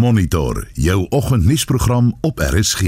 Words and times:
Monitor 0.00 0.68
jou 0.72 1.06
oggendnuusprogram 1.08 2.18
op 2.20 2.38
RSG. 2.38 2.80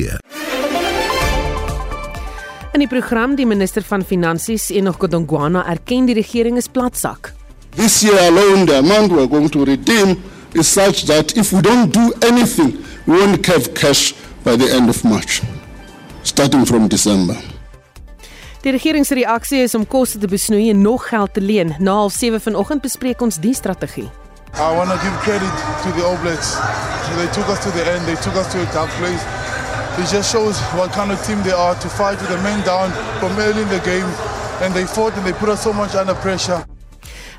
In 2.72 2.78
die 2.80 2.88
program 2.88 3.34
die 3.36 3.46
minister 3.46 3.84
van 3.84 4.04
Finansies 4.04 4.70
Enoch 4.72 4.96
Godongwana 4.98 5.66
erken 5.68 6.08
die 6.08 6.14
regering 6.16 6.56
is 6.56 6.70
platsak. 6.72 7.34
This 7.76 8.00
year 8.00 8.16
alone, 8.18 8.64
the 8.64 8.76
amount 8.76 9.12
we're 9.12 9.28
going 9.28 9.50
to 9.50 9.64
redeem 9.64 10.16
is 10.52 10.72
such 10.72 11.04
that 11.04 11.36
if 11.36 11.52
we 11.52 11.60
don't 11.60 11.92
do 11.92 12.12
anything, 12.28 12.78
we 13.04 13.18
won't 13.18 13.46
have 13.46 13.72
cash 13.72 14.14
by 14.42 14.56
the 14.56 14.72
end 14.72 14.88
of 14.88 15.04
March, 15.04 15.42
starting 16.22 16.66
from 16.66 16.88
December. 16.88 17.36
Die 18.62 18.72
regering 18.72 19.06
se 19.06 19.14
reaksie 19.14 19.60
is 19.60 19.74
om 19.74 19.86
koste 19.86 20.18
te 20.18 20.26
besnoei 20.26 20.70
en 20.70 20.80
nog 20.80 21.08
geld 21.08 21.34
te 21.34 21.40
leen. 21.40 21.76
Na 21.78 22.08
07:30 22.08 22.42
vanoggend 22.42 22.80
bespreek 22.80 23.20
ons 23.20 23.36
die 23.36 23.54
strategie. 23.54 24.21
I 24.54 24.70
want 24.76 24.90
to 24.90 24.96
give 25.02 25.12
credit 25.24 25.48
to 25.82 25.88
the 25.96 26.04
Blacks. 26.22 26.54
They 27.16 27.26
took 27.32 27.48
us 27.48 27.62
to 27.64 27.70
the 27.70 27.84
end. 27.88 28.06
They 28.06 28.16
took 28.16 28.34
us 28.36 28.52
to 28.52 28.62
a 28.62 28.66
tough 28.66 28.90
place. 29.00 29.22
It 29.98 30.12
just 30.12 30.30
shows 30.30 30.60
what 30.76 30.92
kind 30.92 31.10
of 31.10 31.22
team 31.24 31.42
they 31.42 31.52
are 31.52 31.74
to 31.74 31.88
fight 31.88 32.20
with 32.20 32.28
the 32.28 32.36
men 32.42 32.64
down 32.64 32.90
from 33.18 33.36
early 33.38 33.62
in 33.62 33.68
the 33.68 33.80
game. 33.80 34.06
And 34.60 34.72
they 34.74 34.84
fought 34.84 35.14
and 35.14 35.26
they 35.26 35.32
put 35.32 35.48
us 35.48 35.64
so 35.64 35.72
much 35.72 35.94
under 35.94 36.14
pressure. 36.14 36.64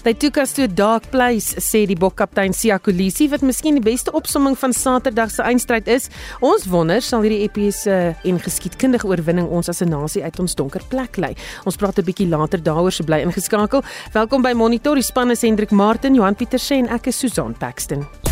They 0.03 0.13
took 0.13 0.37
us 0.37 0.51
to 0.53 0.63
a 0.63 0.67
dark 0.67 1.05
place, 1.11 1.55
sê 1.63 1.85
die 1.87 1.95
bokkaptein 1.95 2.51
Sia 2.51 2.75
Kolisi 2.75 3.29
wat 3.31 3.43
miskien 3.47 3.77
die 3.79 3.83
beste 3.83 4.11
opsomming 4.11 4.57
van 4.59 4.75
Saterdag 4.75 5.31
se 5.31 5.45
eindstryd 5.47 5.87
is. 5.87 6.09
Ons 6.43 6.65
wonder 6.67 6.99
sal 6.99 7.23
hierdie 7.23 7.45
epiese 7.45 8.11
en 8.11 8.41
geskiedkundige 8.43 9.07
oorwinning 9.07 9.47
ons 9.47 9.71
as 9.71 9.81
'n 9.81 9.89
nasie 9.89 10.23
uit 10.23 10.39
ons 10.39 10.55
donker 10.55 10.83
plek 10.89 11.15
lei. 11.15 11.33
Ons 11.63 11.77
praat 11.77 11.99
'n 11.99 12.03
bietjie 12.03 12.27
later 12.27 12.59
daaroor, 12.59 12.91
so 12.91 13.05
bly 13.05 13.23
ingeskakel. 13.23 13.81
Welkom 14.11 14.41
by 14.41 14.51
Monitor. 14.51 14.95
Die 14.95 15.03
span 15.03 15.31
is 15.31 15.41
Hendrik 15.41 15.71
Martin, 15.71 16.15
Johan 16.15 16.35
Pieterse 16.35 16.75
en 16.75 16.89
ek 16.89 17.07
is 17.07 17.17
Susan 17.17 17.55
Paxton. 17.57 18.22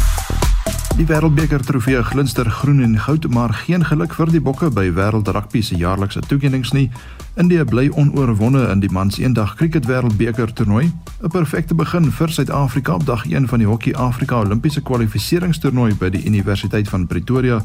Die 0.98 1.06
Wêreldbeker 1.08 1.62
trofee 1.64 2.04
glinster 2.04 2.50
groen 2.52 2.82
en 2.84 3.00
goud, 3.00 3.28
maar 3.28 3.54
geen 3.54 3.86
geluk 3.86 4.14
vir 4.14 4.32
die 4.32 4.42
bokke 4.44 4.68
by 4.76 4.90
Wêreld 4.92 5.30
Rugby 5.32 5.62
se 5.64 5.78
jaarlikse 5.80 6.20
toekennings 6.28 6.74
nie. 6.76 6.90
India 7.40 7.64
bly 7.64 7.88
onoorwonde 7.96 8.66
in 8.68 8.82
die 8.84 8.92
mans 8.92 9.18
eendag 9.22 9.56
cricket 9.56 9.88
Wêreldbeker 9.88 10.52
toernooi. 10.54 10.92
'n 11.24 11.30
Perfekte 11.30 11.76
begin 11.76 12.12
vir 12.12 12.30
Suid-Afrika 12.30 12.94
op 12.94 13.06
dag 13.06 13.26
1 13.26 13.48
van 13.48 13.60
die 13.60 13.68
Hokkie 13.68 13.96
Afrika 13.98 14.40
Olimpiese 14.40 14.82
kwalifikasietoernooi 14.82 15.96
by 15.96 16.10
die 16.10 16.26
Universiteit 16.26 16.90
van 16.90 17.08
Pretoria. 17.08 17.64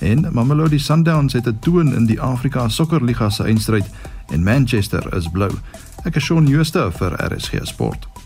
En 0.00 0.28
Mamelodi 0.32 0.78
Sundowns 0.78 1.32
het 1.32 1.46
'n 1.46 1.58
toon 1.60 1.94
in 1.94 2.06
die 2.06 2.20
Afrika 2.20 2.68
Sokkerliga 2.68 3.30
se 3.30 3.42
eindstryd 3.42 3.86
en 4.28 4.42
Manchester 4.42 5.16
is 5.16 5.28
blou. 5.28 5.50
Ek 6.04 6.16
is 6.16 6.24
Shaun 6.24 6.46
Schuster 6.46 6.92
vir 6.92 7.12
RSG 7.32 7.58
Sport. 7.62 8.25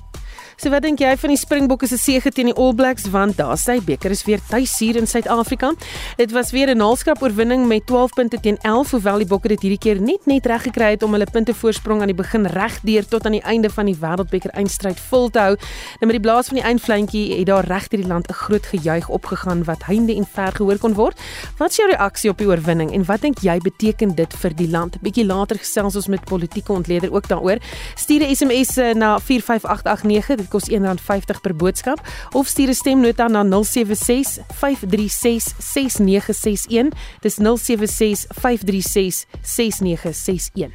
So 0.61 0.69
wat 0.69 0.85
dink 0.85 1.01
jy 1.01 1.15
van 1.17 1.33
die 1.33 1.39
Springbokke 1.41 1.87
se 1.89 1.97
sege 1.97 2.29
teen 2.37 2.51
die 2.51 2.53
All 2.53 2.75
Blacks 2.77 3.07
want 3.09 3.39
daar 3.39 3.57
sy 3.57 3.79
beker 3.81 4.13
is 4.13 4.27
weer 4.27 4.43
tuis 4.51 4.75
hier 4.77 4.99
in 5.01 5.07
Suid-Afrika. 5.09 5.71
Dit 6.19 6.35
was 6.37 6.51
weer 6.53 6.69
'n 6.69 6.77
naalskrap 6.77 7.23
oorwinning 7.23 7.65
met 7.67 7.87
12 7.87 8.13
punte 8.13 8.37
teen 8.41 8.59
11 8.61 8.91
hoewel 8.91 9.19
die 9.19 9.27
Bokke 9.27 9.49
dit 9.49 9.63
hierdie 9.63 9.79
keer 9.79 10.01
net 10.01 10.27
net 10.27 10.45
reg 10.47 10.63
gekry 10.63 10.91
het 10.91 11.03
om 11.03 11.13
hulle 11.13 11.25
punte 11.25 11.55
voorsprong 11.55 12.01
aan 12.03 12.13
die 12.13 12.15
begin 12.15 12.45
regdeur 12.45 13.09
tot 13.09 13.25
aan 13.25 13.33
die 13.33 13.43
einde 13.43 13.71
van 13.71 13.87
die 13.87 13.97
Wêreldbeker 13.97 14.51
eindstryd 14.51 15.01
vol 15.01 15.31
te 15.31 15.39
hou. 15.39 15.57
Nou 16.01 16.07
met 16.07 16.21
die 16.21 16.21
blaas 16.21 16.47
van 16.49 16.57
die 16.57 16.65
eindfluintjie 16.65 17.39
het 17.39 17.47
daar 17.47 17.65
regdeur 17.65 18.01
die 18.01 18.09
land 18.09 18.29
'n 18.29 18.35
groot 18.35 18.67
gejuig 18.67 19.09
opgegaan 19.09 19.65
wat 19.65 19.85
heinde 19.85 20.15
en 20.15 20.27
ver 20.27 20.53
gehoor 20.53 20.79
kon 20.79 20.93
word. 20.93 21.19
Wat 21.57 21.71
is 21.71 21.77
jou 21.77 21.89
reaksie 21.89 22.31
op 22.31 22.39
die 22.39 22.47
oorwinning 22.47 22.93
en 22.93 23.05
wat 23.05 23.21
dink 23.23 23.39
jy 23.39 23.59
beteken 23.59 24.15
dit 24.15 24.35
vir 24.35 24.55
die 24.55 24.69
land? 24.69 25.01
Bietjie 25.01 25.25
later 25.25 25.57
gesels 25.57 25.97
ons 25.97 26.07
met 26.07 26.25
politieke 26.25 26.73
ontleder 26.73 27.13
ook 27.13 27.29
daaroor. 27.29 27.59
Stuur 27.95 28.21
'n 28.21 28.35
SMS 28.35 28.77
eh, 28.77 28.95
na 28.95 29.19
45889 29.19 30.50
kos 30.51 30.69
R1.50 30.71 31.41
per 31.41 31.55
boodskap 31.55 32.03
of 32.35 32.49
stuur 32.49 32.69
'n 32.69 32.75
stemnota 32.75 33.29
na 33.29 33.43
076 33.43 34.41
536 34.61 35.55
6961. 35.59 36.91
Dis 37.23 37.37
076 37.39 38.27
536 38.35 39.27
6961. 39.43 40.73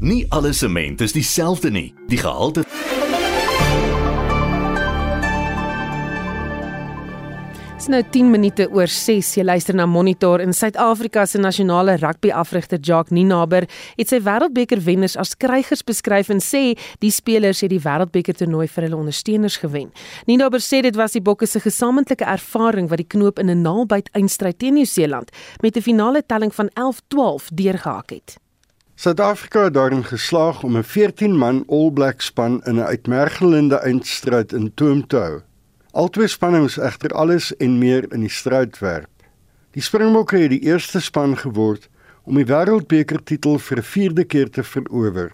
Nie 0.00 0.26
alle 0.28 0.52
sement 0.52 1.00
is 1.00 1.12
dieselfde 1.12 1.70
nie. 1.70 1.94
Die 2.08 2.18
gehalte 2.18 2.64
nou 7.90 8.02
10 8.06 8.28
minute 8.30 8.66
oor 8.70 8.90
6. 8.90 9.32
Jy 9.38 9.42
luister 9.44 9.74
na 9.74 9.86
Monitor 9.88 10.42
in 10.42 10.52
Suid-Afrika 10.54 11.24
se 11.26 11.40
nasionale 11.42 11.96
rugby-afrigter 11.98 12.78
Jacques 12.78 13.14
Ninaber 13.16 13.66
het 13.96 14.12
sy 14.12 14.20
wêreldbeker 14.22 14.78
wenners 14.86 15.16
as 15.18 15.34
krygers 15.34 15.82
beskryf 15.86 16.30
en 16.30 16.42
sê 16.44 16.76
die 17.02 17.10
spelers 17.10 17.64
het 17.64 17.72
die 17.72 17.80
wêreldbeker 17.82 18.38
toernooi 18.38 18.68
vir 18.70 18.86
hulle 18.86 19.00
ondersteuners 19.00 19.58
gewen. 19.64 19.90
Ninaber 20.30 20.62
sê 20.62 20.84
dit 20.86 20.96
was 20.98 21.18
die 21.18 21.24
bokke 21.24 21.48
se 21.50 21.62
gesamentlike 21.64 22.28
ervaring 22.30 22.90
wat 22.92 23.02
die 23.02 23.10
knoop 23.16 23.42
in 23.42 23.50
'n 23.50 23.62
naalbyt 23.62 24.10
eindstryd 24.14 24.58
teen 24.58 24.74
Nieu-Seeland 24.74 25.30
met 25.62 25.76
'n 25.76 25.82
finale 25.82 26.22
telling 26.22 26.54
van 26.54 26.70
11-12 26.74 27.50
deurgehak 27.52 28.10
het. 28.10 28.38
Suid-Afrika 28.94 29.64
het 29.64 29.74
daarin 29.74 30.04
geslaag 30.04 30.62
om 30.62 30.76
'n 30.76 30.84
14-man 30.84 31.64
All 31.68 31.90
Black 31.90 32.20
span 32.20 32.60
in 32.64 32.76
'n 32.76 32.86
uitmergelende 32.86 33.76
eindstryd 33.76 34.52
in 34.52 34.72
toom 34.74 35.06
te 35.06 35.16
hou. 35.16 35.40
Albei 35.90 36.28
spanne 36.30 36.60
moes 36.62 36.76
egter 36.78 37.10
alles 37.18 37.48
en 37.58 37.78
meer 37.80 38.04
in 38.14 38.22
die 38.22 38.30
stryd 38.30 38.76
werp. 38.78 39.10
Die 39.74 39.82
Springbokke 39.82 40.38
het 40.38 40.52
die 40.52 40.62
eerste 40.68 41.00
span 41.02 41.34
geword 41.38 41.88
om 42.30 42.36
die 42.38 42.46
wêreldbeker 42.46 43.18
titel 43.26 43.58
vir 43.58 43.78
'n 43.78 43.82
vierde 43.82 44.24
keer 44.24 44.50
te 44.50 44.62
verower. 44.62 45.32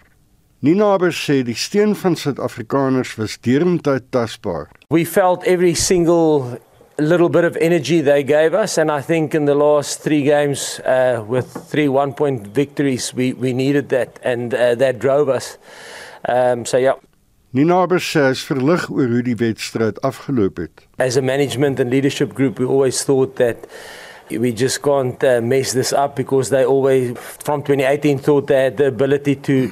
Nina 0.60 0.94
Aber 0.94 1.12
sê 1.12 1.42
die 1.44 1.54
steun 1.54 1.94
van 1.94 2.16
Suid-Afrikaners 2.16 3.16
was 3.18 3.36
deurentyd 3.36 4.10
tasbaar. 4.10 4.70
We 4.88 5.04
felt 5.04 5.44
every 5.44 5.74
single 5.74 6.58
little 6.98 7.28
bit 7.28 7.44
of 7.44 7.56
energy 7.56 8.00
they 8.00 8.22
gave 8.22 8.54
us 8.54 8.78
and 8.78 8.90
I 8.90 9.02
think 9.02 9.34
in 9.34 9.44
the 9.44 9.54
last 9.54 10.00
3 10.00 10.22
games 10.22 10.80
uh 10.86 11.22
with 11.28 11.46
3 11.68 11.88
one 11.88 12.14
point 12.14 12.48
victories 12.54 13.12
we 13.12 13.34
we 13.34 13.52
needed 13.52 13.88
that 13.90 14.18
and 14.24 14.54
uh, 14.54 14.74
that 14.78 14.98
drove 14.98 15.28
us. 15.28 15.58
Um 16.24 16.64
so 16.64 16.78
yeah, 16.78 16.96
Ninaber 17.56 18.00
sê 18.04 18.30
is 18.30 18.42
verlig 18.44 18.82
oor 18.92 19.08
hoe 19.08 19.22
die 19.24 19.36
wedstryd 19.40 20.00
afgeloop 20.04 20.58
het. 20.60 20.82
As 21.00 21.16
a 21.16 21.22
management 21.22 21.80
and 21.80 21.88
leadership 21.90 22.34
group, 22.36 22.58
we 22.58 22.66
always 22.66 23.00
thought 23.02 23.36
that 23.36 23.64
we 24.28 24.52
just 24.52 24.82
can't 24.82 25.22
uh, 25.24 25.40
mess 25.40 25.72
this 25.72 25.92
up 25.92 26.16
because 26.16 26.50
they 26.50 26.66
always, 26.66 27.16
from 27.16 27.62
2018, 27.62 28.18
thought 28.18 28.48
they 28.48 28.64
had 28.64 28.76
the 28.76 28.88
ability 28.88 29.36
to 29.48 29.70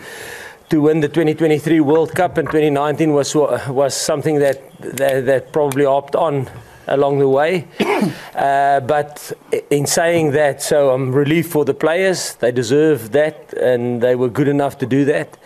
to 0.70 0.80
win 0.80 1.00
the 1.00 1.08
2023 1.08 1.80
World 1.80 2.14
Cup, 2.14 2.38
and 2.38 2.48
2019 2.48 3.12
was 3.12 3.34
was 3.68 3.94
something 3.94 4.38
that 4.38 4.62
that, 4.80 5.26
that 5.26 5.52
probably 5.52 5.84
opted 5.84 6.16
on 6.16 6.48
along 6.86 7.18
the 7.18 7.28
way. 7.28 7.66
uh, 8.34 8.80
but 8.80 9.32
in 9.70 9.86
saying 9.86 10.32
that, 10.32 10.62
so 10.62 10.90
I'm 10.90 11.12
relieved 11.12 11.50
for 11.50 11.64
the 11.64 11.74
players. 11.74 12.34
They 12.36 12.52
deserve 12.52 13.12
that, 13.12 13.52
and 13.54 14.00
they 14.00 14.14
were 14.14 14.28
good 14.28 14.48
enough 14.48 14.78
to 14.78 14.86
do 14.86 15.04
that. 15.06 15.36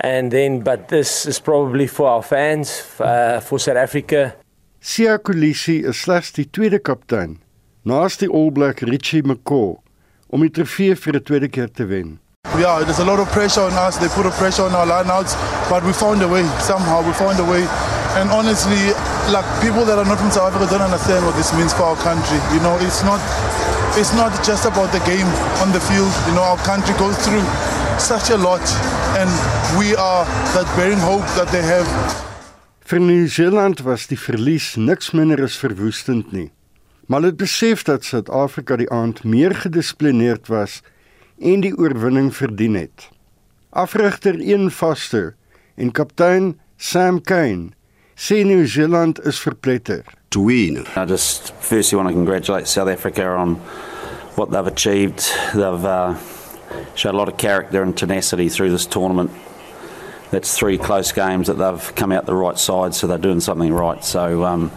And 0.00 0.30
then, 0.30 0.60
but 0.60 0.88
this 0.88 1.26
is 1.26 1.40
probably 1.40 1.86
for 1.86 2.08
our 2.08 2.22
fans, 2.22 2.82
uh, 3.00 3.40
for 3.40 3.58
South 3.58 3.76
Africa. 3.76 4.34
Sia 4.80 5.18
Kolisi 5.18 5.84
is 5.84 5.96
slegs 5.96 6.30
die 6.32 6.46
tweede 6.46 6.78
kaptein, 6.78 7.38
naas 7.84 8.16
die 8.20 8.28
All 8.30 8.52
Black 8.54 8.80
Richie 8.86 9.24
McCaw, 9.26 9.74
om 10.30 10.46
die 10.46 10.54
trofee 10.54 10.94
vir 10.94 11.18
'n 11.18 11.24
tweede 11.24 11.48
keer 11.48 11.68
te 11.68 11.84
wen. 11.84 12.18
Yeah, 12.56 12.82
there's 12.82 13.00
a 13.00 13.04
lot 13.04 13.18
of 13.18 13.28
pressure 13.30 13.62
on 13.62 13.72
us. 13.72 13.98
They 13.98 14.08
put 14.08 14.26
a 14.26 14.30
pressure 14.30 14.62
on 14.62 14.74
our 14.74 14.86
lineouts, 14.86 15.34
but 15.68 15.84
we 15.84 15.92
found 15.92 16.22
a 16.22 16.28
way. 16.28 16.44
Somehow 16.60 17.02
we 17.06 17.12
found 17.12 17.38
a 17.40 17.44
way. 17.44 17.66
And 18.16 18.30
honestly, 18.30 18.94
like 19.28 19.44
people 19.60 19.84
that 19.84 19.98
are 19.98 20.04
not 20.08 20.18
from 20.18 20.30
South 20.30 20.54
Africa 20.54 20.70
don't 20.70 20.82
understand 20.82 21.26
what 21.26 21.36
this 21.36 21.52
means 21.52 21.72
for 21.72 21.84
our 21.84 21.96
country. 22.00 22.40
You 22.54 22.60
know, 22.64 22.78
it's 22.80 23.04
not 23.04 23.20
it's 24.00 24.14
not 24.14 24.32
just 24.44 24.64
about 24.64 24.92
the 24.92 25.02
game 25.04 25.28
on 25.60 25.72
the 25.72 25.80
field. 25.80 26.12
You 26.26 26.34
know, 26.34 26.42
our 26.42 26.60
country 26.64 26.94
goes 26.96 27.16
through 27.20 27.44
such 28.00 28.30
a 28.30 28.38
lot 28.38 28.64
and 29.20 29.28
we 29.78 29.94
are 29.96 30.24
that 30.54 30.68
bearing 30.76 30.98
hope 30.98 31.26
that 31.36 31.48
they 31.52 31.62
have. 31.62 31.86
Vir 32.88 33.00
Nieu-Seeland 33.00 33.82
was 33.84 34.06
die 34.08 34.16
verlies 34.16 34.76
niks 34.80 35.12
minder 35.12 35.42
as 35.44 35.58
verwoestend 35.60 36.32
nie. 36.32 36.48
Maar 37.06 37.20
hulle 37.20 37.32
het 37.34 37.40
besef 37.40 37.82
dat 37.84 38.04
Suid-Afrika 38.04 38.76
die 38.80 38.88
aand 38.92 39.24
meer 39.24 39.52
gedissiplineerd 39.56 40.48
was 40.48 40.80
en 41.38 41.60
die 41.64 41.74
oorwinning 41.76 42.30
verdien 42.36 42.76
het. 42.80 43.10
Afrigter 43.70 44.38
een 44.40 44.70
Foster 44.70 45.34
en 45.76 45.92
kaptein 45.92 46.54
Sam 46.76 47.20
Kane 47.20 47.76
sê 48.18 48.44
New 48.44 48.66
Zealand 48.66 49.20
is 49.24 49.38
verpletter. 49.38 50.04
To 50.30 50.40
win. 50.40 50.84
I 50.96 51.04
just 51.04 51.54
firstly 51.54 51.96
want 51.96 52.08
to 52.08 52.14
congratulate 52.14 52.66
South 52.66 52.88
Africa 52.88 53.24
on 53.24 53.54
what 54.34 54.50
they've 54.50 54.66
achieved. 54.66 55.20
They've 55.54 55.84
uh, 55.84 56.18
showed 56.96 57.14
a 57.14 57.16
lot 57.16 57.28
of 57.28 57.36
character 57.36 57.80
and 57.80 57.96
tenacity 57.96 58.48
through 58.48 58.70
this 58.70 58.86
tournament. 58.86 59.30
That's 60.32 60.58
three 60.58 60.78
close 60.78 61.12
games 61.12 61.46
that 61.46 61.54
they've 61.54 61.94
come 61.94 62.10
out 62.10 62.26
the 62.26 62.34
right 62.34 62.58
side, 62.58 62.92
so 62.94 63.06
they're 63.06 63.18
doing 63.18 63.40
something 63.40 63.72
right. 63.72 64.04
So, 64.04 64.44
um, 64.44 64.72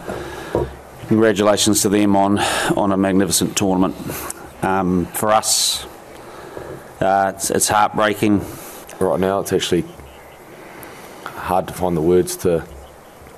congratulations 1.08 1.82
to 1.82 1.88
them 1.88 2.14
on 2.14 2.38
on 2.76 2.92
a 2.92 2.96
magnificent 2.96 3.56
tournament. 3.56 3.96
Um, 4.62 5.06
for 5.06 5.30
us, 5.32 5.84
uh, 7.00 7.32
it's, 7.34 7.50
it's 7.50 7.68
heartbreaking. 7.68 8.40
Right 9.00 9.18
now, 9.18 9.40
it's 9.40 9.52
actually 9.52 9.84
hard 11.24 11.66
to 11.66 11.74
find 11.74 11.96
the 11.96 12.00
words 12.00 12.36
to 12.36 12.64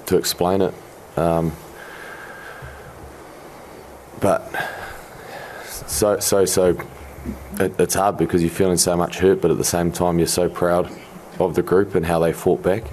to 0.06 0.16
explain 0.16 0.60
it. 0.62 0.74
Um, 1.16 1.52
but 4.20 4.42
so 5.86 6.18
so 6.18 6.44
so 6.44 6.76
it, 7.58 7.78
it's 7.78 7.94
hard 7.94 8.16
because 8.16 8.42
you're 8.42 8.50
feeling 8.50 8.76
so 8.76 8.96
much 8.96 9.18
hurt, 9.18 9.40
but 9.40 9.50
at 9.50 9.58
the 9.58 9.64
same 9.64 9.92
time 9.92 10.18
you're 10.18 10.26
so 10.26 10.48
proud 10.48 10.90
of 11.38 11.54
the 11.54 11.62
group 11.62 11.94
and 11.94 12.06
how 12.06 12.18
they 12.18 12.32
fought 12.32 12.62
back 12.62 12.84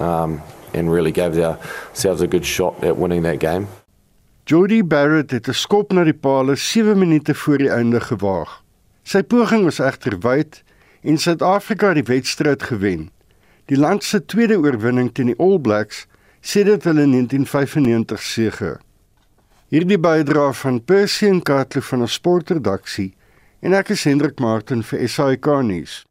um, 0.00 0.42
and 0.74 0.90
really 0.90 1.12
gave 1.12 1.34
themselves 1.34 2.20
a 2.20 2.26
good 2.26 2.44
shot 2.44 2.82
at 2.82 2.96
winning 2.96 3.22
that 3.22 3.38
game. 3.38 3.68
Jody 4.44 4.82
Barrett 4.82 5.30
het 5.30 5.48
'n 5.48 5.54
skop 5.54 5.92
na 5.92 6.04
die 6.04 6.14
paal 6.14 6.56
7 6.56 6.98
minute 6.98 7.34
voor 7.34 7.58
die 7.58 7.70
einde 7.70 8.00
gewaag. 8.00 8.62
Sy 9.02 9.22
poging 9.22 9.64
was 9.64 9.78
egter 9.78 10.18
wyd 10.18 10.62
en 11.02 11.18
Suid-Afrika 11.18 11.86
het 11.86 11.94
die 11.94 12.14
wedstryd 12.14 12.62
gewen. 12.62 13.10
Die 13.66 13.78
land 13.78 14.04
se 14.04 14.24
tweede 14.24 14.58
oorwinning 14.58 15.12
teen 15.14 15.26
die 15.26 15.38
All 15.38 15.58
Blacks 15.58 16.06
sedert 16.46 16.84
hulle 16.86 17.06
1995 17.10 18.22
sege. 18.22 18.76
Hierdie 19.74 19.98
bydra 19.98 20.52
van 20.54 20.78
Percy 20.78 21.26
en 21.26 21.40
Katloo 21.42 21.82
van 21.82 22.02
'n 22.02 22.08
sportredaksie 22.08 23.14
en 23.60 23.74
ek 23.74 23.90
is 23.90 24.04
Hendrik 24.04 24.38
Martin 24.38 24.82
vir 24.82 25.08
SAK 25.08 25.46
nuus. 25.62 26.04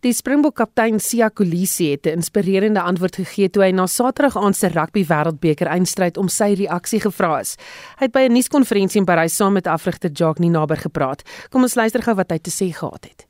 Die 0.00 0.12
Springbok 0.12 0.54
kaptein 0.54 1.00
Sia 1.00 1.28
Kolisi 1.28 1.90
het 1.90 2.06
'n 2.06 2.20
inspirerende 2.20 2.80
antwoord 2.80 3.16
gegee 3.16 3.48
toe 3.48 3.62
hy 3.62 3.70
na 3.70 3.86
Saterdag 3.86 4.36
aan 4.36 4.54
se 4.54 4.68
rugby 4.68 5.06
wêreldbeker 5.06 5.66
eindstryd 5.66 6.16
om 6.16 6.28
sy 6.28 6.54
reaksie 6.54 7.00
gevra 7.00 7.40
is. 7.40 7.56
Hy 7.96 8.04
het 8.04 8.12
by 8.12 8.28
'n 8.28 8.32
nuuskonferensie 8.32 9.00
in 9.00 9.06
Parys 9.06 9.36
saam 9.36 9.52
met 9.52 9.66
afrigter 9.66 10.10
Jacques 10.10 10.44
Ninaber 10.44 10.76
gepraat. 10.76 11.22
Kom 11.50 11.62
ons 11.62 11.74
luister 11.74 12.02
gou 12.02 12.14
wat 12.14 12.30
hy 12.30 12.38
te 12.38 12.50
sê 12.50 12.72
gehad 12.72 13.04
het. 13.04 13.26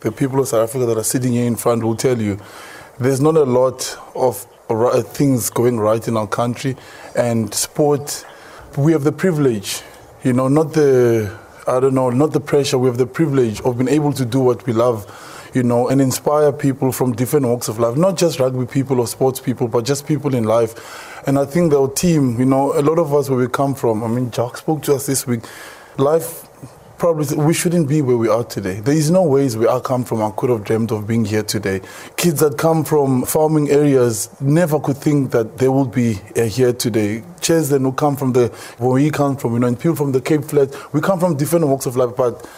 The 0.00 0.12
people 0.12 0.40
of 0.40 0.48
South 0.48 0.62
Africa 0.62 0.86
that 0.86 0.96
are 0.96 1.04
sitting 1.04 1.34
here 1.34 1.46
in 1.46 1.56
front 1.56 1.82
will 1.82 1.96
tell 1.96 2.20
you 2.20 2.36
there's 3.00 3.20
not 3.20 3.36
a 3.36 3.44
lot 3.44 3.98
of 4.14 4.46
things 5.02 5.50
going 5.50 5.78
right 5.78 6.06
in 6.06 6.16
our 6.16 6.26
country 6.26 6.76
and 7.16 7.54
sport 7.54 8.24
we 8.76 8.92
have 8.92 9.04
the 9.04 9.12
privilege, 9.12 9.82
you 10.24 10.32
know, 10.32 10.48
not 10.48 10.72
the 10.72 11.38
I 11.66 11.78
don't 11.78 11.94
know, 11.94 12.10
not 12.10 12.32
the 12.32 12.40
pressure. 12.40 12.78
We 12.78 12.88
have 12.88 12.98
the 12.98 13.06
privilege 13.06 13.60
of 13.60 13.78
being 13.78 13.88
able 13.88 14.12
to 14.14 14.24
do 14.24 14.40
what 14.40 14.66
we 14.66 14.72
love, 14.72 15.06
you 15.54 15.62
know, 15.62 15.88
and 15.88 16.00
inspire 16.00 16.52
people 16.52 16.90
from 16.90 17.12
different 17.12 17.46
walks 17.46 17.68
of 17.68 17.78
life, 17.78 17.96
not 17.96 18.16
just 18.16 18.40
rugby 18.40 18.66
people 18.66 18.98
or 18.98 19.06
sports 19.06 19.38
people, 19.38 19.68
but 19.68 19.84
just 19.84 20.06
people 20.06 20.34
in 20.34 20.44
life. 20.44 21.22
And 21.26 21.38
I 21.38 21.44
think 21.44 21.72
our 21.72 21.88
team, 21.88 22.38
you 22.38 22.46
know, 22.46 22.72
a 22.72 22.82
lot 22.82 22.98
of 22.98 23.14
us 23.14 23.30
where 23.30 23.38
we 23.38 23.46
come 23.46 23.74
from, 23.74 24.02
I 24.02 24.08
mean, 24.08 24.30
Jack 24.32 24.56
spoke 24.56 24.82
to 24.84 24.94
us 24.94 25.06
this 25.06 25.26
week, 25.26 25.42
life 25.98 26.41
probably 27.02 27.36
we 27.36 27.52
shouldn't 27.52 27.88
be 27.88 28.00
where 28.00 28.16
we 28.16 28.28
are 28.28 28.44
today. 28.44 28.78
There 28.78 28.94
is 28.94 29.10
no 29.10 29.24
ways 29.24 29.56
we 29.56 29.66
I 29.66 29.80
come 29.80 30.04
from 30.04 30.22
I 30.22 30.30
could 30.30 30.50
have 30.50 30.62
dreamt 30.62 30.92
of 30.92 31.04
being 31.04 31.24
here 31.24 31.42
today. 31.42 31.80
Kids 32.16 32.38
that 32.38 32.56
come 32.56 32.84
from 32.84 33.24
farming 33.24 33.70
areas 33.70 34.30
never 34.40 34.78
could 34.78 34.98
think 34.98 35.32
that 35.32 35.58
they 35.58 35.68
would 35.68 35.90
be 35.90 36.20
uh, 36.36 36.44
here 36.44 36.72
today. 36.72 37.24
Children 37.40 37.82
who 37.82 37.92
come 37.92 38.14
from 38.16 38.34
the 38.34 38.46
where 38.78 38.92
we 38.92 39.10
come 39.10 39.36
from, 39.36 39.54
you 39.54 39.58
know, 39.58 39.66
and 39.66 39.76
people 39.76 39.96
from 39.96 40.12
the 40.12 40.20
Cape 40.20 40.44
Flats, 40.44 40.76
we 40.92 41.00
come 41.00 41.18
from 41.18 41.36
different 41.36 41.66
walks 41.66 41.86
of 41.86 41.96
life, 41.96 42.14
but 42.16 42.48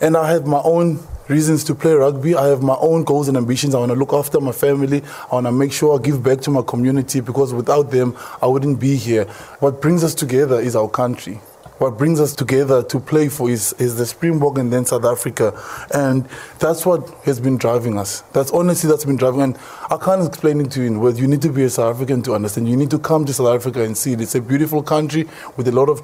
and 0.00 0.16
I 0.16 0.30
have 0.30 0.46
my 0.46 0.60
own 0.62 1.00
reasons 1.26 1.64
to 1.64 1.74
play 1.74 1.94
rugby. 1.94 2.36
I 2.36 2.46
have 2.46 2.62
my 2.62 2.76
own 2.78 3.02
goals 3.02 3.26
and 3.26 3.36
ambitions. 3.36 3.74
I 3.74 3.80
want 3.80 3.90
to 3.90 3.98
look 3.98 4.12
after 4.12 4.40
my 4.40 4.52
family. 4.52 5.02
I 5.28 5.34
want 5.34 5.46
to 5.48 5.52
make 5.52 5.72
sure 5.72 5.98
I 5.98 6.00
give 6.00 6.22
back 6.22 6.40
to 6.42 6.52
my 6.52 6.62
community 6.62 7.18
because 7.18 7.52
without 7.52 7.90
them, 7.90 8.16
I 8.40 8.46
wouldn't 8.46 8.78
be 8.78 8.94
here. 8.94 9.24
What 9.58 9.82
brings 9.82 10.04
us 10.04 10.14
together 10.14 10.60
is 10.60 10.76
our 10.76 10.88
country 10.88 11.40
what 11.78 11.96
brings 11.96 12.20
us 12.20 12.34
together 12.34 12.82
to 12.82 13.00
play 13.00 13.28
for 13.28 13.48
is, 13.48 13.72
is 13.74 13.96
the 13.96 14.06
Springbok 14.06 14.58
and 14.58 14.72
then 14.72 14.84
South 14.84 15.04
Africa. 15.04 15.58
And 15.94 16.28
that's 16.58 16.84
what 16.84 17.08
has 17.24 17.40
been 17.40 17.56
driving 17.56 17.98
us. 17.98 18.22
That's 18.32 18.50
honestly 18.50 18.90
that's 18.90 19.04
been 19.04 19.16
driving. 19.16 19.42
And 19.42 19.58
I 19.90 19.96
can't 19.96 20.26
explain 20.26 20.60
it 20.60 20.70
to 20.72 20.80
you 20.80 20.86
in 20.88 21.00
words. 21.00 21.20
You 21.20 21.28
need 21.28 21.42
to 21.42 21.50
be 21.52 21.62
a 21.62 21.70
South 21.70 21.94
African 21.94 22.22
to 22.22 22.34
understand. 22.34 22.68
You 22.68 22.76
need 22.76 22.90
to 22.90 22.98
come 22.98 23.24
to 23.26 23.32
South 23.32 23.54
Africa 23.54 23.82
and 23.82 23.96
see 23.96 24.12
it. 24.12 24.20
It's 24.20 24.34
a 24.34 24.40
beautiful 24.40 24.82
country 24.82 25.28
with 25.56 25.68
a 25.68 25.72
lot 25.72 25.88
of 25.88 26.02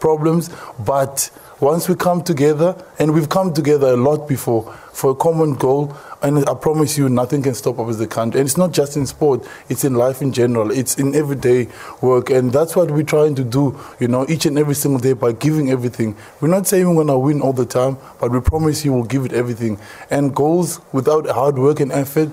problems, 0.00 0.50
but 0.84 1.30
once 1.62 1.88
we 1.88 1.94
come 1.94 2.20
together, 2.20 2.74
and 2.98 3.14
we've 3.14 3.28
come 3.28 3.54
together 3.54 3.90
a 3.90 3.96
lot 3.96 4.26
before 4.26 4.64
for 4.92 5.12
a 5.12 5.14
common 5.14 5.54
goal, 5.54 5.96
and 6.20 6.38
I 6.48 6.54
promise 6.54 6.98
you, 6.98 7.08
nothing 7.08 7.40
can 7.40 7.54
stop 7.54 7.78
us 7.78 7.90
as 7.90 8.00
a 8.00 8.08
country. 8.08 8.40
And 8.40 8.48
it's 8.48 8.56
not 8.56 8.72
just 8.72 8.96
in 8.96 9.06
sport; 9.06 9.48
it's 9.68 9.84
in 9.84 9.94
life 9.94 10.20
in 10.20 10.32
general. 10.32 10.72
It's 10.72 10.98
in 10.98 11.14
everyday 11.14 11.68
work, 12.00 12.30
and 12.30 12.52
that's 12.52 12.74
what 12.74 12.90
we're 12.90 13.04
trying 13.04 13.36
to 13.36 13.44
do. 13.44 13.78
You 14.00 14.08
know, 14.08 14.26
each 14.28 14.44
and 14.44 14.58
every 14.58 14.74
single 14.74 15.00
day 15.00 15.12
by 15.12 15.30
giving 15.32 15.70
everything. 15.70 16.16
We're 16.40 16.48
not 16.48 16.66
saying 16.66 16.88
we're 16.88 17.04
gonna 17.04 17.18
win 17.18 17.40
all 17.40 17.52
the 17.52 17.64
time, 17.64 17.96
but 18.20 18.32
we 18.32 18.40
promise 18.40 18.84
you, 18.84 18.92
we'll 18.92 19.04
give 19.04 19.24
it 19.24 19.32
everything. 19.32 19.78
And 20.10 20.34
goals 20.34 20.80
without 20.92 21.26
hard 21.28 21.58
work 21.58 21.78
and 21.78 21.92
effort 21.92 22.30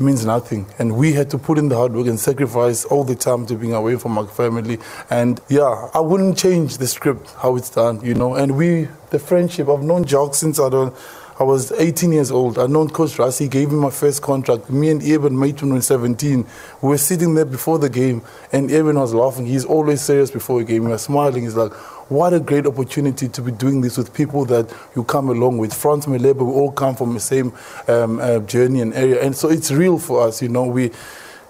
means 0.00 0.24
nothing. 0.24 0.66
And 0.78 0.96
we 0.96 1.12
had 1.12 1.30
to 1.30 1.38
put 1.38 1.58
in 1.58 1.68
the 1.68 1.76
hard 1.76 1.92
work 1.92 2.06
and 2.06 2.18
sacrifice 2.18 2.84
all 2.84 3.04
the 3.04 3.14
time 3.14 3.46
to 3.46 3.54
being 3.54 3.74
away 3.74 3.96
from 3.96 4.18
our 4.18 4.26
family. 4.26 4.78
And 5.10 5.40
yeah, 5.48 5.88
I 5.94 6.00
wouldn't 6.00 6.38
change 6.38 6.78
the 6.78 6.86
script 6.86 7.34
how 7.38 7.56
it's 7.56 7.70
done, 7.70 8.04
you 8.04 8.14
know. 8.14 8.34
And 8.34 8.56
we, 8.56 8.88
the 9.10 9.18
friendship, 9.18 9.68
I've 9.68 9.82
known 9.82 10.04
Jock 10.04 10.34
since 10.34 10.58
I 10.58 10.68
don't. 10.68 10.94
I 11.42 11.44
was 11.44 11.72
18 11.72 12.12
years 12.12 12.30
old. 12.30 12.56
I'd 12.56 12.70
known 12.70 12.88
Coach 12.88 13.16
Rassi, 13.16 13.50
gave 13.50 13.72
me 13.72 13.74
my 13.74 13.90
first 13.90 14.22
contract. 14.22 14.70
Me 14.70 14.90
and 14.90 15.02
Eben 15.02 15.40
when 15.40 15.52
we 15.60 15.72
were 15.72 15.80
17. 15.80 16.46
We 16.80 16.88
were 16.88 16.96
sitting 16.96 17.34
there 17.34 17.44
before 17.44 17.80
the 17.80 17.90
game, 17.90 18.22
and 18.52 18.70
Eben 18.70 18.96
was 18.96 19.12
laughing. 19.12 19.46
He's 19.46 19.64
always 19.64 20.02
serious 20.02 20.30
before 20.30 20.60
a 20.60 20.64
game. 20.64 20.82
He 20.82 20.88
was 20.92 21.02
smiling. 21.02 21.42
He's 21.42 21.56
like, 21.56 21.72
what 22.12 22.32
a 22.32 22.38
great 22.38 22.64
opportunity 22.64 23.28
to 23.28 23.42
be 23.42 23.50
doing 23.50 23.80
this 23.80 23.96
with 23.98 24.14
people 24.14 24.44
that 24.44 24.72
you 24.94 25.02
come 25.02 25.30
along 25.30 25.58
with. 25.58 25.74
Frans 25.74 26.06
Melebe, 26.06 26.36
we 26.46 26.52
all 26.52 26.70
come 26.70 26.94
from 26.94 27.14
the 27.14 27.18
same 27.18 27.52
um, 27.88 28.20
uh, 28.20 28.38
journey 28.38 28.80
and 28.80 28.94
area. 28.94 29.20
And 29.20 29.34
so 29.34 29.50
it's 29.50 29.72
real 29.72 29.98
for 29.98 30.28
us, 30.28 30.42
you 30.42 30.48
know. 30.48 30.66
We, 30.66 30.92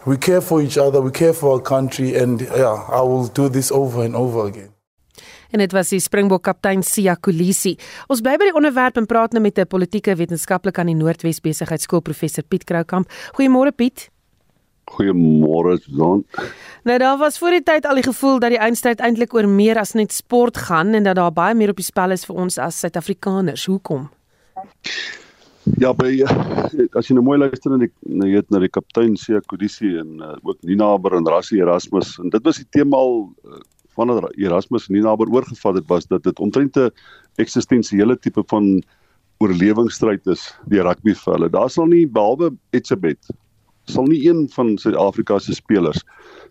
we 0.06 0.16
care 0.16 0.40
for 0.40 0.62
each 0.62 0.78
other, 0.78 1.02
we 1.02 1.10
care 1.10 1.34
for 1.34 1.56
our 1.56 1.60
country, 1.60 2.16
and 2.16 2.40
yeah, 2.40 2.86
I 2.88 3.02
will 3.02 3.26
do 3.26 3.50
this 3.50 3.70
over 3.70 4.02
and 4.02 4.16
over 4.16 4.46
again. 4.46 4.72
En 5.52 5.62
dit 5.62 5.72
was 5.76 5.92
die 5.92 6.00
Springbok 6.00 6.42
kaptein 6.48 6.82
Sia 6.82 7.14
Kolisi. 7.14 7.76
Ons 8.08 8.24
bly 8.24 8.38
by 8.40 8.50
die 8.50 8.56
onderwerp 8.56 8.98
en 9.00 9.06
praat 9.06 9.32
nou 9.32 9.42
met 9.42 9.58
'n 9.58 9.66
politieke 9.66 10.16
wetenskaplike 10.16 10.80
aan 10.80 10.92
die 10.92 10.96
Noordwes 10.96 11.40
Besigheidsskool 11.40 12.00
professor 12.00 12.44
Piet 12.44 12.64
Kroukamp. 12.64 13.08
Goeiemôre 13.36 13.72
Piet. 13.76 14.10
Goeiemôre 14.90 15.78
Jon. 15.86 16.24
Nou 16.84 16.98
daar 16.98 17.18
was 17.18 17.38
voor 17.38 17.50
die 17.50 17.62
tyd 17.62 17.86
al 17.86 17.94
die 17.94 18.02
gevoel 18.02 18.38
dat 18.38 18.50
die 18.50 18.58
eindstryd 18.58 19.00
eintlik 19.00 19.34
oor 19.34 19.48
meer 19.48 19.78
as 19.78 19.92
net 19.92 20.12
sport 20.12 20.56
gaan 20.56 20.94
en 20.94 21.02
dat 21.02 21.16
daar 21.16 21.32
baie 21.32 21.54
meer 21.54 21.70
op 21.70 21.76
die 21.76 21.84
spel 21.84 22.10
is 22.10 22.24
vir 22.24 22.36
ons 22.36 22.58
as 22.58 22.80
Suid-Afrikaners. 22.80 23.66
Hoekom? 23.66 24.10
Ja, 25.78 25.92
by 25.94 26.10
as 26.98 27.06
jy 27.06 27.14
nou 27.14 27.22
mooi 27.22 27.38
luister 27.38 27.70
na 27.70 27.78
die 27.84 27.90
na 28.02 28.26
weet 28.26 28.48
na 28.50 28.58
die 28.58 28.70
kaptein 28.72 29.14
Sia 29.16 29.40
Kolisi 29.46 29.94
en 30.00 30.18
uh, 30.18 30.34
ook 30.42 30.58
Nina 30.66 30.90
Aber 30.96 31.14
en 31.14 31.28
Rassie 31.28 31.60
Erasmus 31.62 32.16
en 32.18 32.32
dit 32.34 32.42
was 32.42 32.58
die 32.58 32.66
tema 32.74 32.98
al 32.98 33.30
uh, 33.46 33.60
van 33.96 34.12
Erasmus 34.36 34.88
nie 34.88 35.02
naby 35.02 35.28
oorgevat 35.30 35.74
het 35.74 35.88
was 35.88 36.06
dat 36.06 36.22
dit 36.22 36.38
omtrent 36.38 36.76
'n 36.76 36.90
eksistensiële 37.36 38.18
tipe 38.18 38.42
van 38.46 38.82
oorlewingsstryd 39.38 40.26
is 40.26 40.54
die 40.70 40.82
rugby 40.82 41.14
vir 41.14 41.34
hulle. 41.34 41.48
Daar 41.50 41.70
sal 41.70 41.86
nie 41.86 42.06
behalwe 42.06 42.52
Etsebet 42.70 43.32
sal 43.90 44.06
nie 44.06 44.20
een 44.28 44.48
van 44.54 44.76
Suid-Afrika 44.78 45.38
se 45.38 45.54
spelers 45.54 46.02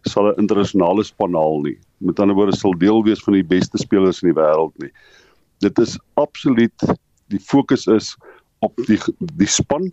sal 0.09 0.27
'n 0.31 0.39
internasionale 0.41 1.03
span 1.03 1.33
haal 1.33 1.61
nie. 1.61 1.77
Met 1.97 2.19
ander 2.19 2.35
woorde 2.35 2.57
sal 2.57 2.77
deel 2.77 3.03
wees 3.03 3.23
van 3.23 3.33
die 3.33 3.43
beste 3.43 3.77
spelers 3.77 4.21
in 4.21 4.33
die 4.33 4.41
wêreld 4.41 4.73
nie. 4.77 4.91
Dit 5.59 5.79
is 5.79 5.99
absoluut 6.13 6.97
die 7.27 7.39
fokus 7.39 7.87
is 7.87 8.17
op 8.59 8.75
die 8.87 8.99
die 9.37 9.47
span 9.47 9.91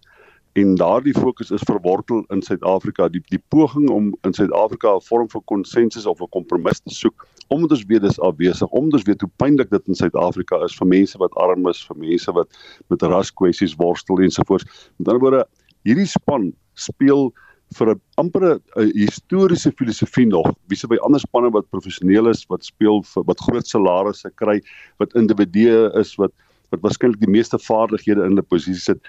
en 0.52 0.75
daardie 0.75 1.14
fokus 1.14 1.50
is 1.50 1.62
verwortel 1.62 2.25
in 2.28 2.43
Suid-Afrika 2.43 3.09
die 3.09 3.23
die 3.28 3.43
poging 3.49 3.88
om 3.90 4.14
in 4.23 4.35
Suid-Afrika 4.35 4.95
'n 4.97 5.07
vorm 5.09 5.31
van 5.31 5.45
konsensus 5.45 6.07
of 6.07 6.21
'n 6.21 6.28
kompromis 6.31 6.81
te 6.81 6.95
soek 6.95 7.26
omdat 7.49 7.76
ons 7.76 7.85
weet 7.88 8.02
dis 8.02 8.21
afwesig 8.21 8.69
omdat 8.69 9.00
ons 9.00 9.09
weet 9.09 9.21
hoe 9.25 9.31
pynlik 9.43 9.71
dit 9.71 9.88
in 9.88 9.99
Suid-Afrika 9.99 10.62
is 10.64 10.76
vir 10.78 10.90
mense 10.95 11.19
wat 11.19 11.35
arm 11.40 11.69
is 11.69 11.83
vir 11.88 12.00
mense 12.05 12.33
wat 12.33 12.62
met 12.88 13.02
raskwessies 13.02 13.76
worstel 13.81 14.23
ensovoorts 14.25 14.64
met 14.99 15.09
ander 15.09 15.23
woorde 15.25 15.45
hierdie 15.88 16.09
span 16.09 16.52
speel 16.75 17.31
vir 17.76 17.95
'n 17.95 18.00
amper 18.17 18.45
'n 18.55 18.93
historiese 18.97 19.73
filosofie 19.76 20.26
nog. 20.26 20.55
Wie 20.69 20.76
se 20.76 20.88
by 20.88 20.97
ander 21.05 21.21
spanne 21.21 21.50
wat 21.52 21.71
professioneel 21.71 22.28
is 22.28 22.47
wat 22.49 22.64
speel 22.64 23.02
vir 23.02 23.25
wat 23.25 23.40
groot 23.40 23.67
salarisse 23.67 24.31
kry 24.37 24.61
wat 24.99 25.14
individue 25.14 25.90
is 25.95 26.17
wat 26.17 26.33
wat 26.71 26.81
waarskynlik 26.81 27.21
die 27.21 27.31
meeste 27.31 27.59
vaardighede 27.59 28.25
in 28.25 28.37
hulle 28.37 28.43
posisie 28.43 28.81
sit 28.81 29.00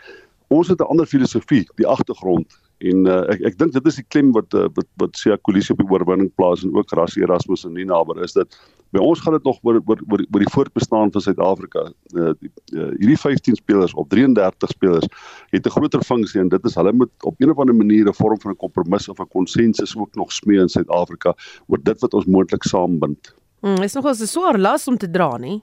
ons 0.50 0.68
het 0.68 0.80
'n 0.82 0.90
ander 0.90 1.06
filosofie, 1.06 1.66
die 1.76 1.88
agtergrond 1.88 2.48
en 2.80 3.08
uh, 3.12 3.24
ek 3.34 3.42
ek 3.52 3.56
dink 3.60 3.74
dit 3.76 3.88
is 3.92 3.98
die 4.00 4.08
klem 4.08 4.32
wat 4.36 4.56
uh, 4.56 4.68
wat 4.76 4.88
wat 5.02 5.18
Sia 5.20 5.36
Kolisi 5.44 5.74
op 5.74 5.82
die 5.82 5.90
oorwinning 5.92 6.30
plaas 6.40 6.64
en 6.64 6.72
ook 6.76 6.92
Rassie 6.96 7.24
Erasmus 7.26 7.66
en 7.68 7.74
Nina 7.76 7.98
maar 8.08 8.22
is 8.24 8.38
dit 8.38 8.60
by 8.96 9.02
ons 9.04 9.20
gaan 9.22 9.36
dit 9.36 9.44
nog 9.46 9.60
oor 9.68 9.82
oor 9.84 10.00
oor, 10.08 10.24
oor 10.24 10.44
die 10.44 10.54
voortbestaan 10.54 11.12
van 11.14 11.22
Suid-Afrika. 11.22 11.84
Uh, 12.16 12.32
uh, 12.74 12.88
hierdie 12.98 13.20
15 13.20 13.60
spelers 13.60 13.94
of 14.00 14.08
33 14.14 14.72
spelers 14.72 15.08
het 15.52 15.68
'n 15.68 15.76
groter 15.76 16.04
funksie 16.04 16.40
en 16.42 16.50
dit 16.50 16.66
is 16.66 16.76
hulle 16.76 16.94
moet 16.94 17.12
op 17.24 17.36
een 17.38 17.52
of 17.52 17.60
ander 17.60 17.76
manier 17.76 18.08
'n 18.08 18.14
vorm 18.14 18.40
van 18.40 18.52
'n 18.52 18.64
kompromis 18.64 19.10
of 19.10 19.20
'n 19.20 19.28
konsensus 19.28 19.98
ook 19.98 20.16
nog 20.16 20.32
smee 20.32 20.60
in 20.60 20.70
Suid-Afrika 20.70 21.36
oor 21.68 21.80
dit 21.84 22.00
wat 22.00 22.14
ons 22.14 22.26
moontlik 22.26 22.64
saambind. 22.64 23.36
Mm, 23.62 23.84
is 23.84 23.94
nogal 23.94 24.16
'n 24.16 24.28
swaar 24.28 24.58
las 24.58 24.88
om 24.88 24.98
te 24.98 25.10
dra, 25.10 25.38
nie? 25.38 25.62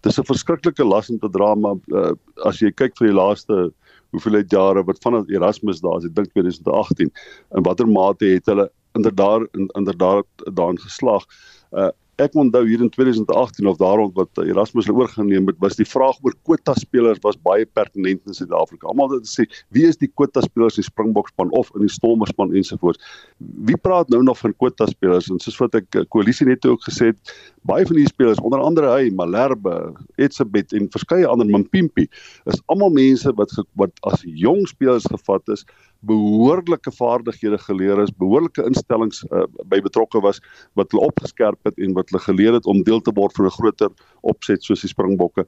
Dis 0.00 0.18
'n 0.18 0.24
verskriklike 0.24 0.84
las 0.84 1.10
om 1.10 1.18
te 1.18 1.30
dra 1.30 1.54
maar 1.54 1.76
uh, 1.86 2.12
as 2.44 2.60
jy 2.60 2.70
kyk 2.70 2.96
vir 2.96 3.08
die 3.08 3.16
laaste 3.16 3.72
hoeveelheid 4.14 4.50
jare 4.52 4.84
wat 4.84 5.02
van 5.04 5.24
Erasmus 5.28 5.80
daar 5.84 5.98
is, 6.00 6.08
ek 6.08 6.16
dink 6.16 6.32
2018, 6.32 7.12
in 7.56 7.66
watter 7.66 7.88
mate 7.88 8.34
het 8.34 8.46
hulle 8.50 8.68
inderdaad 8.98 9.48
inderdaad 9.76 10.26
daarin 10.54 10.80
geslaag. 10.80 11.26
Uh 11.72 11.90
ek 12.18 12.34
onthou 12.38 12.64
hier 12.66 12.82
in 12.82 12.90
2018 12.90 13.66
of 13.70 13.78
daarom 13.78 14.10
wat 14.16 14.40
Erasmus 14.42 14.88
hulle 14.88 15.04
oorgeneem 15.04 15.46
het, 15.50 15.58
was 15.62 15.78
die 15.78 15.86
vraag 15.86 16.18
oor 16.26 16.34
kwota 16.46 16.74
spelers 16.78 17.20
was 17.22 17.38
baie 17.46 17.66
pertinent 17.78 18.24
in 18.26 18.34
Suid-Afrika. 18.34 18.88
Almal 18.90 19.12
het 19.14 19.28
gesê, 19.28 19.46
wie 19.74 19.86
is 19.86 20.00
die 20.00 20.10
kwota 20.10 20.42
spelers 20.42 20.78
in 20.78 20.82
die 20.82 20.88
Springbokspan 20.90 21.52
of 21.58 21.70
in 21.78 21.86
die 21.86 21.92
Stormerspan 21.94 22.54
ensovoorts. 22.58 23.02
Wie 23.38 23.78
praat 23.78 24.10
nou 24.10 24.22
nog 24.26 24.40
van 24.42 24.54
kwota 24.58 24.88
spelers? 24.90 25.30
En 25.30 25.38
soos 25.42 25.58
wat 25.62 25.78
ek 25.78 26.00
eh, 26.00 26.06
koalisie 26.10 26.48
net 26.48 26.66
ook 26.66 26.82
gesê 26.88 27.12
het, 27.12 27.34
baie 27.68 27.86
van 27.86 27.98
hierdie 27.98 28.10
spelers, 28.10 28.42
onder 28.42 28.62
andere 28.66 28.90
hy, 28.96 29.12
Malherbe, 29.14 29.76
Etsebet 30.18 30.74
en 30.74 30.90
verskeie 30.94 31.28
ander 31.28 31.46
Mpimpie, 31.46 32.08
is 32.50 32.62
almal 32.66 32.90
mense 32.94 33.30
wat 33.38 33.54
wat 33.78 33.94
as 34.10 34.24
jong 34.26 34.64
spelers 34.70 35.06
gevat 35.06 35.54
is 35.54 35.64
behoorlike 36.06 36.92
vaardighede 36.94 37.58
geleer 37.58 38.02
is, 38.02 38.12
behoorlike 38.14 38.62
instellings 38.62 39.24
uh, 39.32 39.46
by 39.66 39.80
betrokke 39.82 40.20
was 40.22 40.40
wat 40.78 40.92
hulle 40.92 41.08
opgeskerp 41.10 41.58
het 41.66 41.78
en 41.78 41.96
wat 41.96 42.10
hulle 42.10 42.22
geleer 42.22 42.58
het 42.58 42.66
om 42.66 42.84
deel 42.86 43.00
te 43.00 43.14
word 43.14 43.34
van 43.36 43.46
'n 43.46 43.56
groter 43.56 43.90
opset 44.22 44.62
soos 44.62 44.80
die 44.80 44.90
Springbokke. 44.90 45.46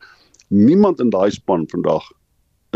Niemand 0.49 1.01
in 1.01 1.11
daai 1.11 1.31
span 1.31 1.69
vandag 1.71 2.03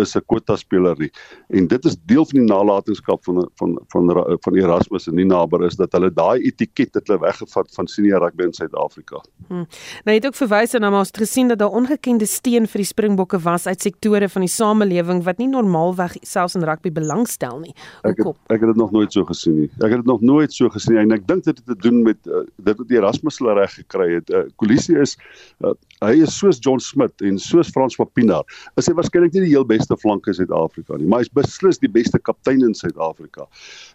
is 0.01 0.17
'n 0.17 0.23
kwota 0.27 0.57
speler 0.57 0.95
nie. 0.99 1.11
En 1.49 1.67
dit 1.67 1.85
is 1.85 1.97
deel 2.07 2.25
van 2.25 2.41
die 2.41 2.49
nalatenskap 2.49 3.25
van 3.25 3.49
van 3.55 3.79
van 3.89 4.11
van 4.41 4.55
Erasmus 4.55 5.07
en 5.07 5.15
Ninaber 5.15 5.65
is 5.65 5.77
dat 5.77 5.93
hulle 5.93 6.11
daai 6.13 6.43
etiket 6.43 6.95
het 6.95 7.07
hulle 7.07 7.21
weggevat 7.21 7.75
van 7.75 7.87
senior 7.87 8.21
rugby 8.21 8.45
in 8.45 8.53
Suid-Afrika. 8.53 9.23
Hmm. 9.49 9.67
Nou 10.05 10.17
het 10.17 10.27
ook 10.27 10.35
verwys 10.35 10.75
en 10.75 10.85
ons 10.85 11.09
het 11.09 11.17
gesien 11.17 11.49
dat 11.49 11.59
daar 11.59 11.71
ongekende 11.71 12.27
steen 12.27 12.67
vir 12.67 12.79
die 12.79 12.87
Springbokke 12.87 13.39
was 13.39 13.67
uit 13.67 13.81
sektore 13.81 14.29
van 14.29 14.41
die 14.41 14.51
samelewing 14.51 15.25
wat 15.25 15.39
nie 15.39 15.49
normaalweg 15.49 16.17
selfs 16.23 16.55
in 16.55 16.65
rugby 16.65 16.93
belangstel 16.93 17.59
nie. 17.59 17.75
Hoekom? 18.03 18.35
Ek 18.35 18.51
het, 18.51 18.57
ek 18.57 18.61
het 18.61 18.69
dit 18.73 18.77
nog 18.77 18.93
nooit 18.93 19.13
so 19.13 19.25
gesien 19.25 19.59
nie. 19.61 19.71
Ek 19.81 19.91
het 19.91 20.01
dit 20.03 20.07
nog 20.07 20.21
nooit 20.21 20.53
so 20.53 20.69
gesien 20.69 20.97
en 20.97 21.13
ek 21.13 21.27
dink 21.27 21.45
dit 21.45 21.57
het 21.57 21.67
te 21.67 21.77
doen 21.89 22.03
met 22.03 22.19
uh, 22.27 22.45
dit 22.57 22.79
wat 22.79 22.91
Erasmus 22.91 23.39
hulle 23.39 23.55
reg 23.59 23.75
gekry 23.75 24.09
het. 24.15 24.31
Uh, 24.31 24.45
Kolisie 24.57 24.99
is 25.01 25.17
uh, 25.65 25.75
hy 26.09 26.23
is 26.25 26.35
soos 26.37 26.61
John 26.63 26.81
Smith 26.81 27.23
en 27.25 27.39
soos 27.41 27.71
Frans 27.75 27.97
Papina. 27.99 28.43
Is 28.81 28.89
hy 28.91 28.95
waarskynlik 28.99 29.35
nie 29.35 29.45
die 29.47 29.53
heel 29.53 29.67
beste 29.69 29.97
flanke 30.01 30.33
in 30.33 30.39
Suid-Afrika 30.39 30.99
nie, 31.01 31.09
maar 31.11 31.23
hy's 31.23 31.33
beslis 31.35 31.81
die 31.83 31.91
beste 31.91 32.19
kaptein 32.19 32.65
in 32.67 32.75
Suid-Afrika. 32.77 33.47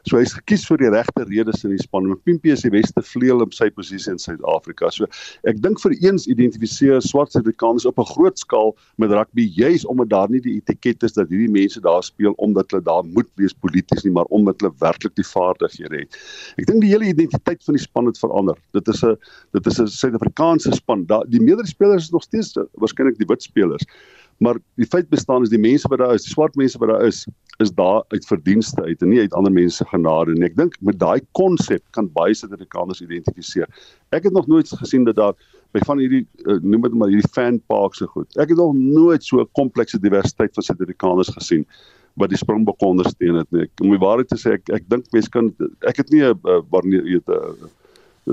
So 0.07 0.19
hy's 0.21 0.33
gekies 0.37 0.65
vir 0.69 0.81
die 0.83 0.91
regte 0.93 1.25
redes 1.29 1.65
in 1.67 1.73
die 1.75 1.81
span. 1.81 2.09
Mpimpi 2.09 2.53
is 2.55 2.65
die 2.65 2.73
beste 2.73 3.03
vleuel 3.05 3.43
op 3.45 3.55
sy 3.57 3.69
posisie 3.75 4.13
in 4.13 4.21
Suid-Afrika. 4.21 4.91
So 4.95 5.09
ek 5.49 5.61
dink 5.63 5.81
vir 5.83 5.95
eens 5.99 6.27
identifiseer 6.31 7.03
swart 7.05 7.33
Suid-Afrikaners 7.35 7.87
op 7.89 7.99
'n 7.99 8.09
groot 8.13 8.39
skaal 8.39 8.75
met 8.97 9.11
rugby 9.11 9.49
juis 9.55 9.85
omdat 9.85 10.09
daar 10.09 10.29
nie 10.29 10.41
die 10.41 10.55
etiket 10.59 11.03
is 11.03 11.13
dat 11.13 11.29
hierdie 11.29 11.51
mense 11.51 11.81
daar 11.81 12.03
speel 12.03 12.33
omdat 12.37 12.71
hulle 12.71 12.83
daar 12.83 13.03
moet 13.03 13.27
wees 13.35 13.53
polities 13.53 14.03
nie, 14.03 14.13
maar 14.13 14.29
omdat 14.29 14.61
hulle 14.61 14.73
werklik 14.79 15.15
die 15.15 15.27
vaardighede 15.27 16.03
het. 16.03 16.17
Ek 16.57 16.65
dink 16.65 16.81
die 16.81 16.91
hele 16.91 17.09
identiteit 17.09 17.63
van 17.63 17.75
die 17.75 17.83
span 17.83 18.05
het 18.05 18.17
verander. 18.17 18.57
Dit 18.73 18.87
is 18.87 19.03
'n 19.03 19.17
dit 19.53 19.67
is 19.67 19.79
'n 19.79 19.87
Suid-Afrikaanse 19.87 20.71
span. 20.71 21.05
Da, 21.05 21.23
die 21.27 21.41
meerderheid 21.41 21.67
spelers 21.67 21.98
is 22.03 22.13
nog 22.15 22.23
steeds 22.23 22.57
waarskynlik 22.73 23.17
die 23.17 23.27
wit 23.27 23.43
spelers. 23.43 23.85
Maar 24.39 24.55
die 24.79 24.87
feit 24.87 25.09
bestaan 25.09 25.43
is 25.43 25.51
die 25.51 25.59
mense 25.59 25.87
wat 25.91 25.99
daar 25.99 26.13
is, 26.15 26.23
die 26.23 26.31
swart 26.31 26.55
mense 26.55 26.79
wat 26.79 26.89
daar 26.89 27.05
is, 27.05 27.25
is 27.59 27.71
daar 27.75 28.03
uit 28.07 28.25
verdienste 28.25 28.81
uit 28.83 29.01
en 29.01 29.09
nie 29.11 29.19
uit 29.19 29.33
ander 29.35 29.51
mense 29.51 29.85
genade 29.91 30.31
nie. 30.31 30.47
Ek 30.47 30.55
dink 30.55 30.77
met 30.79 30.99
daai 30.99 31.19
konsep 31.35 31.83
kan 31.97 32.07
baie 32.15 32.35
Suid-Afrikaners 32.37 33.01
identifiseer. 33.03 33.67
Ek 34.15 34.29
het 34.29 34.35
nog 34.35 34.47
nooit 34.47 34.71
gesien 34.79 35.03
dat 35.03 35.19
daar 35.19 35.35
by 35.75 35.83
van 35.85 35.99
hierdie 35.99 36.23
uh, 36.47 36.55
noem 36.63 36.87
dit 36.87 36.95
maar 36.97 37.11
hierdie 37.11 37.33
fan 37.35 37.59
parks 37.67 37.99
so 37.99 38.07
goed. 38.13 38.31
Ek 38.39 38.53
het 38.53 38.57
nog 38.57 38.71
nooit 38.77 39.23
so 39.27 39.41
'n 39.43 39.51
komplekse 39.59 39.99
diversiteit 39.99 40.55
van 40.55 40.63
Suid-Afrikaners 40.63 41.35
gesien 41.35 41.67
wat 42.15 42.31
die 42.31 42.39
Springbok 42.39 42.81
ondersteun 42.81 43.35
het 43.35 43.51
nie. 43.51 43.67
Om 43.83 43.91
die 43.91 43.99
waarheid 43.99 44.31
te 44.31 44.39
sê, 44.39 44.55
ek 44.55 44.71
ek 44.79 44.87
dink 44.87 45.11
mense 45.11 45.29
kan 45.29 45.51
ek 45.83 45.97
het 45.97 46.09
nie 46.15 46.23
'n 46.23 46.39
wanneer 46.71 47.03
jy 47.03 47.19
weet 47.19 47.27
'n 47.27 47.69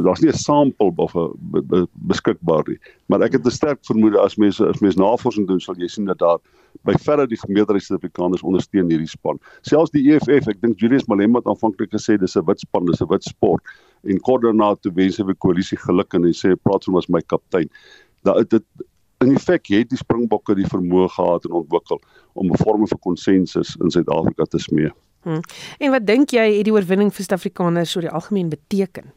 daar's 0.04 0.20
nie 0.20 0.30
'n 0.30 0.36
sample 0.36 0.92
of 0.96 1.14
'n 1.14 1.88
beskikbaar 1.92 2.64
nie. 2.66 2.78
Maar 3.06 3.22
ek 3.22 3.32
het 3.32 3.46
'n 3.46 3.50
sterk 3.50 3.78
vermoede 3.82 4.20
as 4.20 4.36
mense 4.36 4.66
as 4.66 4.80
mense 4.80 4.98
navorsing 4.98 5.46
doen, 5.46 5.60
sal 5.60 5.74
jy 5.76 5.88
sien 5.88 6.04
dat 6.04 6.18
daar 6.18 6.38
by 6.84 6.92
verre 6.92 7.26
die 7.26 7.38
meerderheid 7.48 7.82
Suid-Afrikaners 7.82 8.42
ondersteun 8.42 8.90
hierdie 8.90 9.08
span. 9.08 9.38
Selfs 9.62 9.90
die 9.90 10.12
EFF, 10.12 10.48
ek 10.48 10.60
dink 10.60 10.78
Julius 10.78 11.06
Malema 11.06 11.38
het 11.38 11.46
aanvanklik 11.46 11.90
gesê 11.90 12.18
dis 12.18 12.36
'n 12.36 12.44
wit 12.44 12.60
span, 12.60 12.86
dis 12.86 13.00
'n 13.00 13.08
wit 13.08 13.24
sport 13.24 13.62
en 14.04 14.20
kort 14.20 14.42
daarna 14.42 14.74
toe 14.74 14.92
wense 14.92 15.24
vir 15.24 15.34
koalisie 15.34 15.78
geluk 15.78 16.14
en 16.14 16.24
hy 16.24 16.32
sê 16.32 16.54
praat 16.56 16.84
van 16.84 16.96
as 16.96 17.08
my 17.08 17.20
kaptein. 17.20 17.68
Daar 18.24 18.44
dit 18.44 18.62
in 19.20 19.34
effek 19.34 19.66
het 19.66 19.88
die 19.88 19.98
Springbokke 19.98 20.54
die 20.54 20.68
vermoë 20.68 21.08
gehad 21.08 21.44
en 21.44 21.52
ontwikkel 21.52 22.00
om 22.34 22.50
'n 22.50 22.56
vorm 22.56 22.86
van 22.86 22.98
konsensus 22.98 23.76
in 23.80 23.90
Suid-Afrika 23.90 24.44
te 24.44 24.58
smee. 24.58 24.90
Hmm. 25.22 25.40
En 25.78 25.90
wat 25.90 26.06
dink 26.06 26.30
jy 26.30 26.56
het 26.56 26.64
die 26.64 26.72
oorwinning 26.72 27.10
vir 27.10 27.24
Suid-Afrikaners 27.24 27.96
oor 27.96 28.02
die 28.02 28.10
algemeen 28.10 28.48
beteken? 28.48 29.12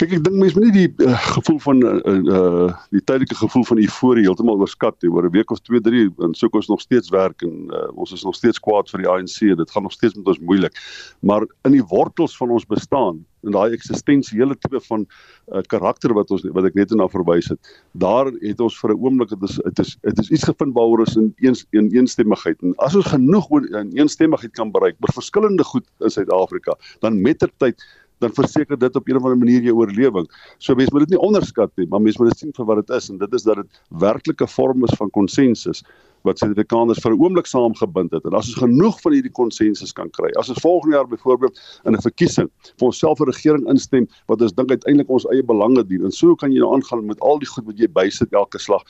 Kyk 0.00 0.14
ek 0.16 0.22
dink 0.24 0.38
mense 0.40 0.56
moet 0.56 0.70
nie 0.70 0.86
die 0.86 1.04
uh, 1.04 1.16
gevoel 1.34 1.58
van 1.60 1.82
uh, 1.84 1.90
uh 2.32 2.68
die 2.88 3.02
tydelike 3.04 3.36
gevoel 3.36 3.66
van 3.68 3.80
euforie 3.82 4.22
heeltemal 4.24 4.62
oorskat 4.64 4.96
nie. 5.04 5.10
Oor 5.12 5.28
'n 5.28 5.34
week 5.34 5.52
of 5.52 5.60
2, 5.60 5.80
3 5.84 6.06
en 6.24 6.32
soek 6.34 6.56
ons 6.56 6.70
nog 6.72 6.80
steeds 6.80 7.12
werk 7.12 7.44
en 7.44 7.68
uh, 7.68 7.90
ons 8.00 8.14
is 8.16 8.24
nog 8.24 8.38
steeds 8.38 8.62
kwaad 8.64 8.88
vir 8.88 9.04
die 9.04 9.10
ANC. 9.12 9.52
Dit 9.60 9.70
gaan 9.70 9.84
nog 9.84 9.92
steeds 9.92 10.16
met 10.16 10.32
ons 10.32 10.40
moeilik. 10.40 10.72
Maar 11.20 11.44
in 11.68 11.76
die 11.76 11.84
wortels 11.84 12.36
van 12.40 12.56
ons 12.56 12.64
bestaan 12.64 13.20
en 13.44 13.52
daai 13.52 13.76
eksistensiële 13.76 14.56
tipe 14.56 14.80
van 14.88 15.04
uh, 15.04 15.60
karakter 15.68 16.16
wat 16.16 16.32
ons 16.32 16.48
wat 16.48 16.64
ek 16.64 16.80
net 16.80 16.96
nou 16.96 17.08
verwys 17.12 17.52
het. 17.52 17.60
Daar 17.92 18.32
het 18.40 18.60
ons 18.60 18.80
vir 18.80 18.96
'n 18.96 19.00
oomblik 19.04 19.36
dit 19.36 19.48
is 19.50 19.60
dit 19.68 19.84
is 19.84 19.96
dit 20.00 20.18
is 20.24 20.30
iets 20.30 20.48
gevind 20.48 20.72
waaroor 20.72 21.04
ons 21.04 21.16
in 21.16 21.34
een 21.44 21.56
in 21.76 21.92
eensstemmigheid 21.92 22.56
en 22.62 22.72
as 22.78 22.96
ons 22.96 23.12
genoeg 23.12 23.52
in 23.68 23.92
eensstemmigheid 24.00 24.56
kan 24.56 24.72
bereik 24.72 24.96
oor 25.00 25.12
verskillende 25.12 25.64
goed 25.64 25.84
in 26.00 26.08
Suid-Afrika, 26.10 26.72
dan 27.00 27.20
mettertyd 27.20 27.84
dan 28.20 28.34
verseker 28.36 28.78
dit 28.78 28.96
op 28.96 29.08
'n 29.08 29.16
of 29.16 29.24
ander 29.24 29.38
manier 29.38 29.62
jou 29.62 29.74
oorlewing. 29.76 30.28
So 30.58 30.74
mense 30.74 30.92
moet 30.92 31.08
dit 31.08 31.16
nie 31.16 31.26
onderskat 31.28 31.70
nie, 31.76 31.86
maar 31.86 32.00
mense 32.00 32.22
moet 32.22 32.30
dit 32.30 32.38
sien 32.38 32.52
vir 32.52 32.66
wat 32.66 32.86
dit 32.86 32.96
is 32.96 33.10
en 33.10 33.18
dit 33.18 33.34
is 33.34 33.42
dat 33.42 33.56
dit 33.56 33.80
werklike 33.88 34.46
vorm 34.46 34.84
is 34.84 34.96
van 34.98 35.10
konsensus 35.10 35.82
wat 36.22 36.38
Suid-Afrikaners 36.38 37.00
vir 37.00 37.12
'n 37.12 37.20
oomblik 37.20 37.46
saamgebind 37.46 38.12
het. 38.12 38.24
En 38.24 38.34
as 38.34 38.46
ons 38.46 38.62
genoeg 38.62 39.00
van 39.00 39.12
hierdie 39.12 39.32
konsensus 39.32 39.92
kan 39.92 40.10
kry, 40.10 40.30
as 40.38 40.48
ons 40.48 40.60
volgende 40.60 40.96
jaar 40.96 41.08
byvoorbeeld 41.08 41.60
in 41.84 41.94
'n 41.94 42.02
verkiesing 42.02 42.50
vir 42.78 42.86
onsself 42.86 43.20
'n 43.20 43.30
regering 43.30 43.68
instem 43.68 44.06
wat 44.26 44.42
ons 44.42 44.52
dink 44.52 44.70
uiteindelik 44.70 45.08
ons 45.08 45.26
eie 45.32 45.42
belange 45.42 45.86
dien, 45.86 46.04
en 46.04 46.10
so 46.10 46.34
kan 46.34 46.52
jy 46.52 46.58
nou 46.58 46.74
aangaan 46.74 47.06
met 47.06 47.20
al 47.20 47.38
die 47.38 47.48
goed 47.48 47.64
wat 47.64 47.78
jy 47.78 47.88
bysit 47.88 48.32
elke 48.32 48.58
slag 48.58 48.82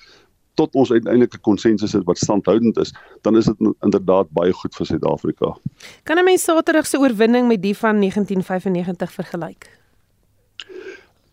tot 0.55 0.75
ons 0.75 0.91
uiteindelik 0.93 1.35
'n 1.35 1.41
konsensus 1.41 1.93
het 1.93 2.05
wat 2.05 2.19
standhoudend 2.19 2.79
is, 2.79 2.95
dan 3.23 3.37
is 3.37 3.45
dit 3.45 3.57
inderdaad 3.81 4.31
baie 4.31 4.53
goed 4.53 4.77
vir 4.77 4.87
Suid-Afrika. 4.87 5.57
Kan 6.03 6.19
'n 6.19 6.25
mens 6.25 6.43
Saterdag 6.43 6.87
se 6.87 6.99
oorwinning 6.99 7.49
met 7.49 7.63
die 7.63 7.77
van 7.77 7.99
1995 7.99 9.13
vergelyk? 9.13 9.79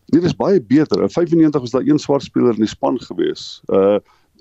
Dit 0.05 0.23
is 0.23 0.35
baie 0.35 0.61
beter. 0.61 1.01
In 1.01 1.09
95 1.09 1.61
was 1.61 1.71
daar 1.71 1.85
een 1.85 1.99
swart 1.99 2.23
speler 2.23 2.53
in 2.53 2.63
die 2.63 2.67
span 2.67 2.99
gewees. 2.99 3.61
Uh 3.67 3.99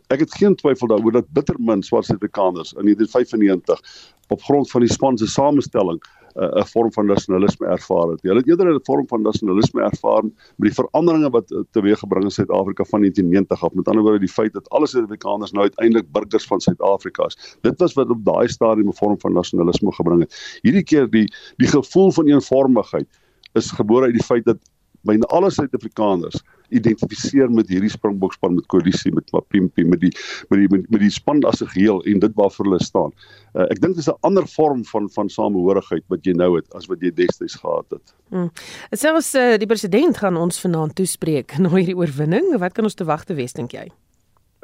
ek 0.08 0.20
het 0.20 0.34
geen 0.34 0.54
twyfel 0.54 0.86
daaroor 0.86 1.12
dat 1.12 1.28
bittermin 1.28 1.82
swart 1.82 2.04
Suid-Afrikaners 2.04 2.72
in 2.72 2.82
1995 2.82 3.80
op 4.28 4.42
grond 4.42 4.70
van 4.70 4.80
die 4.80 4.92
span 4.92 5.18
se 5.18 5.26
samestelling 5.26 6.02
'n 6.36 6.58
uh, 6.58 6.64
vorm 6.64 6.92
van 6.92 7.06
nasionalisme 7.06 7.66
ervaar 7.66 8.08
het. 8.08 8.22
Hulle 8.22 8.38
het 8.38 8.48
eerder 8.48 8.74
'n 8.74 8.80
vorm 8.82 9.06
van 9.08 9.22
nasionalisme 9.22 9.82
ervaar 9.82 10.22
met 10.22 10.68
die 10.68 10.72
veranderinge 10.72 11.30
wat 11.30 11.50
uh, 11.50 11.60
teweeggebring 11.70 12.24
in 12.24 12.30
Suid-Afrika 12.30 12.84
van 12.84 13.00
1990 13.00 13.64
af. 13.64 13.72
Met 13.72 13.88
ander 13.88 14.02
woorde 14.02 14.18
die 14.18 14.28
feit 14.28 14.52
dat 14.52 14.68
alle 14.68 14.86
Suid-Afrikaners 14.86 15.52
nou 15.52 15.62
uiteindelik 15.62 16.12
burgers 16.12 16.46
van 16.46 16.60
Suid-Afrika 16.60 17.24
is. 17.24 17.56
Dit 17.60 17.80
was 17.80 17.92
wat 17.92 18.10
op 18.10 18.24
daai 18.24 18.48
stadium 18.48 18.88
'n 18.88 18.94
vorm 18.94 19.20
van 19.20 19.32
nasionalisme 19.32 19.92
gebring 19.92 20.20
het. 20.20 20.60
Hierdie 20.62 20.84
keer 20.84 21.10
die 21.10 21.32
die 21.56 21.68
gevoel 21.68 22.12
van 22.12 22.26
eenvormigheid 22.26 23.08
is 23.52 23.70
gebore 23.70 24.04
uit 24.04 24.14
die 24.14 24.24
feit 24.24 24.44
dat 24.44 24.58
byna 25.00 25.24
alle 25.26 25.50
Suid-Afrikaners 25.50 26.42
identifiseer 26.70 27.50
met 27.50 27.68
hierdie 27.68 27.90
Springbokspan 27.90 28.54
met 28.54 28.66
koalisie 28.72 29.12
met 29.14 29.30
Mapimpi 29.32 29.84
met 29.84 30.00
die 30.00 30.12
met 30.50 30.62
die 30.62 30.84
met 30.88 31.00
die 31.00 31.10
span 31.10 31.42
as 31.44 31.62
'n 31.62 31.70
geheel 31.74 32.02
en 32.04 32.18
dit 32.18 32.34
waarvoor 32.34 32.64
hulle 32.64 32.82
staan. 32.82 33.12
Uh, 33.54 33.66
ek 33.70 33.80
dink 33.80 33.94
dit 33.94 34.04
is 34.04 34.08
'n 34.08 34.18
ander 34.20 34.46
vorm 34.46 34.84
van 34.84 35.10
van 35.10 35.28
samehorigheid 35.28 36.04
wat 36.08 36.24
jy 36.24 36.32
nou 36.32 36.56
het 36.56 36.74
as 36.74 36.86
wat 36.86 37.00
jy 37.00 37.10
destyds 37.10 37.54
gehad 37.54 37.86
het. 37.90 38.14
Hmm. 38.28 38.50
Selfs 38.92 39.34
uh, 39.34 39.56
die 39.58 39.66
president 39.66 40.16
gaan 40.16 40.36
ons 40.36 40.60
vanaand 40.60 40.94
toespreek 40.94 41.58
na 41.58 41.68
hierdie 41.68 41.96
oorwinning. 41.96 42.58
Wat 42.58 42.72
kan 42.72 42.84
ons 42.84 42.94
te 42.94 43.04
wag 43.04 43.24
te 43.24 43.34
wees 43.34 43.52
dink 43.52 43.72
jy? 43.72 43.90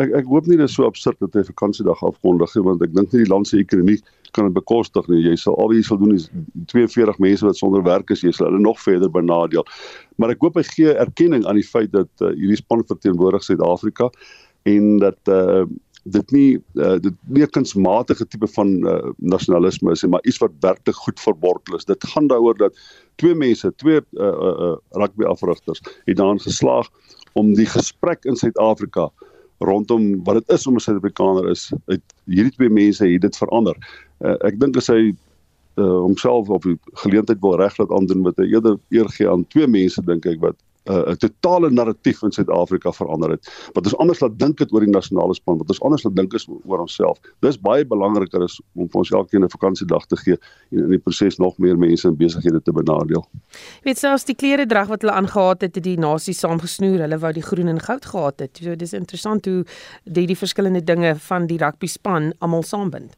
Ek 0.00 0.12
ek 0.16 0.28
hoop 0.30 0.46
nie 0.48 0.56
dit 0.56 0.68
is 0.68 0.74
so 0.74 0.86
absurd 0.88 1.18
dat 1.20 1.34
hy 1.36 1.42
vakansiedag 1.44 2.00
afkondig 2.06 2.54
nie 2.56 2.64
want 2.64 2.82
ek 2.82 2.94
dink 2.96 3.12
nie 3.12 3.24
die 3.24 3.32
land 3.32 3.48
se 3.48 3.60
ekonomie 3.60 4.00
kan 4.32 4.48
dit 4.48 4.56
bekostig 4.56 5.08
nie. 5.12 5.20
Jy 5.26 5.36
sal 5.36 5.58
al 5.60 5.68
wat 5.68 5.76
jy 5.76 5.84
sal 5.84 6.00
doen 6.00 6.14
is 6.16 6.30
42 6.72 7.20
mense 7.20 7.44
wat 7.44 7.58
sonder 7.58 7.84
werk 7.84 8.10
is, 8.14 8.22
jy 8.24 8.32
sal 8.32 8.48
hulle 8.48 8.62
nog 8.64 8.80
verder 8.80 9.12
benadeel. 9.12 9.66
Maar 10.16 10.32
ek 10.32 10.44
hoop 10.44 10.56
hy 10.56 10.64
gee 10.70 10.94
erkenning 10.96 11.44
aan 11.44 11.60
die 11.60 11.68
feit 11.68 11.92
dat 11.92 12.08
uh, 12.24 12.32
hierdie 12.32 12.60
span 12.60 12.84
verteenwoordig 12.88 13.44
Suid-Afrika 13.44 14.08
en 14.70 14.96
dat 15.02 15.32
uh, 15.32 15.66
dit 16.04 16.32
nie 16.34 16.48
uh, 16.80 16.96
dit 17.02 17.14
nie 17.28 17.44
'n 17.44 17.52
kunsmatige 17.54 18.26
tipe 18.26 18.48
van 18.56 18.70
uh, 18.88 19.12
nasionalisme 19.18 19.92
is 19.92 20.02
maar 20.02 20.24
iets 20.24 20.40
wat 20.40 20.56
werklik 20.60 20.96
goed 20.96 21.20
verbortel 21.20 21.76
is. 21.76 21.84
Dit 21.84 22.04
gaan 22.04 22.26
daaroor 22.26 22.56
dat 22.56 22.78
twee 23.16 23.34
mense, 23.34 23.72
twee 23.76 24.00
uh, 24.00 24.26
uh, 24.26 24.76
rugby 24.90 25.24
afrigters 25.24 25.82
het 26.06 26.16
daarin 26.16 26.40
geslaag 26.40 26.88
om 27.34 27.54
die 27.54 27.66
gesprek 27.66 28.24
in 28.24 28.36
Suid-Afrika 28.36 29.10
rondom 29.64 30.24
wat 30.26 30.40
dit 30.40 30.56
is 30.56 30.66
om 30.66 30.74
'n 30.78 30.84
Suid-Afrikaner 30.84 31.50
is. 31.50 31.72
Uit 31.86 32.02
hierdie 32.24 32.54
twee 32.56 32.70
mense 32.70 33.06
het 33.06 33.22
dit 33.22 33.36
verander. 33.36 33.76
Uh, 34.20 34.36
ek 34.46 34.60
dink 34.60 34.76
as 34.76 34.90
hy 34.92 35.14
uh, 35.78 35.98
homself 36.04 36.48
op 36.48 36.62
die 36.62 36.78
geleentheid 37.04 37.40
wil 37.40 37.56
reg 37.56 37.76
laat 37.78 37.90
aandoen 37.90 38.22
wat 38.26 38.36
hy 38.36 38.50
eerder 38.52 38.78
eer 38.90 39.08
gee 39.16 39.28
aan 39.30 39.46
twee 39.54 39.66
mense 39.66 40.02
dink 40.02 40.26
ek 40.26 40.40
wat 40.40 40.58
'n 40.84 40.92
uh, 40.92 41.14
totale 41.14 41.70
narratief 41.70 42.22
in 42.22 42.32
Suid-Afrika 42.32 42.92
verander 42.92 43.30
het. 43.30 43.46
Wat 43.72 43.84
ons 43.84 43.96
anders 43.96 44.20
laat 44.20 44.38
dink 44.38 44.58
het 44.58 44.72
oor 44.72 44.80
die 44.80 44.90
nasionale 44.90 45.34
span, 45.34 45.58
wat 45.58 45.68
ons 45.68 45.80
anders 45.80 46.02
laat 46.02 46.16
dink 46.16 46.34
is 46.34 46.48
oor 46.64 46.80
onsself. 46.82 47.20
Dis 47.40 47.60
baie 47.60 47.86
belangriker 47.86 48.42
as 48.42 48.60
om 48.74 48.88
vir 48.88 48.98
ons 48.98 49.10
elkeen 49.10 49.44
'n 49.44 49.50
vakansiedag 49.50 50.06
te 50.06 50.16
gee 50.16 50.36
en 50.70 50.78
in 50.78 50.90
die 50.90 50.98
proses 50.98 51.38
nog 51.38 51.58
meer 51.58 51.78
mense 51.78 52.08
in 52.08 52.16
besighede 52.16 52.62
te 52.62 52.72
benadeel. 52.72 53.24
Jy 53.52 53.84
weet 53.84 53.98
selfs 53.98 54.24
die 54.24 54.34
klere 54.34 54.66
drag 54.66 54.88
wat 54.88 55.02
hulle 55.02 55.14
aangetree 55.14 55.68
het, 55.68 55.74
het 55.74 55.84
die 55.84 55.98
nasie 55.98 56.34
saamgesnoer. 56.34 57.00
Hulle 57.06 57.18
wou 57.18 57.32
die 57.32 57.42
groen 57.42 57.68
en 57.68 57.80
goud 57.80 58.04
gehad 58.04 58.40
het. 58.40 58.58
So 58.62 58.76
dis 58.76 58.92
interessant 58.92 59.46
hoe 59.46 59.64
die 60.04 60.26
die 60.26 60.36
verskillende 60.36 60.84
dinge 60.84 61.14
van 61.14 61.46
die 61.46 61.58
rugby 61.58 61.86
span 61.86 62.32
almal 62.38 62.62
saambind. 62.62 63.16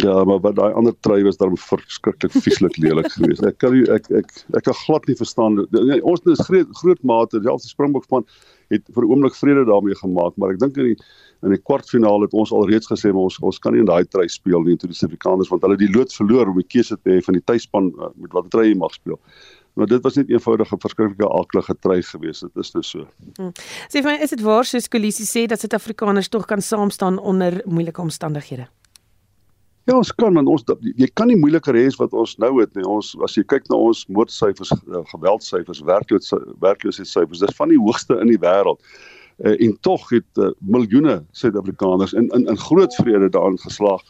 Ja, 0.00 0.24
maar 0.24 0.38
wat 0.40 0.54
daai 0.56 0.72
ander 0.72 0.94
trui 1.04 1.20
was 1.26 1.36
daarom 1.36 1.58
verskriklik 1.60 2.32
vieslik 2.32 2.78
lelik 2.80 3.10
geweest. 3.12 3.44
Ek 3.44 3.58
kan 3.60 3.74
nie 3.76 3.82
ek 3.92 4.06
ek 4.22 4.30
ek 4.56 4.64
kan 4.64 4.76
glad 4.86 5.04
nie 5.04 5.16
verstaan. 5.18 5.58
Nee, 5.68 5.98
ons 6.00 6.22
is 6.32 6.40
groot 6.48 6.70
groot 6.78 7.02
mate, 7.04 7.42
selfs 7.44 7.66
die 7.66 7.72
Springbok 7.74 8.06
span 8.08 8.24
het 8.72 8.88
vir 8.88 9.04
'n 9.04 9.10
oomblik 9.10 9.36
vrede 9.36 9.66
daarmee 9.68 9.98
gemaak, 10.00 10.32
maar 10.40 10.54
ek 10.54 10.62
dink 10.64 10.80
in 10.80 10.84
die 10.92 10.96
in 11.42 11.52
die 11.52 11.60
kwartfinale 11.60 12.24
het 12.24 12.32
ons 12.32 12.52
al 12.52 12.68
reeds 12.70 12.88
gesê 12.88 13.12
ons 13.12 13.38
ons 13.42 13.58
kan 13.58 13.72
nie 13.72 13.80
in 13.80 13.90
daai 13.90 14.04
trui 14.08 14.28
speel 14.28 14.62
nie 14.62 14.76
toe 14.76 14.88
die 14.88 14.96
Suid-Afrikaners 14.96 15.50
want 15.50 15.62
hulle 15.62 15.76
die 15.76 15.92
lood 15.92 16.12
verloor 16.12 16.48
om 16.48 16.56
die 16.56 16.70
keuse 16.72 16.96
te 16.96 17.10
hê 17.10 17.20
van 17.20 17.34
die 17.34 17.44
tuisspan 17.44 17.92
uh, 17.98 18.08
met 18.16 18.32
watter 18.32 18.50
trui 18.50 18.68
jy 18.70 18.78
mag 18.78 18.94
speel. 18.94 19.20
Maar 19.74 19.86
dit 19.86 20.02
was 20.02 20.16
net 20.16 20.30
eenvoudige 20.30 20.76
verskriklike 20.78 21.28
aaklige 21.28 21.74
trui 21.80 22.02
geweest. 22.02 22.42
Dit 22.42 22.56
is 22.56 22.72
nou 22.72 22.82
so. 22.82 23.06
Hmm. 23.36 23.52
Sê 23.88 24.00
vir 24.00 24.12
my, 24.12 24.18
is 24.22 24.30
dit 24.30 24.40
waar 24.40 24.64
soos 24.64 24.88
Kolisie 24.88 25.26
sê 25.26 25.46
dat 25.46 25.60
Suid-Afrikaners 25.60 26.28
tog 26.28 26.46
kan 26.46 26.60
saam 26.60 26.90
staan 26.90 27.18
onder 27.18 27.60
moeilike 27.66 28.00
omstandighede? 28.00 28.68
Ja, 29.84 29.96
ons 29.98 30.12
kan 30.14 30.36
want 30.38 30.46
ons 30.46 30.62
jy 30.94 31.08
kan 31.18 31.26
nie 31.26 31.38
moeiliker 31.38 31.74
hê 31.74 31.88
as 31.90 31.96
wat 31.98 32.12
ons 32.14 32.36
nou 32.38 32.52
het 32.60 32.70
nie. 32.78 32.84
Ons 32.86 33.16
as 33.26 33.34
jy 33.34 33.42
kyk 33.50 33.66
na 33.70 33.80
ons 33.82 34.04
moordsyfers, 34.14 34.70
eh, 34.70 35.00
geweldsyfers, 35.10 35.80
werkloos 35.88 36.30
werkloosheidssyfers, 36.62 37.42
dis 37.42 37.58
van 37.58 37.72
die 37.72 37.80
hoogste 37.80 38.20
in 38.22 38.30
die 38.30 38.38
wêreld. 38.38 38.78
Uh, 39.42 39.56
en 39.64 39.72
tog 39.80 40.04
het 40.12 40.38
uh, 40.38 40.50
miljoene 40.60 41.16
Suid-Afrikaners 41.34 42.12
in 42.12 42.28
in 42.36 42.44
in 42.52 42.58
groot 42.60 42.94
vrede 43.00 43.30
daarin 43.32 43.56
geslaag 43.58 44.02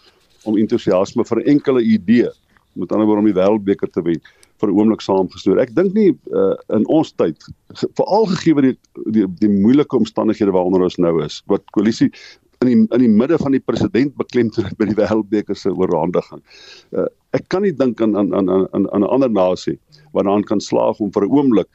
om 0.44 0.58
entoesiasme 0.58 1.24
vir 1.24 1.38
'n 1.40 1.48
enkele 1.54 1.80
idee, 1.80 2.28
met 2.74 2.92
ander 2.92 3.06
woorde 3.06 3.22
om 3.22 3.30
die 3.30 3.38
wêreldbeker 3.38 3.88
te 3.90 4.02
wen, 4.02 4.20
vir 4.60 4.68
'n 4.68 4.76
oomblik 4.76 5.00
saamgestoor. 5.00 5.58
Ek 5.62 5.74
dink 5.74 5.94
nie 5.94 6.10
uh, 6.34 6.54
in 6.74 6.84
ons 6.86 7.12
tyd, 7.12 7.38
veral 7.94 8.26
gegee 8.34 8.54
word 8.54 8.68
die, 8.72 8.78
die 9.14 9.26
die 9.40 9.48
moeilike 9.48 9.96
omstandighede 9.96 10.52
waaronder 10.52 10.82
ons 10.82 10.98
nou 10.98 11.22
is, 11.24 11.40
wat 11.46 11.62
koalisie 11.70 12.10
in 12.62 12.70
die 12.70 12.78
in 12.96 13.04
die 13.04 13.10
midde 13.10 13.38
van 13.42 13.54
die 13.56 13.62
president 13.62 14.14
beklemtoon 14.20 14.70
by 14.78 14.88
die 14.90 14.98
wêreldbeker 14.98 15.58
se 15.58 15.72
oorhandiging. 15.74 16.42
Uh, 16.92 17.08
ek 17.36 17.48
kan 17.52 17.66
nie 17.66 17.74
dink 17.76 18.00
aan 18.04 18.16
aan 18.16 18.32
aan 18.34 18.68
aan 18.72 19.02
'n 19.02 19.10
ander 19.10 19.30
nasie 19.30 19.78
wat 20.12 20.24
daaraan 20.24 20.46
kan 20.48 20.60
slaag 20.60 21.00
om 21.00 21.12
vir 21.12 21.26
'n 21.26 21.32
oomblik 21.32 21.68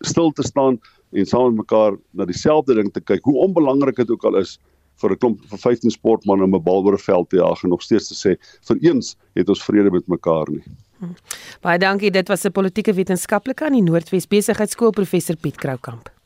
stil 0.00 0.32
te 0.32 0.42
staan 0.42 0.80
en 1.12 1.26
saam 1.26 1.54
met 1.54 1.64
mekaar 1.64 1.96
na 2.14 2.24
dieselfde 2.24 2.74
ding 2.74 2.92
te 2.92 3.00
kyk, 3.00 3.24
hoe 3.24 3.42
onbelangrik 3.46 3.96
dit 3.96 4.10
ook 4.10 4.24
al 4.24 4.36
is 4.36 4.58
vir 5.00 5.12
'n 5.12 5.18
klomp 5.18 5.38
vir 5.50 5.58
15 5.58 5.90
sportmense 5.90 6.44
om 6.44 6.54
'n 6.54 6.62
bal 6.62 6.84
oor 6.84 6.94
'n 6.94 7.06
veld 7.08 7.30
te 7.30 7.36
jaag 7.36 7.64
en 7.64 7.70
nog 7.70 7.82
steeds 7.82 8.08
te 8.08 8.14
sê 8.14 8.36
vir 8.68 8.76
eens 8.80 9.16
het 9.34 9.48
ons 9.48 9.64
vrede 9.64 9.90
met 9.90 10.06
mekaar 10.08 10.50
nie. 10.50 10.62
Hm. 11.00 11.16
Baie 11.62 11.78
dankie, 11.78 12.10
dit 12.10 12.28
was 12.28 12.44
'n 12.44 12.52
politieke 12.52 12.92
wetenskaplike 12.92 13.64
aan 13.64 13.72
die 13.72 13.82
Noordwes 13.82 14.26
Besigheidsskool 14.26 14.90
professor 14.90 15.36
Piet 15.36 15.56
Kroukamp. 15.56 16.19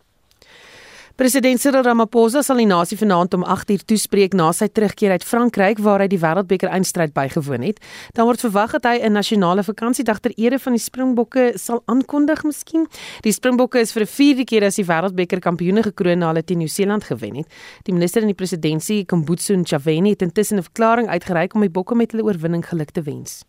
President 1.15 1.61
Cyril 1.63 1.85
Ramaphosa 1.87 2.41
sal 2.43 2.59
die 2.59 2.67
nasie 2.67 2.97
vanaand 2.99 3.37
om 3.37 3.45
8uur 3.47 3.85
toespreek 3.87 4.33
na 4.35 4.49
sy 4.51 4.67
terugkeer 4.67 5.13
uit 5.15 5.23
Frankryk 5.23 5.79
waar 5.87 6.03
hy 6.03 6.09
die 6.11 6.19
Wêreldbeker 6.19 6.73
eindstryd 6.75 7.13
bygewoon 7.15 7.63
het. 7.63 7.79
Dan 8.19 8.27
word 8.27 8.43
verwag 8.43 8.75
dat 8.75 8.89
hy 8.91 8.99
'n 8.99 9.15
nasionale 9.15 9.63
vakansiedag 9.63 10.19
ter 10.19 10.35
ere 10.35 10.59
van 10.59 10.73
die 10.75 10.83
Springbokke 10.83 11.53
sal 11.55 11.85
aankondig 11.87 12.43
miskien. 12.43 12.89
Die 13.23 13.31
Springbokke 13.31 13.79
is 13.79 13.93
vir 13.93 14.03
'n 14.03 14.11
vierde 14.11 14.45
keer 14.45 14.65
as 14.65 14.75
die 14.75 14.85
Wêreldbeker 14.85 15.39
kampioene 15.39 15.85
gekroon 15.85 16.19
na 16.19 16.33
hulle 16.33 16.43
teen 16.43 16.59
Nieu-Seeland 16.59 17.05
gewen 17.05 17.37
het. 17.37 17.47
Die 17.85 17.95
minister 17.95 18.21
in 18.21 18.27
die 18.27 18.35
presidentskap, 18.35 19.07
Kombutso 19.07 19.55
Ntshavheni, 19.55 20.11
het 20.11 20.23
intussen 20.23 20.59
'n 20.59 20.63
verklaring 20.63 21.09
uitgereik 21.09 21.55
om 21.55 21.61
die 21.61 21.71
bokke 21.71 21.95
met 21.95 22.11
hulle 22.11 22.25
oorwinning 22.25 22.67
geluk 22.67 22.91
te 22.91 23.03
wens. 23.03 23.45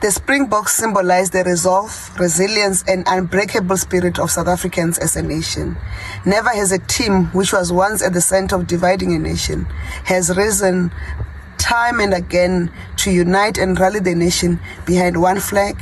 The 0.00 0.10
Springboks 0.10 0.74
symbolize 0.74 1.30
the 1.30 1.44
resolve, 1.44 2.10
resilience, 2.18 2.82
and 2.88 3.04
unbreakable 3.06 3.76
spirit 3.76 4.18
of 4.18 4.32
South 4.32 4.48
Africans 4.48 4.98
as 4.98 5.14
a 5.14 5.22
nation. 5.22 5.76
Never 6.26 6.48
has 6.48 6.72
a 6.72 6.80
team, 6.80 7.26
which 7.26 7.52
was 7.52 7.72
once 7.72 8.02
at 8.02 8.12
the 8.12 8.20
center 8.20 8.56
of 8.56 8.66
dividing 8.66 9.14
a 9.14 9.18
nation, 9.20 9.64
has 10.06 10.36
risen 10.36 10.90
time 11.56 12.00
and 12.00 12.14
again 12.14 12.72
to 12.96 13.12
unite 13.12 13.58
and 13.58 13.78
rally 13.78 14.00
the 14.00 14.16
nation 14.16 14.58
behind 14.86 15.22
one 15.22 15.38
flag, 15.38 15.78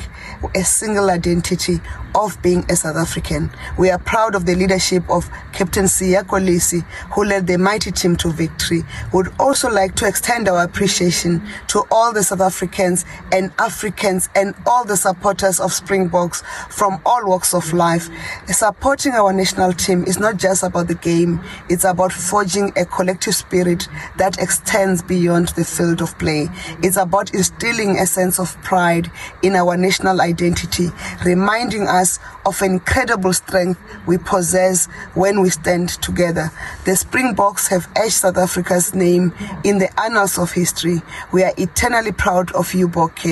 a 0.55 0.65
single 0.65 1.09
identity 1.09 1.81
of 2.15 2.41
being 2.43 2.65
a 2.71 2.77
South 2.77 2.97
African. 2.97 3.51
We 3.79 3.91
are 3.91 3.99
proud 3.99 4.35
of 4.35 4.47
the 4.47 4.55
leadership 4.55 5.09
of 5.11 5.31
Captain 5.53 5.85
Siya 5.85 6.25
Kolisi, 6.25 6.83
who 7.13 7.25
led 7.25 7.47
the 7.47 7.59
mighty 7.59 7.91
team 7.93 8.17
to 8.17 8.31
victory. 8.31 8.83
Would 9.13 9.33
also 9.39 9.71
like 9.71 9.95
to 9.97 10.07
extend 10.07 10.49
our 10.49 10.63
appreciation 10.63 11.43
to 11.69 11.85
all 11.91 12.13
the 12.13 12.23
South 12.23 12.41
Africans 12.41 13.05
and 13.33 13.53
Africans 13.59 14.29
and 14.35 14.55
all 14.67 14.85
the 14.85 14.97
supporters 14.97 15.61
of 15.61 15.73
Springboks 15.73 16.43
from 16.71 17.01
all 17.05 17.27
walks 17.27 17.55
of 17.55 17.73
life. 17.73 18.09
Supporting 18.47 19.13
our 19.13 19.33
national 19.33 19.73
team 19.73 20.05
is 20.05 20.19
not 20.19 20.37
just 20.37 20.63
about 20.63 20.89
the 20.89 20.95
game, 20.95 21.41
it's 21.69 21.85
about 21.85 22.13
forging 22.13 22.73
a 22.77 22.85
collective 22.85 23.35
spirit 23.35 23.89
that 24.17 24.39
extends 24.39 25.03
beyond 25.03 25.49
the 25.49 25.65
field 25.65 26.01
of 26.01 26.19
play. 26.19 26.49
It's 26.83 26.97
about 26.97 27.35
instilling 27.35 27.99
a 27.99 28.07
sense 28.07 28.39
of 28.39 28.61
pride 28.63 29.11
in 29.43 29.55
our 29.55 29.77
national 29.77 30.21
identity, 30.21 30.89
reminding 31.25 31.87
us 31.87 32.00
us 32.01 32.19
of 32.47 32.63
incredible 32.63 33.33
strength 33.33 33.79
we 34.07 34.19
possess 34.19 34.87
when 35.15 35.41
we 35.41 35.51
stand 35.51 35.91
together. 36.03 36.51
The 36.85 36.97
Springboks 36.97 37.69
have 37.69 37.89
etched 37.95 38.21
South 38.21 38.37
Africa's 38.37 38.95
name 38.95 39.33
in 39.65 39.79
the 39.79 39.89
annals 40.01 40.39
of 40.39 40.53
history. 40.53 41.03
We 41.33 41.43
are 41.45 41.53
eternally 41.59 42.13
proud 42.13 42.53
of 42.53 42.75
you, 42.75 42.89
Boke, 42.89 43.25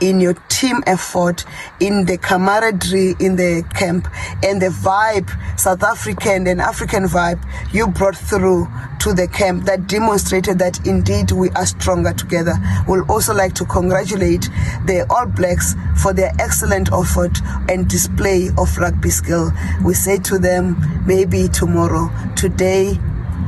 in 0.00 0.20
your 0.20 0.34
team 0.48 0.82
effort, 0.86 1.44
in 1.80 2.04
the 2.04 2.18
camaraderie 2.18 3.14
in 3.20 3.36
the 3.36 3.64
camp, 3.74 4.08
and 4.42 4.60
the 4.60 4.68
vibe, 4.68 5.30
South 5.58 5.82
African 5.82 6.46
and 6.46 6.60
African 6.60 7.04
vibe 7.04 7.42
you 7.72 7.86
brought 7.88 8.16
through 8.16 8.68
to 9.00 9.12
the 9.12 9.28
camp 9.28 9.64
that 9.64 9.86
demonstrated 9.86 10.58
that 10.58 10.84
indeed 10.86 11.30
we 11.30 11.50
are 11.50 11.66
stronger 11.66 12.12
together. 12.12 12.54
We'll 12.88 13.08
also 13.10 13.32
like 13.32 13.54
to 13.54 13.64
congratulate 13.64 14.48
the 14.86 15.06
All 15.08 15.26
Blacks 15.26 15.74
for 16.02 16.12
their 16.12 16.32
excellent 16.38 16.92
effort 16.92 17.38
and 17.68 17.88
display 17.88 18.07
of 18.56 18.78
rugby 18.78 19.10
skill. 19.10 19.52
We 19.84 19.94
say 19.94 20.18
to 20.18 20.38
them, 20.38 20.76
maybe 21.06 21.48
tomorrow. 21.48 22.10
Today, 22.34 22.98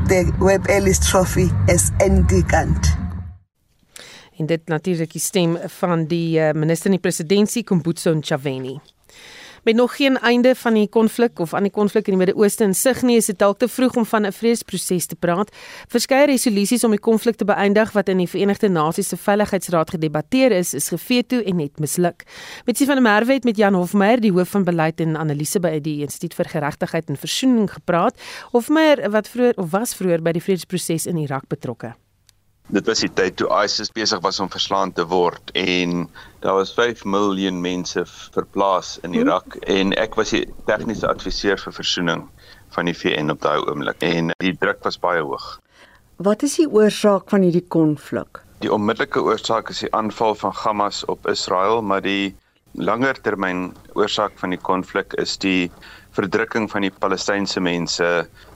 the 0.07 0.33
Web 0.41 0.67
Ellis 0.69 0.99
Trophy 0.99 1.51
is 1.69 1.91
endicant. 1.99 2.97
En 4.37 4.47
dit 4.47 4.61
natuurlik 4.67 5.13
die 5.13 5.21
stem 5.21 5.59
van 5.81 6.07
die 6.07 6.41
uh, 6.41 6.53
minister 6.53 6.87
in 6.87 6.97
die 6.97 7.01
presidentskap 7.01 7.67
Kombutso 7.67 8.15
Ntshavheni. 8.15 8.79
Met 9.65 9.75
nog 9.75 9.97
geen 9.97 10.19
einde 10.19 10.55
van 10.55 10.75
die 10.75 10.89
konflik 10.89 11.39
of 11.39 11.55
aan 11.55 11.63
die 11.63 11.73
konflik 11.73 12.09
in 12.09 12.17
die 12.17 12.25
Midde-Ooste 12.25 12.65
in 12.65 12.75
sig 12.75 13.03
nie, 13.03 13.17
is 13.17 13.27
dit 13.27 13.39
dalk 13.39 13.59
te 13.59 13.69
vroeg 13.69 13.97
om 13.97 14.07
van 14.07 14.27
'n 14.27 14.33
vredesproses 14.33 15.07
te 15.07 15.17
praat. 15.17 15.51
Verskeie 15.89 16.27
resolusies 16.27 16.85
om 16.85 16.91
die 16.91 17.01
konflik 17.01 17.37
te 17.37 17.45
beëindig 17.45 17.93
wat 17.93 18.09
in 18.09 18.17
die 18.17 18.29
Verenigde 18.29 18.69
Nasies 18.69 19.09
se 19.09 19.17
Veiligheidsraad 19.17 19.91
gedebatteer 19.91 20.53
is, 20.53 20.75
is 20.75 20.89
geveto 20.89 21.41
en 21.41 21.57
net 21.57 21.79
misluk. 21.79 22.25
Met 22.65 22.77
Sien 22.77 22.87
van 22.87 22.95
der 22.95 23.05
Merwe 23.05 23.33
het 23.33 23.45
met 23.45 23.57
Jan 23.57 23.75
Hofmeyer, 23.75 24.21
die 24.21 24.33
hoof 24.33 24.49
van 24.49 24.65
beleid 24.65 25.01
en 25.01 25.17
analise 25.17 25.61
by 25.61 25.81
die 25.81 26.01
Instituut 26.01 26.35
vir 26.35 26.45
Geregtigheid 26.45 27.09
en 27.09 27.17
Versoening 27.17 27.73
gepraat. 27.73 28.21
Hofmeyer, 28.53 29.11
wat 29.11 29.29
vroeër 29.29 29.57
of 29.57 29.71
was 29.71 29.95
vroeër 29.95 30.23
by 30.23 30.33
die 30.33 30.43
vredesproses 30.43 31.07
in 31.07 31.17
Irak 31.17 31.49
betrokke? 31.49 32.00
Dit 32.71 32.87
was 32.87 33.03
die 33.03 33.11
tyd 33.19 33.37
toe 33.41 33.49
ISIS 33.65 33.91
besig 33.95 34.21
was 34.23 34.39
om 34.41 34.51
verslaan 34.51 34.93
te 34.95 35.05
word 35.11 35.51
en 35.59 36.05
daar 36.45 36.59
was 36.61 36.73
5 36.77 37.03
miljoen 37.05 37.61
mense 37.61 38.05
verplaas 38.07 38.99
in 39.07 39.15
Irak 39.15 39.57
hmm. 39.57 39.67
en 39.77 39.95
ek 39.99 40.15
was 40.21 40.35
die 40.37 40.45
tegniese 40.71 41.09
adviseur 41.11 41.59
vir 41.59 41.75
versoening 41.75 42.27
van 42.77 42.87
die 42.87 42.95
VN 42.95 43.35
op 43.35 43.41
daai 43.43 43.59
oomblik 43.65 44.05
en 44.07 44.31
die 44.39 44.55
druk 44.55 44.85
was 44.87 45.01
baie 45.03 45.23
hoog. 45.23 45.57
Wat 46.23 46.45
is 46.47 46.59
die 46.61 46.69
oorsaak 46.69 47.31
van 47.33 47.43
hierdie 47.47 47.67
konflik? 47.75 48.43
Die 48.61 48.71
onmiddellike 48.71 49.23
oorsaak 49.25 49.73
is 49.73 49.83
die 49.83 49.91
aanval 49.97 50.37
van 50.37 50.53
Hamas 50.55 51.03
op 51.09 51.27
Israel, 51.31 51.81
maar 51.83 52.05
die 52.05 52.37
langer 52.79 53.19
termyn 53.25 53.71
oorsaak 53.99 54.37
van 54.39 54.55
die 54.55 54.61
konflik 54.61 55.17
is 55.19 55.39
die 55.43 55.71
verdrukking 56.15 56.69
van 56.71 56.85
die 56.87 56.93
Palestynse 56.93 57.63
mense 57.63 58.07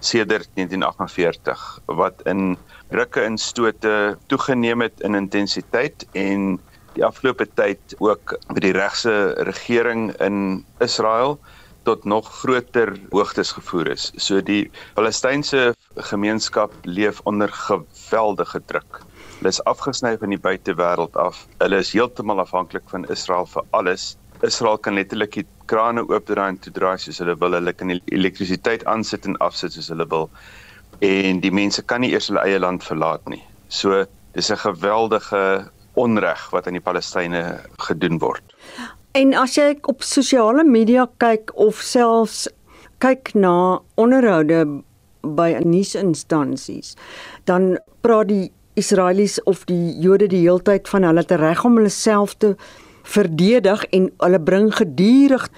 sedert 0.05 0.51
1948 0.59 1.65
wat 1.99 2.23
in 2.31 2.55
rukke 2.95 3.25
en 3.27 3.39
stote 3.39 4.17
toegeneem 4.31 4.85
het 4.87 5.01
in 5.07 5.19
intensiteit 5.19 6.07
en 6.13 6.55
die 6.95 7.05
afgelope 7.05 7.47
tyd 7.59 7.97
ook 7.99 8.37
met 8.53 8.63
die 8.63 8.75
regse 8.77 9.35
regering 9.49 10.13
in 10.23 10.65
Israel 10.85 11.39
tot 11.85 12.05
nog 12.09 12.29
groter 12.41 12.95
hoogtes 13.11 13.53
gevoer 13.53 13.91
is. 13.93 14.11
So 14.17 14.41
die 14.41 14.71
Palestynse 14.97 15.75
gemeenskap 16.11 16.73
leef 16.83 17.21
onder 17.29 17.53
geweldige 17.53 18.63
druk. 18.71 19.03
Hulle 19.39 19.53
is 19.53 19.61
afgesny 19.69 20.15
van 20.19 20.33
die 20.33 20.41
buitewêreld 20.41 21.17
af. 21.21 21.45
Hulle 21.61 21.83
is 21.85 21.93
heeltemal 21.93 22.41
afhanklik 22.41 22.87
van 22.93 23.05
Israel 23.13 23.47
vir 23.51 23.67
alles. 23.77 24.15
Israel 24.47 24.79
kan 24.79 24.97
letterlik 24.97 25.43
krane 25.69 26.05
oopdraai 26.09 26.55
en 26.55 26.61
toedraai 26.65 26.99
soos 27.03 27.21
hulle 27.21 27.37
wil. 27.41 27.59
Hulle 27.59 27.75
kan 27.77 27.93
elektrisiteit 27.93 28.87
aansit 28.89 29.29
en 29.29 29.37
afsit 29.45 29.77
soos 29.77 29.91
hulle 29.93 30.09
wil. 30.09 30.31
En 31.05 31.41
die 31.45 31.53
mense 31.53 31.83
kan 31.83 32.01
nie 32.05 32.13
eers 32.15 32.31
hulle 32.31 32.45
eie 32.47 32.61
land 32.63 32.85
verlaat 32.87 33.25
nie. 33.29 33.43
So 33.69 34.05
dis 34.35 34.51
'n 34.51 34.57
geweldige 34.57 35.71
onreg 35.95 36.51
wat 36.51 36.67
aan 36.67 36.79
die 36.79 36.87
Palestynë 36.87 37.43
gedoen 37.87 38.19
word. 38.19 38.43
En 39.13 39.35
as 39.35 39.55
jy 39.55 39.79
op 39.83 40.03
sosiale 40.03 40.65
media 40.65 41.07
kyk 41.23 41.53
of 41.55 41.81
selfs 41.83 42.49
kyk 42.99 43.35
na 43.35 43.79
onderhoude 43.95 44.83
by 45.23 45.61
nuusinstansies, 45.65 46.95
dan 47.45 47.79
praat 48.01 48.29
die 48.29 48.53
Israelies 48.75 49.39
of 49.47 49.65
die 49.65 49.95
Jode 50.03 50.27
die 50.27 50.43
heeltyd 50.43 50.89
van 50.91 51.07
hulle 51.07 51.25
reg 51.29 51.65
om 51.65 51.77
hulle 51.77 51.93
self 51.95 52.35
te 52.43 52.55
verdedig 53.05 53.85
en 53.93 54.11
hulle 54.19 54.41
bring 54.41 54.73
gedurig 54.75 55.49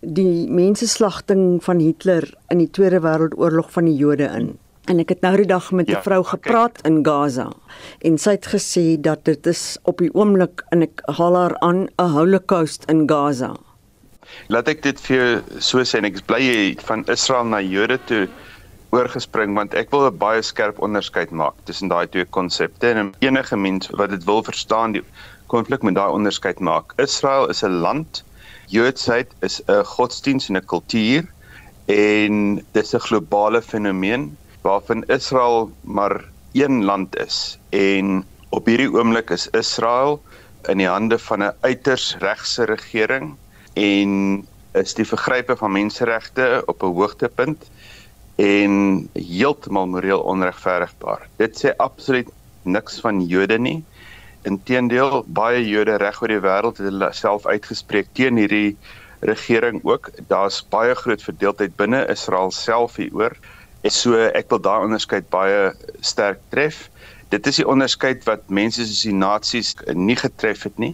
die 0.00 0.46
mensenslagting 0.48 1.58
van 1.64 1.80
Hitler 1.80 2.24
in 2.48 2.58
die 2.62 2.70
Tweede 2.70 3.00
Wêreldoorlog 3.00 3.72
van 3.72 3.84
die 3.84 3.96
Jode 3.96 4.30
in. 4.36 4.52
En 4.84 4.98
ek 4.98 5.08
het 5.08 5.20
nou 5.20 5.36
die 5.36 5.46
dag 5.46 5.72
met 5.72 5.88
'n 5.88 5.90
ja, 5.90 6.02
vrou 6.02 6.22
gepraat 6.24 6.78
okay. 6.78 6.90
in 6.90 7.04
Gaza 7.04 7.52
en 7.98 8.18
sy 8.18 8.30
het 8.30 8.46
gesê 8.46 9.00
dat 9.00 9.24
dit 9.24 9.46
is 9.46 9.78
op 9.82 9.98
die 9.98 10.14
oomblik 10.14 10.64
en 10.70 10.82
ek 10.82 11.02
haal 11.04 11.36
haar 11.36 11.58
aan 11.58 11.88
'n 11.98 12.10
holocaust 12.16 12.84
in 12.84 13.08
Gaza. 13.08 13.56
Laat 14.46 14.68
ek 14.68 14.82
dit 14.82 15.00
vir 15.00 15.16
jou 15.16 15.42
so 15.58 15.78
sê 15.84 15.98
en 15.98 16.04
ek 16.04 16.14
is 16.14 16.22
bly 16.22 16.76
van 16.86 17.04
Israel 17.06 17.44
na 17.44 17.60
Jode 17.60 17.98
toe 18.06 18.28
oorgespring 18.90 19.54
want 19.54 19.74
ek 19.74 19.90
wil 19.90 20.06
'n 20.06 20.18
baie 20.18 20.42
skerp 20.42 20.78
onderskeid 20.78 21.30
maak 21.30 21.54
tussen 21.64 21.88
daai 21.88 22.06
twee 22.06 22.24
konsepte 22.24 22.90
en 22.90 23.14
enige 23.20 23.56
mens 23.56 23.90
wat 23.90 24.10
dit 24.10 24.24
wil 24.24 24.42
verstaan 24.42 24.92
die 24.92 25.04
konflik 25.46 25.82
met 25.82 25.94
daai 25.94 26.10
onderskeid 26.10 26.60
maak. 26.60 26.92
Israel 26.96 27.48
is 27.48 27.62
'n 27.62 27.80
land, 27.86 28.24
Joodsheid 28.66 29.28
is 29.42 29.60
'n 29.68 29.84
godsdiens 29.84 30.48
en 30.48 30.56
'n 30.56 30.64
kultuur 30.64 31.24
en 31.86 32.54
dit 32.72 32.84
is 32.84 32.94
'n 32.94 33.06
globale 33.08 33.62
fenomeen 33.62 34.36
waarvan 34.62 35.04
Israel 35.06 35.70
maar 35.80 36.24
een 36.52 36.84
land 36.84 37.16
is 37.16 37.58
en 37.68 38.24
op 38.48 38.66
hierdie 38.66 38.90
oomblik 38.92 39.30
is 39.30 39.48
Israel 39.56 40.22
in 40.68 40.82
die 40.82 40.88
hande 40.88 41.18
van 41.18 41.42
'n 41.42 41.54
uiters 41.60 42.16
regse 42.18 42.64
regering 42.64 43.36
en 43.74 44.10
is 44.72 44.94
die 44.94 45.06
vergrype 45.06 45.56
van 45.56 45.72
menseregte 45.72 46.62
op 46.66 46.82
'n 46.82 46.94
hoogtepunt 46.94 47.70
en 48.36 49.08
heeltemal 49.12 49.86
moreel 49.86 50.20
onregverdigbaar. 50.20 51.28
Dit 51.36 51.64
sê 51.64 51.76
absoluut 51.76 52.28
niks 52.62 53.00
van 53.00 53.24
Jode 53.26 53.58
nie. 53.58 53.84
Inteendeel, 54.42 55.24
baie 55.26 55.68
Jode 55.68 55.96
reg 55.96 56.22
oor 56.22 56.28
die 56.28 56.40
wêreld 56.40 56.78
het 56.80 57.14
self 57.14 57.46
uitgespreek 57.46 58.08
teen 58.12 58.36
hierdie 58.36 58.76
regering 59.20 59.80
ook. 59.84 60.10
Daar's 60.28 60.62
baie 60.68 60.94
groot 60.94 61.22
verdeeldheid 61.22 61.76
binne 61.76 62.06
Israel 62.08 62.50
self 62.50 62.96
hieroor. 62.96 63.36
En 63.80 63.92
so 63.96 64.16
ek 64.36 64.50
wil 64.52 64.60
daai 64.60 64.82
onderskeid 64.84 65.28
baie 65.32 65.70
sterk 66.04 66.40
tref. 66.52 66.82
Dit 67.32 67.46
is 67.48 67.60
die 67.62 67.68
onderskeid 67.68 68.26
wat 68.28 68.50
mense 68.52 68.84
soos 68.84 69.06
die 69.06 69.16
nasies 69.16 69.70
nie 69.96 70.18
getref 70.20 70.66
het 70.68 70.76
nie. 70.82 70.92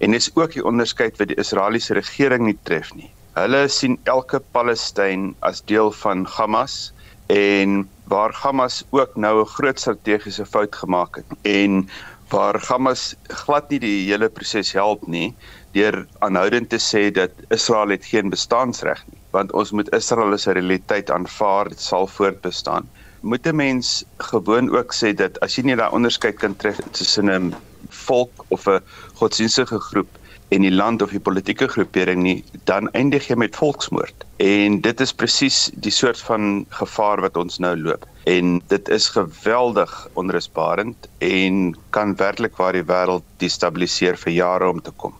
En 0.00 0.16
dis 0.16 0.30
ook 0.38 0.54
die 0.56 0.64
onderskeid 0.64 1.20
wat 1.20 1.28
die 1.28 1.36
Israeliese 1.42 1.98
regering 1.98 2.46
nie 2.48 2.56
tref 2.68 2.94
nie. 2.96 3.10
Hulle 3.36 3.66
sien 3.72 3.98
elke 4.08 4.40
Palestyn 4.56 5.32
as 5.44 5.60
deel 5.68 5.92
van 6.00 6.24
Hamas 6.38 6.92
en 7.32 7.82
waar 8.12 8.32
Hamas 8.40 8.82
ook 8.96 9.16
nou 9.16 9.34
'n 9.42 9.52
groot 9.56 9.80
strategiese 9.80 10.46
fout 10.46 10.74
gemaak 10.76 11.20
het 11.20 11.38
en 11.42 11.88
waar 12.32 12.56
Hamas 12.68 13.14
glad 13.28 13.70
nie 13.70 13.78
die 13.78 13.98
hele 14.10 14.28
proses 14.28 14.72
help 14.72 15.06
nie 15.06 15.34
deur 15.72 16.06
aanhoudend 16.20 16.68
te 16.68 16.80
sê 16.80 17.10
dat 17.12 17.30
Israel 17.48 17.88
het 17.88 18.04
geen 18.04 18.30
bestaansreg 18.30 19.04
nie 19.12 19.21
want 19.32 19.52
ons 19.52 19.70
moet 19.72 19.92
Israel 19.96 20.32
as 20.32 20.46
'n 20.46 20.58
realiteit 20.60 21.10
aanvaar 21.10 21.68
dit 21.68 21.80
sal 21.80 22.06
voortbestaan 22.06 22.88
moet 23.22 23.46
'n 23.46 23.56
mens 23.56 24.04
gewoon 24.18 24.76
ook 24.76 24.94
sê 24.94 25.14
dat 25.14 25.40
as 25.40 25.56
jy 25.56 25.62
nie 25.62 25.76
daai 25.76 25.94
onderskeid 25.94 26.38
kan 26.38 26.56
tref 26.56 26.78
tussen 26.90 27.30
'n 27.30 27.54
volk 27.88 28.44
of 28.48 28.66
'n 28.66 28.80
godsdienstige 29.14 29.78
groep 29.78 30.18
en 30.48 30.60
die 30.60 30.72
land 30.72 31.02
of 31.02 31.10
die 31.10 31.20
politieke 31.20 31.68
groepering 31.68 32.22
nie, 32.22 32.44
dan 32.64 32.90
eindig 32.90 33.28
jy 33.28 33.36
met 33.40 33.56
volksmoord. 33.56 34.24
En 34.36 34.80
dit 34.80 35.00
is 35.00 35.12
presies 35.12 35.70
die 35.74 35.90
soort 35.90 36.20
van 36.20 36.66
gevaar 36.68 37.20
wat 37.20 37.36
ons 37.36 37.58
nou 37.58 37.76
loop. 37.76 38.04
En 38.24 38.60
dit 38.66 38.88
is 38.88 39.08
geweldig 39.08 40.08
onrusbarend 40.12 41.08
en 41.18 41.76
kan 41.90 42.16
werklik 42.16 42.56
waar 42.56 42.72
die 42.72 42.84
wêreld 42.84 43.24
destabiliseer 43.36 44.16
vir 44.16 44.32
jare 44.32 44.68
om 44.68 44.82
te 44.82 44.90
kom. 44.90 45.14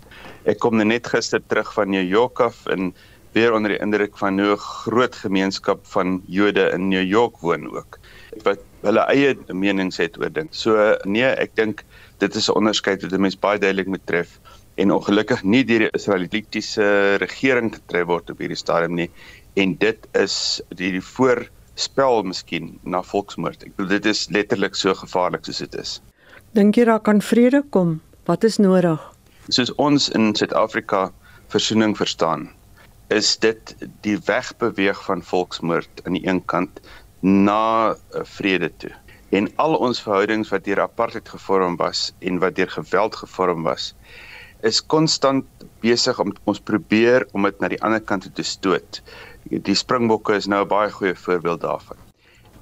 Ek 0.45 0.59
kom 0.59 0.77
net 0.77 1.07
gister 1.07 1.41
terug 1.47 1.73
van 1.73 1.91
New 1.91 2.09
York 2.09 2.41
af 2.41 2.67
en 2.67 2.95
weer 3.33 3.55
onder 3.57 3.73
die 3.73 3.81
indruk 3.81 4.19
van 4.19 4.39
hoe 4.41 4.53
'n 4.53 4.65
groot 4.65 5.15
gemeenskap 5.17 5.87
van 5.87 6.23
Jode 6.27 6.71
in 6.75 6.89
New 6.89 7.03
York 7.03 7.41
woon 7.41 7.71
ook 7.71 7.99
wat 8.45 8.61
hulle 8.83 9.01
eie 9.13 9.37
menings 9.49 9.97
het 9.97 10.19
oor 10.19 10.33
ding. 10.33 10.49
So 10.51 10.97
nee, 11.05 11.25
ek 11.25 11.57
dink 11.57 11.85
dit 12.19 12.35
is 12.35 12.49
'n 12.49 12.57
onderskeid 12.57 13.03
wat 13.03 13.13
'n 13.13 13.21
mens 13.21 13.39
baie 13.39 13.59
duidelik 13.59 13.87
moet 13.87 14.07
tref 14.07 14.41
en 14.75 14.93
ongelukkig 14.93 15.43
nie 15.43 15.65
deur 15.65 15.79
die 15.79 15.91
Israelitiese 15.99 17.17
regering 17.21 17.75
getref 17.75 18.07
word 18.07 18.31
op 18.31 18.39
hierdie 18.39 18.57
stadium 18.57 18.95
nie 18.95 19.11
en 19.55 19.77
dit 19.77 20.09
is 20.13 20.61
die, 20.69 20.93
die 20.93 21.05
voorspel 21.05 22.23
miskien 22.23 22.79
na 22.85 23.03
volksmoord. 23.03 23.63
Ek 23.63 23.77
bedoel 23.77 24.01
dit 24.01 24.07
is 24.07 24.29
letterlik 24.31 24.75
so 24.75 24.95
gevaarlik 24.95 25.45
soos 25.45 25.59
dit 25.59 25.75
is. 25.75 26.01
Dink 26.53 26.77
jy 26.77 26.85
daar 26.85 27.01
kan 27.01 27.21
vrede 27.21 27.63
kom? 27.71 28.01
Wat 28.25 28.45
is 28.45 28.59
nodig? 28.59 29.01
Soos 29.49 29.73
ons 29.75 30.09
in 30.17 30.35
Suid-Afrika 30.35 31.11
versoening 31.53 31.97
verstaan, 31.97 32.49
is 33.13 33.37
dit 33.43 33.75
die 34.05 34.17
wegbeweeg 34.27 34.99
van 35.05 35.23
volksmoord 35.23 36.03
aan 36.07 36.17
die 36.17 36.27
een 36.27 36.41
kant 36.49 36.81
na 37.21 37.95
vrede 38.37 38.71
toe. 38.83 38.93
En 39.33 39.49
al 39.65 39.77
ons 39.77 40.01
verhoudings 40.05 40.51
wat 40.53 40.65
deur 40.65 40.83
apartheid 40.85 41.29
gevorm 41.29 41.77
was 41.81 42.11
en 42.21 42.41
wat 42.43 42.57
deur 42.57 42.71
geweld 42.73 43.17
gevorm 43.17 43.63
was, 43.69 43.93
is 44.63 44.81
konstant 44.95 45.45
besig 45.85 46.19
om 46.23 46.33
ons 46.49 46.61
probeer 46.61 47.27
om 47.33 47.49
dit 47.49 47.61
na 47.61 47.71
die 47.73 47.81
ander 47.83 48.01
kant 48.01 48.29
te 48.35 48.47
stoot. 48.47 49.03
Die 49.51 49.77
Springbokke 49.77 50.37
is 50.39 50.49
nou 50.49 50.63
'n 50.65 50.69
baie 50.69 50.91
goeie 50.91 51.15
voorbeeld 51.15 51.61
daarvan. 51.61 51.97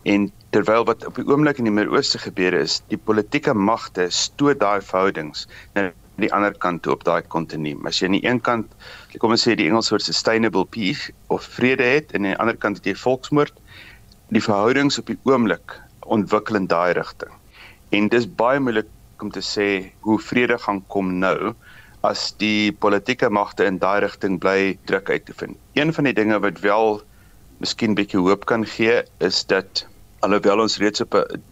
En 0.02 0.30
terwyl 0.50 0.84
wat 0.84 1.06
op 1.06 1.14
die 1.14 1.26
oomblik 1.26 1.58
in 1.58 1.68
die 1.68 1.72
Midde-Ooste 1.72 2.18
gebeur 2.18 2.54
is, 2.54 2.80
die 2.88 2.98
politieke 2.98 3.54
magte 3.54 4.06
stoot 4.10 4.60
daai 4.60 4.80
verhoudings 4.80 5.46
na 6.20 6.26
die 6.26 6.34
ander 6.36 6.52
kant 6.60 6.82
toe 6.84 6.92
op 6.92 7.04
daai 7.08 7.22
kontinent. 7.32 7.80
As 7.88 8.00
jy 8.00 8.10
aan 8.10 8.16
die 8.18 8.26
een 8.26 8.40
kant, 8.44 8.68
kom 9.18 9.32
ons 9.32 9.46
sê 9.46 9.56
die 9.56 9.68
Engelse 9.70 9.94
woord 9.94 10.04
sustainable 10.04 10.66
peace 10.68 11.12
of 11.32 11.46
vrede 11.56 11.86
het 11.86 12.12
en 12.12 12.26
aan 12.26 12.34
die 12.34 12.40
ander 12.44 12.58
kant 12.60 12.80
het 12.80 12.88
jy 12.90 12.94
volksmoord, 13.00 13.56
die 14.30 14.44
verhoudings 14.44 15.00
op 15.00 15.08
die 15.08 15.18
oomblik 15.24 15.78
ontwikkel 16.04 16.60
in 16.60 16.68
daai 16.68 16.92
rigting. 16.98 17.32
En 17.96 18.08
dis 18.12 18.28
baie 18.28 18.60
moeilik 18.60 18.90
om 19.20 19.32
te 19.32 19.42
sê 19.44 19.92
hoe 20.04 20.18
vrede 20.20 20.58
gaan 20.60 20.82
kom 20.92 21.16
nou 21.20 21.54
as 22.06 22.30
die 22.40 22.72
politieke 22.72 23.28
magte 23.32 23.66
in 23.68 23.80
daai 23.80 24.00
rigting 24.04 24.38
bly 24.40 24.76
druk 24.88 25.10
uit 25.10 25.26
te 25.28 25.36
vind. 25.36 25.56
Een 25.76 25.92
van 25.92 26.08
die 26.08 26.16
dinge 26.16 26.38
wat 26.40 26.60
wel 26.64 27.00
miskien 27.60 27.96
bietjie 27.96 28.20
hoop 28.20 28.46
kan 28.48 28.64
gee 28.64 29.02
is 29.20 29.42
dat 29.48 29.84
alhoewel 30.24 30.64
ons 30.64 30.78
reeds 30.80 31.04
op 31.04 31.16
'n 31.16 31.42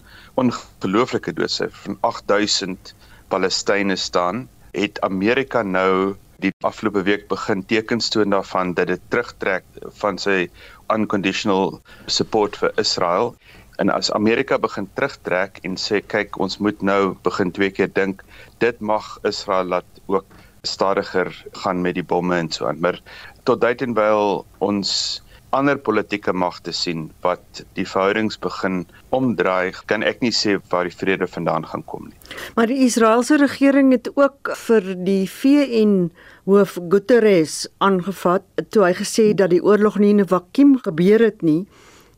ongelooflike 0.41 1.33
doodsyfer 1.33 1.81
van 1.89 1.99
8000 2.01 2.95
Palestynë 3.29 3.97
staan, 3.97 4.47
het 4.73 5.01
Amerika 5.01 5.63
nou 5.63 6.17
die 6.39 6.53
afgelope 6.63 7.03
week 7.03 7.27
begin 7.29 7.65
tekens 7.67 8.09
toon 8.15 8.31
daarvan 8.31 8.75
dat 8.75 8.87
dit 8.87 9.01
terugtrek 9.11 9.65
van 10.01 10.19
sy 10.19 10.49
unconditional 10.95 11.81
support 12.07 12.57
vir 12.61 12.73
Israel. 12.79 13.35
En 13.83 13.91
as 13.91 14.13
Amerika 14.15 14.59
begin 14.59 14.89
terugtrek 14.95 15.59
en 15.67 15.77
sê 15.79 16.01
kyk 16.03 16.39
ons 16.39 16.59
moet 16.63 16.83
nou 16.83 17.17
begin 17.27 17.51
twee 17.55 17.71
keer 17.75 17.91
dink, 17.95 18.23
dit 18.63 18.81
mag 18.81 19.17
Israel 19.27 19.75
laat 19.75 20.03
ook 20.07 20.27
stadiger 20.63 21.31
gaan 21.63 21.83
met 21.83 21.95
die 21.95 22.07
bomme 22.07 22.37
en 22.37 22.51
so 22.51 22.67
aan. 22.67 22.81
Maar 22.81 23.01
tot 23.45 23.65
uiteindelik 23.65 24.45
ons 24.59 25.23
ander 25.57 25.79
politieke 25.81 26.33
magte 26.33 26.73
sien 26.77 27.09
wat 27.25 27.63
die 27.79 27.87
verhoudings 27.89 28.37
begin 28.41 28.83
omdraai, 29.17 29.73
kan 29.89 30.05
ek 30.05 30.21
nie 30.25 30.33
sê 30.35 30.59
waar 30.73 30.89
die 30.89 30.95
vrede 30.95 31.29
vandaan 31.31 31.67
gaan 31.69 31.85
kom 31.89 32.09
nie. 32.11 32.19
Maar 32.57 32.69
die 32.69 32.83
Israeliese 32.85 33.39
regering 33.41 33.93
het 33.97 34.11
ook 34.15 34.53
vir 34.67 34.93
die 35.07 35.25
VN 35.31 36.11
hoof 36.49 36.79
Guterres 36.93 37.67
aangevat 37.85 38.45
toe 38.73 38.85
hy 38.87 38.95
gesê 39.01 39.31
dat 39.37 39.53
die 39.53 39.63
oorlog 39.65 39.99
nie 39.99 40.11
in 40.17 40.21
'n 40.21 40.29
vakuum 40.29 40.79
gebeur 40.85 41.21
het 41.25 41.43
nie. 41.43 41.67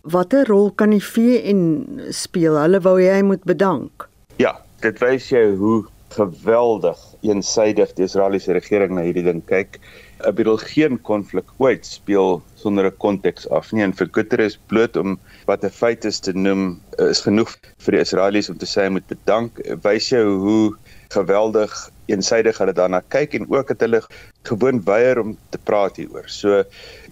Watter 0.02 0.46
rol 0.46 0.70
kan 0.70 0.90
die 0.90 1.04
VN 1.04 2.00
speel? 2.10 2.56
Hulle 2.56 2.80
wou 2.80 2.98
hy 2.98 3.22
moet 3.22 3.44
bedank. 3.44 4.08
Ja, 4.38 4.56
dit 4.80 4.98
wys 4.98 5.28
jou 5.28 5.56
hoe 5.56 5.84
geweldig 6.14 6.98
eensydig 7.22 7.92
die 7.94 8.04
Israeliese 8.04 8.52
regering 8.52 8.94
na 8.94 9.02
hierdie 9.02 9.24
ding 9.26 9.42
kyk. 9.46 9.78
Ek 10.26 10.34
bedoel 10.34 10.58
geen 10.62 10.98
konflik 11.06 11.46
ooit 11.58 11.86
speel 11.86 12.42
sonder 12.60 12.86
'n 12.86 12.96
konteks 13.02 13.48
af 13.50 13.72
nie 13.72 13.82
en 13.82 13.92
vir 13.96 14.08
Guterres 14.12 14.58
bloot 14.68 14.96
om 14.96 15.18
wat 15.46 15.64
'n 15.64 15.70
feit 15.70 16.04
is 16.04 16.20
te 16.20 16.32
noem 16.32 16.80
is 16.98 17.20
genoeg 17.26 17.56
vir 17.78 17.96
die 17.96 18.04
Israelies 18.04 18.50
om 18.50 18.58
te 18.58 18.66
sê 18.66 18.84
hy 18.84 18.90
moet 18.96 19.06
bedank. 19.08 19.60
Wys 19.82 20.10
jou 20.10 20.26
hoe 20.44 20.76
geweldig 21.10 21.72
eensydig 22.10 22.58
hulle 22.58 22.74
daarna 22.74 23.00
kyk 23.14 23.34
en 23.34 23.46
ook 23.50 23.68
dat 23.72 23.80
hulle 23.86 24.02
gewoon 24.48 24.82
weier 24.84 25.20
om 25.20 25.36
te 25.50 25.58
praat 25.58 25.96
hieroor. 25.96 26.28
So 26.28 26.62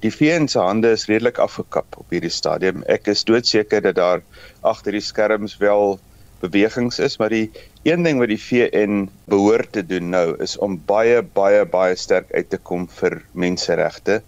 die 0.03 0.13
VN 0.13 0.49
se 0.49 0.59
hande 0.59 0.93
is 0.97 1.07
redelik 1.11 1.39
afgekap 1.39 1.99
op 1.99 2.11
hierdie 2.11 2.33
stadium. 2.33 2.85
Ek 2.87 3.09
is 3.09 3.25
doodseker 3.25 3.83
dat 3.83 3.99
daar 3.99 4.23
agter 4.63 4.93
die 4.93 5.05
skerms 5.05 5.59
wel 5.59 5.99
bewegings 6.41 7.01
is, 7.03 7.17
maar 7.19 7.33
die 7.35 7.51
een 7.83 8.05
ding 8.07 8.21
wat 8.23 8.31
die 8.31 8.39
VN 8.39 9.09
behoort 9.31 9.73
te 9.75 9.83
doen 9.87 10.13
nou 10.15 10.37
is 10.43 10.57
om 10.63 10.79
baie 10.87 11.23
baie 11.23 11.65
baie 11.67 11.97
sterk 11.99 12.31
uit 12.35 12.51
te 12.51 12.61
kom 12.71 12.87
vir 13.01 13.19
menseregte 13.35 14.21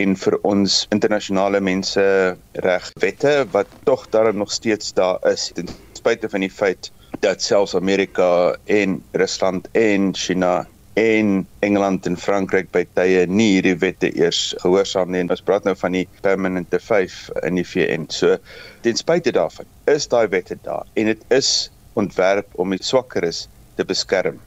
en 0.00 0.16
vir 0.18 0.36
ons 0.42 0.76
internasionale 0.94 1.60
menseregwette 1.62 3.34
wat 3.54 3.70
tog 3.86 4.06
daar 4.10 4.34
nog 4.34 4.52
steeds 4.52 4.92
daar 4.96 5.18
is 5.30 5.50
ten 5.54 5.70
spyte 5.92 6.28
van 6.28 6.42
die 6.42 6.50
feit 6.50 6.90
dat 7.22 7.42
selfs 7.42 7.74
Amerika 7.78 8.56
en 8.64 9.02
Rusland 9.12 9.68
en 9.72 10.14
China 10.14 10.66
en 10.94 11.46
Engeland 11.58 12.06
en 12.06 12.16
Frankryk 12.16 12.70
by 12.74 12.84
tye 12.94 13.24
nie 13.26 13.54
hierdie 13.56 13.74
wette 13.82 14.10
eers 14.14 14.52
gehoorsaam 14.62 15.10
nie. 15.10 15.24
Ons 15.26 15.42
praat 15.42 15.66
nou 15.66 15.74
van 15.78 15.94
die 15.96 16.04
permanente 16.22 16.78
5 16.78 17.16
in 17.48 17.58
die 17.58 17.66
VN. 17.66 18.06
So 18.14 18.38
ten 18.86 18.98
spyte 18.98 19.34
daarvan 19.34 19.66
is 19.90 20.06
daai 20.10 20.28
wette 20.30 20.58
daar 20.62 20.86
en 20.94 21.10
dit 21.10 21.24
is 21.34 21.70
ontwerp 21.98 22.50
om 22.58 22.74
die 22.74 22.82
swakkeres 22.82 23.46
te 23.78 23.86
beskerm. 23.86 24.38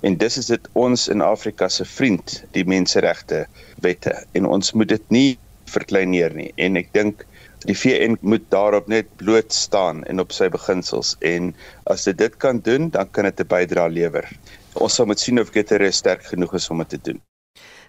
En 0.00 0.16
dis 0.16 0.38
is 0.40 0.48
dit 0.48 0.68
ons 0.80 1.08
in 1.12 1.20
Afrika 1.20 1.68
se 1.68 1.84
vriend, 1.84 2.38
die 2.56 2.64
menseregte 2.64 3.44
wette 3.82 4.14
en 4.32 4.46
ons 4.46 4.72
moet 4.72 4.88
dit 4.88 5.10
nie 5.10 5.38
verkleineer 5.70 6.34
nie. 6.34 6.50
En 6.56 6.76
ek 6.76 6.92
dink 6.92 7.26
die 7.68 7.76
VN 7.76 8.16
moet 8.22 8.46
daarop 8.50 8.88
net 8.88 9.10
bloot 9.20 9.52
staan 9.52 10.04
en 10.08 10.20
op 10.20 10.32
sy 10.32 10.48
beginsels 10.48 11.16
en 11.20 11.52
as 11.92 12.04
dit 12.08 12.16
dit 12.16 12.36
kan 12.40 12.60
doen, 12.64 12.88
dan 12.90 13.10
kan 13.12 13.24
dit 13.28 13.40
'n 13.40 13.48
bydrae 13.48 13.88
lewer 13.88 14.26
ons 14.74 14.94
sal 14.94 15.08
moet 15.08 15.20
sien 15.20 15.40
of 15.40 15.50
Gutierrez 15.54 15.98
sterk 15.98 16.24
genoeg 16.30 16.54
is 16.58 16.68
om 16.70 16.82
dit 16.84 16.94
te 16.94 17.00
doen. 17.10 17.20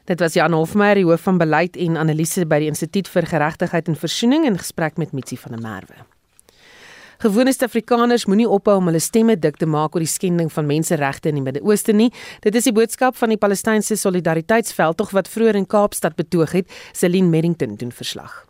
Dit 0.10 0.20
was 0.20 0.34
Jan 0.34 0.54
Hofmeyer, 0.58 0.98
die 0.98 1.06
hoof 1.06 1.22
van 1.28 1.38
beleid 1.38 1.78
en 1.78 2.00
analise 2.02 2.46
by 2.50 2.58
die 2.64 2.72
Instituut 2.72 3.10
vir 3.12 3.28
Geregtigheid 3.30 3.92
en 3.92 4.00
Versoening 4.00 4.48
in 4.50 4.58
gesprek 4.58 4.98
met 4.98 5.14
Mitsi 5.14 5.38
van 5.38 5.56
der 5.56 5.62
Merwe. 5.62 6.02
Gewone 7.22 7.52
Suid-Afrikaners 7.54 8.24
moenie 8.26 8.48
ophou 8.50 8.80
om 8.80 8.88
hulle 8.90 8.98
stemme 8.98 9.36
dik 9.38 9.60
te 9.62 9.68
maak 9.70 9.94
oor 9.94 10.02
die 10.02 10.10
skending 10.10 10.48
van 10.50 10.66
menseregte 10.66 11.30
in 11.30 11.36
die 11.38 11.44
Midde-Ooste 11.46 11.94
nie. 11.94 12.08
Dit 12.42 12.56
is 12.58 12.66
die 12.66 12.74
boodskap 12.74 13.14
van 13.20 13.30
die 13.30 13.38
Palestynse 13.38 13.94
Solidariteitsveldtog 13.94 15.14
wat 15.14 15.30
vroeër 15.30 15.60
in 15.60 15.68
Kaapstad 15.70 16.18
betoog 16.18 16.56
het. 16.58 16.74
Celine 16.98 17.30
Merrington 17.30 17.78
doen 17.78 17.94
verslag. 17.94 18.48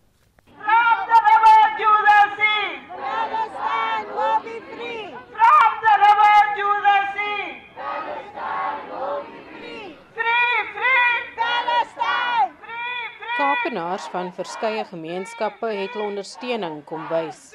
Kaapenaars 13.36 14.08
van 14.14 14.32
verskeie 14.32 14.88
gemeenskappe 14.88 15.74
het 15.76 15.92
hulle 15.92 16.08
ondersteuning 16.14 16.86
kom 16.88 17.04
wys. 17.12 17.52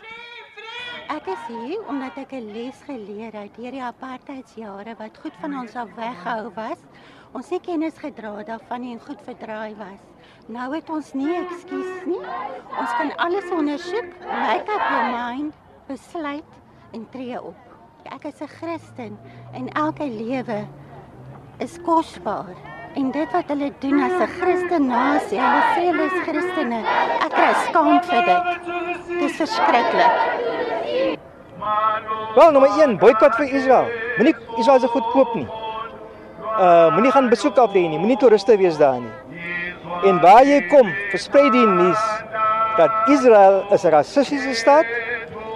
Ek 1.07 1.29
is 1.31 1.43
hier 1.47 1.83
omdat 1.87 2.17
ek 2.19 2.33
'n 2.35 2.51
les 2.51 2.79
geleer 2.83 3.31
het 3.39 3.55
deur 3.55 3.71
die 3.71 3.83
apartheidsjare 3.83 4.95
wat 4.99 5.19
goed 5.23 5.37
van 5.41 5.55
ons 5.59 5.77
af 5.77 5.95
weggehou 5.95 6.51
was. 6.55 6.81
Ons 7.33 7.51
het 7.51 7.63
kennis 7.63 7.99
gedra 7.99 8.43
daarvan 8.43 8.83
en 8.83 9.01
goed 9.01 9.21
verdraai 9.23 9.75
was. 9.79 10.03
Nou 10.49 10.75
het 10.75 10.91
ons 10.91 11.13
nie 11.15 11.31
ekskuus 11.37 12.07
nie. 12.07 12.25
Ons 12.79 12.93
kan 12.99 13.15
alles 13.17 13.51
ondersoek, 13.51 14.11
make 14.27 14.67
up 14.67 14.83
your 14.91 15.11
mind, 15.15 15.55
besluit 15.87 16.53
en 16.93 17.07
tree 17.11 17.39
op. 17.43 17.57
Ek 18.03 18.25
is 18.25 18.43
'n 18.43 18.49
Christen 18.49 19.19
en 19.53 19.69
elke 19.75 20.11
lewe 20.11 20.67
is 21.59 21.79
kosbaar 21.83 22.57
en 22.97 23.11
dit 23.11 23.33
wat 23.33 23.49
hulle 23.49 23.73
doen 23.79 24.01
as 24.01 24.21
'n 24.21 24.33
Christen 24.41 24.87
nasie, 24.87 25.39
hulle 25.39 25.63
sê 25.75 25.83
hulle 25.87 26.05
is 26.05 26.19
Christene. 26.27 26.83
Ek 27.21 27.31
kry 27.31 27.53
skaam 27.69 28.03
vir 28.03 28.23
dit. 28.25 28.43
Dit 29.09 29.31
is 29.31 29.37
verskriklik. 29.37 30.56
Wel, 32.35 32.51
nommer 32.53 32.71
1, 32.83 32.99
boikot 33.01 33.37
vir 33.41 33.53
Israel. 33.57 33.87
Moenie 34.19 34.35
Israel 34.61 34.81
se 34.81 34.89
goed 34.93 35.07
koop 35.13 35.35
nie. 35.35 35.47
Uh 36.57 36.93
moenie 36.93 37.13
gaan 37.13 37.31
besoek 37.33 37.57
af 37.59 37.73
lê 37.73 37.87
nie. 37.89 37.99
Moenie 37.99 38.19
toeriste 38.21 38.57
wees 38.61 38.77
daar 38.81 39.01
nie. 39.01 39.13
En 40.05 40.21
waar 40.21 40.45
jy 40.45 40.61
kom, 40.69 40.91
versprei 41.13 41.49
die 41.55 41.65
nuus 41.67 42.03
dat 42.77 43.09
Israel 43.09 43.65
'n 43.71 43.91
rassistiese 43.97 44.55
staat 44.55 44.87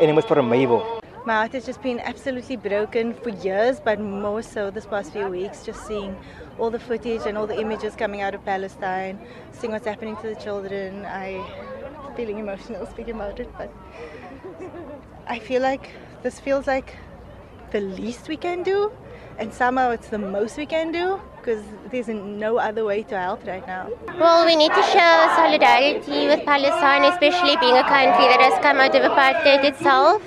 en 0.01 0.07
dit 0.07 0.15
moet 0.15 0.27
vermy 0.27 0.67
word. 0.67 1.01
My 1.27 1.35
heart 1.35 1.53
has 1.53 1.67
just 1.67 1.83
been 1.83 2.01
absolutely 2.01 2.57
broken 2.57 3.15
for 3.23 3.31
years, 3.45 3.79
but 3.81 3.99
more 3.99 4.43
so 4.43 4.71
this 4.71 4.87
past 4.87 5.13
few 5.13 5.29
weeks, 5.29 5.67
just 5.67 5.87
seeing 5.87 6.17
all 6.59 6.71
the 6.71 6.81
footage 6.81 7.29
and 7.29 7.37
all 7.37 7.47
the 7.47 7.61
images 7.61 7.95
coming 7.95 8.23
out 8.23 8.35
of 8.35 8.41
Palestine, 8.45 9.19
seeing 9.53 9.73
what's 9.73 9.87
happening 9.87 10.17
to 10.17 10.29
the 10.29 10.41
children. 10.41 11.05
I 11.05 11.45
feeling 12.17 12.39
emotional 12.39 12.87
speaking 12.87 13.15
about 13.15 13.39
it, 13.39 13.49
but 13.59 13.69
I 15.31 15.38
feel 15.38 15.62
like 15.62 15.90
this 16.25 16.40
feels 16.40 16.66
like 16.66 16.97
the 17.71 17.81
least 17.81 18.29
we 18.29 18.37
can 18.37 18.64
do, 18.64 18.90
and 19.38 19.55
somehow 19.55 19.93
it's 19.93 20.09
the 20.09 20.19
most 20.19 20.57
we 20.57 20.66
can 20.66 20.90
do 20.90 21.21
because 21.40 21.64
there's 21.90 22.09
no 22.09 22.59
other 22.59 22.85
way 22.85 23.03
to 23.05 23.18
help 23.18 23.46
right 23.46 23.66
now. 23.66 23.88
Well, 24.18 24.44
we 24.44 24.57
need 24.57 24.72
to 24.72 24.83
show 24.83 25.12
solidarity 25.37 26.26
with 26.26 26.44
Palestine, 26.44 27.05
especially 27.05 27.57
being 27.57 27.76
a 27.76 27.83
country 27.83 28.26
that 28.29 28.40
has 28.40 28.61
come 28.62 28.79
out 28.79 28.94
of 28.94 29.03
apartheid 29.11 29.64
itself. 29.64 30.22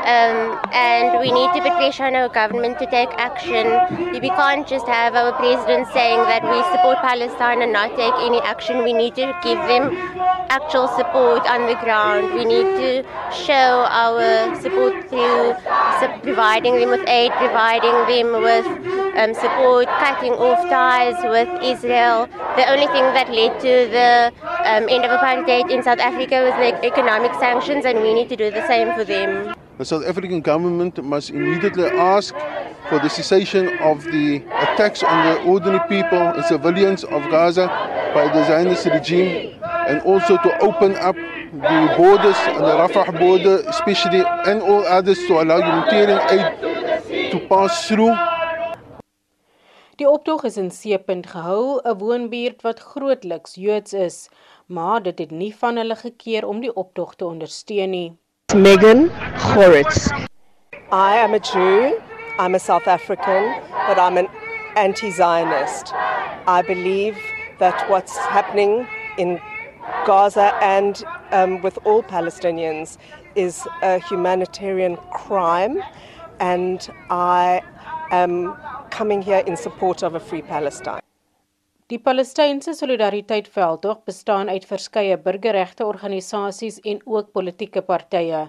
Um, 0.00 0.58
and 0.72 1.20
we 1.20 1.30
need 1.30 1.52
to 1.52 1.60
put 1.60 1.72
pressure 1.76 2.04
on 2.04 2.16
our 2.16 2.28
government 2.28 2.78
to 2.78 2.86
take 2.86 3.10
action. 3.18 3.68
We 4.20 4.30
can't 4.30 4.66
just 4.66 4.86
have 4.86 5.14
our 5.14 5.32
president 5.32 5.88
saying 5.92 6.20
that 6.24 6.42
we 6.42 6.58
support 6.72 6.98
Palestine 6.98 7.62
and 7.62 7.72
not 7.72 7.90
take 7.96 8.14
any 8.18 8.40
action. 8.40 8.82
We 8.82 8.94
need 8.94 9.14
to 9.16 9.32
give 9.42 9.58
them 9.68 9.94
actual 10.48 10.88
support 10.88 11.46
on 11.48 11.66
the 11.66 11.76
ground. 11.84 12.34
We 12.34 12.44
need 12.44 12.64
to 12.80 13.04
show 13.30 13.86
our 13.88 14.56
support 14.56 15.08
through 15.10 15.54
providing 16.22 16.80
them 16.80 16.90
with 16.90 17.06
aid, 17.06 17.30
providing 17.32 17.94
them 18.08 18.42
with 18.42 18.99
um, 19.16 19.34
support, 19.34 19.86
cutting 19.86 20.32
off 20.34 20.60
ties 20.68 21.16
with 21.24 21.48
Israel. 21.62 22.26
The 22.56 22.68
only 22.70 22.86
thing 22.88 23.04
that 23.14 23.28
led 23.30 23.58
to 23.60 23.72
the 23.90 24.32
um, 24.64 24.88
end 24.88 25.04
of 25.04 25.10
apartheid 25.18 25.70
in 25.70 25.82
South 25.82 26.00
Africa 26.00 26.42
was 26.42 26.54
the 26.54 26.86
economic 26.86 27.34
sanctions, 27.34 27.84
and 27.84 28.00
we 28.02 28.14
need 28.14 28.28
to 28.28 28.36
do 28.36 28.50
the 28.50 28.66
same 28.66 28.92
for 28.92 29.04
them. 29.04 29.54
The 29.78 29.84
South 29.84 30.04
African 30.04 30.40
government 30.42 31.02
must 31.02 31.30
immediately 31.30 31.84
ask 31.84 32.34
for 32.88 32.98
the 32.98 33.08
cessation 33.08 33.68
of 33.80 34.04
the 34.10 34.42
attacks 34.60 35.02
on 35.02 35.16
the 35.24 35.42
ordinary 35.48 35.80
people 35.88 36.20
and 36.34 36.44
civilians 36.44 37.04
of 37.04 37.22
Gaza 37.30 37.68
by 38.12 38.28
the 38.28 38.44
Zionist 38.44 38.84
regime 38.86 39.28
and 39.88 40.02
also 40.02 40.36
to 40.36 40.58
open 40.60 40.96
up 40.96 41.16
the 41.16 41.94
borders 41.96 42.36
and 42.46 42.66
the 42.66 42.76
Rafah 42.76 43.18
border 43.18 43.62
especially 43.68 44.22
and 44.44 44.60
all 44.62 44.84
others 44.86 45.18
to 45.26 45.40
allow 45.40 45.58
humanitarian 45.58 46.20
aid 46.30 47.30
to 47.30 47.40
pass 47.48 47.88
through. 47.88 48.29
Die 50.00 50.08
optog 50.08 50.44
is 50.48 50.56
in 50.56 50.70
Seepunt 50.72 51.26
gehou, 51.28 51.80
'n 51.84 51.98
woonbuurt 52.00 52.62
wat 52.64 52.78
grootliks 52.80 53.54
Joods 53.54 53.92
is, 53.92 54.28
maar 54.66 55.02
dit 55.02 55.18
het 55.18 55.30
nie 55.30 55.50
van 55.56 55.76
hulle 55.76 55.96
gekeer 55.96 56.46
om 56.48 56.60
die 56.60 56.72
optog 56.74 57.14
te 57.14 57.24
ondersteun 57.24 57.90
nie. 57.90 58.16
Megan 58.54 59.10
Horitz. 59.36 60.08
I 60.90 61.20
am 61.24 61.34
a 61.34 61.38
Jew, 61.38 62.00
I'm 62.38 62.54
a 62.54 62.58
South 62.58 62.86
African, 62.86 63.44
but 63.88 63.98
I'm 63.98 64.16
an 64.16 64.28
anti 64.74 65.10
Zionist. 65.10 65.92
I 66.48 66.62
believe 66.62 67.18
that 67.58 67.84
what's 67.90 68.16
happening 68.16 68.86
in 69.18 69.38
Gaza 70.06 70.54
and 70.62 71.04
um, 71.30 71.60
with 71.60 71.76
all 71.84 72.02
Palestinians 72.02 72.96
is 73.34 73.68
a 73.82 73.98
humanitarian 73.98 74.96
crime, 75.12 75.82
and 76.38 76.88
I 77.10 77.60
am 78.10 78.56
coming 78.90 79.22
here 79.22 79.42
in 79.46 79.56
support 79.56 80.02
of 80.02 80.14
a 80.14 80.20
free 80.20 80.42
Palestine. 80.42 81.00
Die 81.86 81.98
Palestynse 81.98 82.74
Solidariteit 82.74 83.48
Veldtog 83.48 84.04
bestaan 84.04 84.48
uit 84.48 84.66
verskeie 84.66 85.18
burgerregte 85.18 85.86
organisasies 85.86 86.80
en 86.80 87.00
ook 87.04 87.32
politieke 87.32 87.82
partye. 87.82 88.48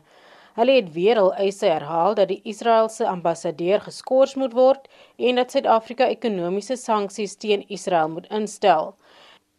Hulle 0.53 0.75
het 0.75 0.91
weer 0.93 1.17
hul 1.17 1.31
eise 1.33 1.65
herhaal 1.65 2.13
dat 2.19 2.27
die 2.29 2.41
Israeliese 2.43 3.07
ambassadeur 3.07 3.81
geskort 3.81 4.35
moet 4.35 4.53
word 4.53 4.89
en 5.17 5.41
dat 5.41 5.51
Suid-Afrika 5.51 6.05
ekonomiese 6.05 6.77
sanksies 6.77 7.37
teen 7.37 7.63
Israel 7.67 8.09
moet 8.09 8.27
instel. 8.29 8.95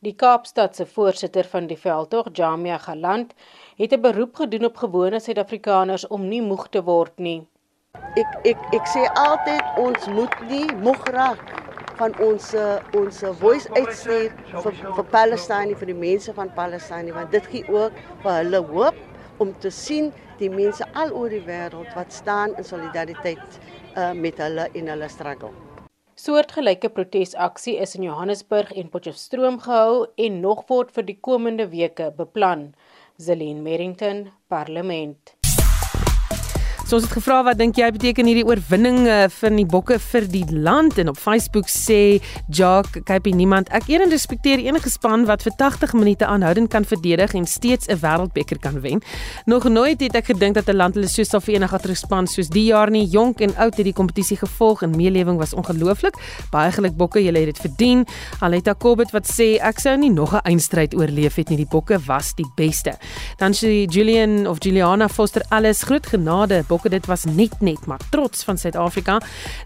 Die 0.03 0.15
Kaapstadse 0.15 0.87
voorsitter 0.87 1.47
van 1.47 1.67
die 1.67 1.79
veldtog, 1.79 2.31
Jamia 2.33 2.79
Galant, 2.79 3.35
het 3.79 3.93
'n 3.93 4.01
beroep 4.01 4.35
gedoen 4.35 4.65
op 4.65 4.77
gewone 4.77 5.21
Suid-Afrikaners 5.21 6.07
om 6.07 6.29
nie 6.29 6.43
moeg 6.43 6.69
te 6.69 6.83
word 6.83 7.19
nie. 7.19 7.47
Ek 8.20 8.33
ek 8.48 8.61
ek 8.76 8.87
sê 8.90 9.02
altyd 9.20 9.78
ons 9.81 10.05
moet 10.16 10.35
nie 10.50 10.66
moeg 10.85 11.02
raak 11.14 11.42
van 11.98 12.14
ons 12.26 12.46
ons 13.00 13.18
voice 13.40 13.72
uitstuur 13.78 14.31
vir 14.64 14.78
vir 14.98 15.07
Palestynë 15.14 15.76
vir 15.81 15.90
die 15.90 15.96
mense 16.05 16.35
van 16.38 16.52
Palestynë 16.59 17.14
want 17.16 17.35
dit 17.37 17.50
gee 17.55 17.74
ook 17.81 17.98
vir 18.22 18.31
hulle 18.38 18.61
hoop 18.70 19.42
om 19.44 19.52
te 19.64 19.72
sien 19.81 20.09
die 20.40 20.52
mense 20.55 20.88
al 21.02 21.12
oor 21.22 21.33
die 21.37 21.42
wêreld 21.50 21.92
wat 21.98 22.16
staan 22.20 22.57
in 22.61 22.68
solidariteit 22.70 23.59
uh, 23.59 24.12
met 24.24 24.40
hulle 24.44 24.70
en 24.81 24.90
hulle 24.94 25.11
struggle. 25.16 25.52
Soortgelyke 26.24 26.92
protesaksie 26.96 27.76
is 27.85 27.96
in 27.98 28.09
Johannesburg 28.09 28.72
en 28.72 28.92
Potchefstroom 28.96 29.61
gehou 29.68 30.07
en 30.16 30.40
nog 30.48 30.64
word 30.72 30.96
vir 30.96 31.09
die 31.12 31.20
komende 31.31 31.68
weke 31.76 32.12
beplan. 32.16 32.70
Zelin 33.16 33.64
Merrington, 33.68 34.31
Parlement. 34.48 35.41
So 36.92 36.98
ons 36.98 37.07
het 37.07 37.14
gevra 37.16 37.38
wat 37.46 37.57
dink 37.57 37.78
jy 37.81 37.87
beteken 37.88 38.26
hierdie 38.28 38.44
oorwinning 38.44 39.07
uh, 39.09 39.22
vir 39.33 39.55
die 39.57 39.64
bokke 39.64 39.96
vir 40.11 40.26
die 40.28 40.42
land 40.52 40.98
en 41.00 41.09
op 41.09 41.16
Facebook 41.16 41.70
sê 41.72 42.18
Jock 42.52 42.98
kyk 43.09 43.31
niemand 43.33 43.70
ek 43.72 43.87
eer 43.88 44.02
en 44.05 44.11
respekteer 44.12 44.61
enige 44.61 44.92
span 44.92 45.24
wat 45.24 45.40
vir 45.46 45.55
80 45.57 45.94
minute 45.96 46.28
aanhoudend 46.28 46.68
kan 46.68 46.85
verdedig 46.85 47.33
en 47.33 47.46
steeds 47.48 47.88
'n 47.88 47.96
wêreldbeker 48.02 48.61
kan 48.61 48.76
wen. 48.85 49.00
Nog 49.46 49.64
nooit 49.64 50.00
het 50.05 50.16
ek 50.20 50.37
gedink 50.37 50.55
dat 50.55 50.68
'n 50.68 50.76
land 50.76 50.94
hulle 50.94 51.09
so 51.09 51.24
sal 51.24 51.40
verenig 51.40 51.72
agter 51.72 51.92
'n 51.92 51.96
span 51.96 52.26
soos 52.26 52.50
die 52.50 52.64
jaar 52.64 52.90
nie. 52.90 53.07
Jonk 53.09 53.40
en 53.40 53.57
oud 53.57 53.74
het 53.76 53.85
die 53.85 53.96
kompetisie 53.96 54.37
gevolg 54.37 54.83
en 54.83 54.90
meelewing 54.90 55.38
was 55.38 55.55
ongelooflik. 55.55 56.14
Baie 56.50 56.72
geluk 56.72 56.96
bokke, 56.96 57.24
julle 57.24 57.38
het 57.38 57.57
dit 57.57 57.59
verdien. 57.59 58.07
Aleta 58.40 58.74
Kobet 58.74 59.12
wat 59.12 59.24
sê 59.24 59.57
ek 59.62 59.81
sou 59.81 59.96
nie 59.96 60.11
nog 60.11 60.35
'n 60.35 60.44
eindstryd 60.44 60.94
oorleef 60.94 61.37
het 61.37 61.48
nie. 61.48 61.57
Die 61.57 61.70
bokke 61.70 61.98
was 62.07 62.35
die 62.35 62.52
beste. 62.55 62.98
Dan 63.38 63.52
sê 63.52 63.87
Julian 63.88 64.46
of 64.46 64.59
Juliana 64.61 65.09
Foster 65.09 65.42
alles 65.48 65.83
groot 65.83 66.07
genade. 66.07 66.64
Bokke 66.68 66.82
Bokke 66.83 66.99
dit 66.99 67.07
was 67.07 67.25
net 67.31 67.55
net 67.62 67.87
maar 67.87 68.01
trots 68.11 68.42
van 68.45 68.59
Suid-Afrika. 68.59 69.21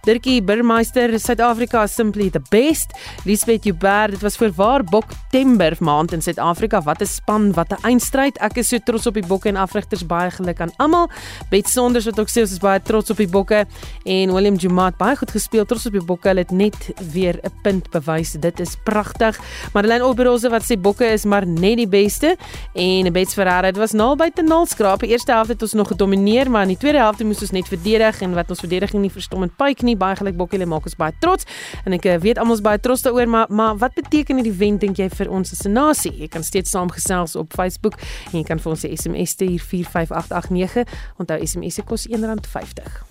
Dirkie 0.05 0.43
Burmeister, 0.45 1.15
Suid-Afrika 1.19 1.85
is 1.85 1.95
simply 1.95 2.29
the 2.31 2.43
best. 2.51 2.93
Lisbeth 3.25 3.65
Joubert, 3.65 4.11
dit 4.11 4.21
was 4.21 4.37
voorwaar 4.37 4.85
Boktember 4.85 5.77
maand 5.81 6.13
in 6.13 6.23
Suid-Afrika. 6.23 6.83
Wat 6.83 7.01
'n 7.01 7.07
span, 7.07 7.53
wat 7.55 7.73
'n 7.73 7.83
eindstryd. 7.83 8.39
Ek 8.39 8.57
is 8.57 8.69
so 8.69 8.79
trots 8.79 9.07
op 9.07 9.15
die 9.15 9.27
Bokke 9.27 9.49
en 9.49 9.57
afrigters. 9.57 10.07
Baie 10.07 10.31
geluk 10.31 10.61
aan 10.61 10.73
almal. 10.77 11.09
Bet 11.51 11.69
Sonders 11.69 12.05
wat 12.05 12.21
ook 12.21 12.29
sê 12.29 12.41
ons 12.41 12.53
is 12.53 12.59
baie 12.59 12.81
trots 12.83 13.11
op 13.11 13.17
die 13.17 13.29
Bokke 13.29 13.67
en 14.05 14.33
Willem 14.33 14.57
Jumat 14.57 14.97
baie 14.97 15.17
goed 15.17 15.31
gespeel. 15.31 15.65
Trots 15.65 15.87
op 15.87 15.93
die 15.93 16.05
Bokke. 16.05 16.29
Hulle 16.29 16.41
het 16.41 16.51
net 16.51 16.93
weer 17.13 17.41
'n 17.43 17.53
punt 17.63 17.91
bewys. 17.91 18.33
Dit 18.33 18.61
is 18.61 18.77
pragtig. 18.85 19.39
Madeleine 19.73 20.05
Oberose 20.05 20.49
wat 20.51 20.63
sê 20.63 20.81
Bokke 20.81 21.07
is 21.07 21.25
maar 21.25 21.47
net 21.47 21.77
die 21.77 21.89
beste 21.89 22.37
en 22.75 23.13
Bets 23.13 23.35
Ferreira, 23.35 23.71
dit 23.71 23.77
was 23.77 23.93
naby 23.93 24.31
te 24.31 24.43
nul 24.43 24.67
skraap. 24.67 25.01
Die 25.01 25.11
eerste 25.11 25.33
helfte 25.33 25.53
het 25.53 25.63
ons 25.63 25.73
nog 25.73 25.89
gedomeineer, 25.89 26.51
maar 26.51 26.63
in 26.63 26.75
die 26.75 26.77
tweede 26.77 26.99
helfte 27.07 27.27
moes 27.27 27.43
ons 27.45 27.55
net 27.55 27.69
verdedig 27.71 28.21
en 28.27 28.35
wat 28.37 28.51
ons 28.53 28.63
verdediging 28.65 29.03
nie 29.05 29.13
verstom 29.13 29.47
en 29.47 29.53
pyk 29.63 29.85
nie. 29.87 29.97
Baie 29.99 30.19
geluk 30.19 30.37
Bokkie 30.37 30.61
lê 30.61 30.69
maak 30.69 30.87
ons 30.89 30.99
baie 30.99 31.15
trots. 31.23 31.47
En 31.85 31.97
ek 31.97 32.09
eh, 32.11 32.19
weet 32.23 32.41
almal 32.43 32.59
is 32.59 32.65
baie 32.65 32.81
trots 32.83 33.07
daaroor 33.07 33.31
maar 33.31 33.47
maar 33.49 33.79
wat 33.83 33.95
beteken 33.99 34.41
hierdie 34.41 34.55
wen 34.59 34.81
dink 34.83 34.99
jy 35.01 35.09
vir 35.13 35.31
ons 35.31 35.53
as 35.53 35.67
'n 35.67 35.73
nasie? 35.73 36.13
Jy 36.13 36.29
kan 36.29 36.43
steeds 36.43 36.71
saamgesels 36.71 37.37
op 37.37 37.53
Facebook 37.53 37.95
en 38.33 38.39
jy 38.41 38.45
kan 38.45 38.59
vir 38.59 38.71
ons 38.71 38.85
'n 38.85 38.97
SMS 38.97 39.31
stuur 39.31 39.61
45889 39.61 40.85
onthou 41.19 41.39
SMS 41.47 41.75
se 41.75 41.83
kos 41.83 42.07
R1.50 42.09 43.05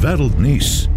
Wêreldnuus 0.00 0.88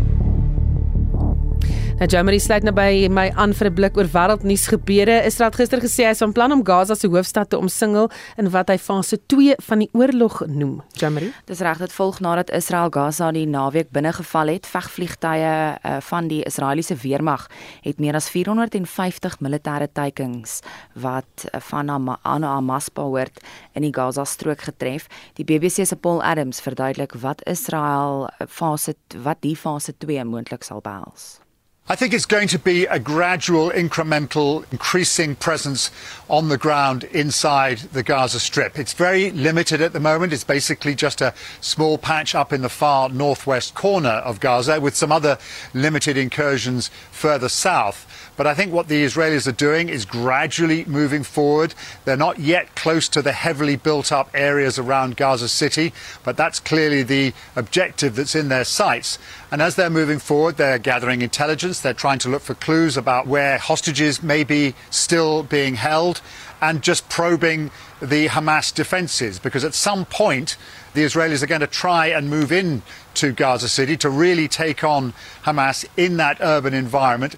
Nou 1.94 2.08
Germany 2.10 2.40
sluit 2.42 2.64
nou 2.66 2.72
by 2.74 3.06
my 3.14 3.28
aan 3.38 3.52
vir 3.54 3.70
'n 3.70 3.74
blik 3.74 3.98
oor 3.98 4.08
wêreldnuus 4.10 4.66
gebeure. 4.68 5.24
Israel 5.26 5.52
het 5.52 5.60
gister 5.60 5.80
gesê 5.80 6.04
hy 6.06 6.10
is 6.10 6.18
van 6.18 6.32
plan 6.32 6.52
om 6.52 6.66
Gaza 6.66 6.96
se 6.96 7.08
hoofstad 7.08 7.50
te 7.50 7.58
omsingel 7.58 8.10
in 8.38 8.50
wat 8.50 8.70
hy 8.70 8.78
fase 8.78 9.20
2 9.28 9.56
van 9.62 9.80
die 9.80 9.90
oorlog 9.94 10.42
noem. 10.48 10.82
Germany. 10.94 11.32
Dis 11.46 11.60
reg, 11.60 11.78
dit 11.78 11.94
volg 11.94 12.20
nadat 12.20 12.50
Israel 12.50 12.90
Gaza 12.90 13.32
die 13.32 13.46
naweek 13.46 13.92
binnegeval 13.92 14.48
het. 14.48 14.66
Vegvliegtye 14.66 15.78
uh, 15.86 15.98
van 16.00 16.28
die 16.28 16.44
Israeliese 16.44 16.96
weermag 16.96 17.48
het 17.84 18.00
meer 18.00 18.16
as 18.16 18.30
450 18.30 19.40
militêre 19.40 19.88
teikens 19.92 20.62
wat 20.94 21.46
uh, 21.46 21.60
van 21.60 21.90
Hamas 22.24 22.90
behoort 22.90 23.40
in 23.74 23.82
die 23.82 23.94
Gaza 23.94 24.26
strook 24.26 24.62
getref. 24.62 25.08
Die 25.34 25.46
BBC 25.46 25.86
se 25.86 25.96
Paul 25.96 26.24
Adams 26.24 26.60
verduidelik 26.62 27.14
wat 27.14 27.46
Israel 27.46 28.30
uh, 28.42 28.48
fase 28.48 28.96
wat 29.22 29.38
die 29.42 29.56
fase 29.56 29.94
2 29.98 30.24
moontlik 30.24 30.64
sal 30.64 30.82
behels. 30.82 31.43
I 31.90 31.98
think 31.98 32.14
it's 32.14 32.26
going 32.26 32.48
to 32.48 32.60
be 32.60 32.86
a 32.86 32.98
gradual, 32.98 33.70
incremental, 33.70 34.64
increasing 34.72 35.36
presence 35.36 35.92
on 36.30 36.48
the 36.48 36.58
ground 36.58 37.04
inside 37.04 37.80
the 37.80 38.04
Gaza 38.04 38.40
Strip. 38.40 38.80
It's 38.80 38.94
very 38.94 39.32
limited 39.32 39.82
at 39.82 39.92
the 39.92 40.00
moment. 40.00 40.32
It's 40.32 40.46
basically 40.46 40.96
just 40.96 41.20
a 41.20 41.34
small 41.60 41.98
patch 41.98 42.36
up 42.36 42.54
in 42.54 42.62
the 42.62 42.70
far 42.70 43.10
northwest 43.10 43.76
corner 43.76 44.22
of 44.24 44.40
Gaza 44.40 44.80
with 44.80 44.96
some 44.96 45.12
other 45.12 45.38
limited 45.74 46.16
incursions 46.16 46.90
further 47.12 47.50
south. 47.50 48.23
But 48.36 48.48
I 48.48 48.56
think 48.56 48.74
what 48.74 48.88
the 48.88 49.06
Israelis 49.06 49.48
are 49.48 49.52
doing 49.52 49.90
is 49.90 50.06
gradually 50.06 50.86
moving 50.86 51.24
forward. 51.24 51.76
They're 52.06 52.18
not 52.18 52.40
yet 52.40 52.76
close 52.76 53.08
to 53.10 53.22
the 53.22 53.32
heavily 53.32 53.76
built 53.76 54.12
up 54.12 54.30
areas 54.34 54.80
around 54.80 55.18
Gaza 55.18 55.48
City, 55.48 55.94
but 56.24 56.36
that's 56.36 56.60
clearly 56.60 57.04
the 57.04 57.34
objective 57.56 58.16
that's 58.16 58.34
in 58.36 58.50
their 58.50 58.64
sights. 58.64 59.20
And 59.52 59.62
as 59.62 59.76
they're 59.76 59.90
moving 59.90 60.18
forward, 60.18 60.58
they're 60.58 60.80
gathering 60.80 61.22
intelligence. 61.22 61.80
They're 61.80 61.94
trying 61.94 62.20
to 62.20 62.30
look 62.30 62.42
for 62.42 62.56
clues 62.56 62.98
about 62.98 63.28
where 63.28 63.60
hostages 63.60 64.24
may 64.24 64.44
be 64.44 64.74
still 64.90 65.44
being 65.44 65.76
held 65.76 66.22
and 66.60 66.82
just 66.82 67.10
probing 67.10 67.70
the 68.02 68.30
Hamas 68.30 68.74
defenses. 68.74 69.38
Because 69.38 69.64
at 69.64 69.74
some 69.74 70.06
point, 70.06 70.58
the 70.94 71.02
Israelis 71.02 71.44
are 71.44 71.48
going 71.48 71.62
to 71.62 71.68
try 71.68 72.08
and 72.08 72.30
move 72.30 72.52
in 72.52 72.82
to 73.16 73.32
Gaza 73.32 73.70
City 73.70 73.96
to 73.98 74.10
really 74.10 74.48
take 74.48 74.84
on 74.84 75.14
Hamas 75.44 75.86
in 75.98 76.18
that 76.18 76.38
urban 76.40 76.74
environment. 76.74 77.36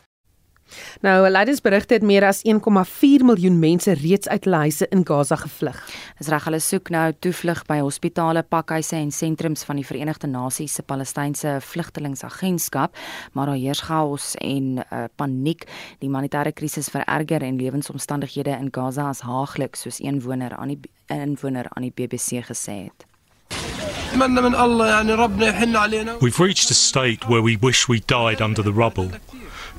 Nou, 1.06 1.30
leidersberigte 1.30 1.94
het 1.94 2.04
meer 2.04 2.26
as 2.26 2.42
1,4 2.48 3.26
miljoen 3.26 3.60
mense 3.60 3.94
reeds 3.94 4.28
uit 4.28 4.44
hulle 4.44 4.56
huise 4.66 4.88
in 4.90 5.06
Gaza 5.08 5.36
gevlug. 5.36 5.78
Dis 6.18 6.30
reg 6.32 6.48
hulle 6.48 6.60
soek 6.60 6.90
nou 6.94 7.06
toevlug 7.20 7.64
by 7.70 7.80
hospitale, 7.84 8.44
pakhuise 8.44 8.96
en 8.98 9.12
sentrums 9.12 9.66
van 9.68 9.80
die 9.80 9.86
Verenigde 9.86 10.28
Nasies 10.28 10.74
se 10.74 10.84
Palestynse 10.84 11.58
Vlugtelingagentskap, 11.62 12.98
maar 13.34 13.52
daar 13.52 13.62
heers 13.62 13.86
chaos 13.86 14.34
en 14.42 14.82
uh, 14.82 15.06
paniek. 15.16 15.68
Die 16.00 16.10
humanitêre 16.10 16.54
krisis 16.54 16.90
vererger 16.90 17.46
en 17.46 17.60
lewensomstandighede 17.62 18.58
in 18.60 18.72
Gaza 18.72 19.10
is 19.10 19.26
haaglik, 19.26 19.76
soos 19.76 20.02
een 20.02 20.22
woner 20.22 20.56
aan 20.56 20.74
die 20.74 20.80
inwoner 21.14 21.70
aan 21.70 21.86
die 21.86 21.94
BBC 21.94 22.42
gesê 22.48 22.86
het. 22.88 23.06
We've 26.22 26.40
reached 26.40 26.72
a 26.72 26.74
state 26.74 27.28
where 27.28 27.42
we 27.42 27.58
wish 27.58 27.88
we 27.88 28.00
died 28.00 28.42
under 28.42 28.64
the 28.64 28.72
rubble. 28.72 29.10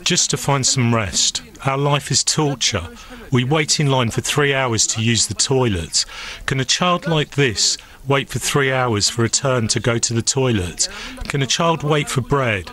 Just 0.03 0.31
to 0.31 0.37
find 0.37 0.67
some 0.67 0.95
rest. 0.95 1.43
Our 1.65 1.79
life 1.79 2.11
is 2.11 2.23
torture. 2.23 2.89
We 3.33 3.45
wait 3.45 3.81
in 3.81 3.91
line 3.91 4.11
for 4.11 4.21
three 4.21 4.55
hours 4.55 4.87
to 4.89 5.03
use 5.03 5.27
the 5.27 5.35
toilets. 5.35 6.07
Can 6.47 6.61
a 6.61 6.65
child 6.65 7.07
like 7.07 7.35
this 7.35 7.77
wait 8.07 8.29
for 8.29 8.39
three 8.39 8.73
hours 8.73 9.09
for 9.09 9.25
a 9.25 9.29
turn 9.29 9.69
to 9.69 9.81
go 9.81 9.99
to 9.99 10.15
the 10.15 10.23
toilet? 10.23 10.89
Can 11.25 11.43
a 11.43 11.47
child 11.47 11.83
wait 11.83 12.09
for 12.09 12.21
bread? 12.21 12.71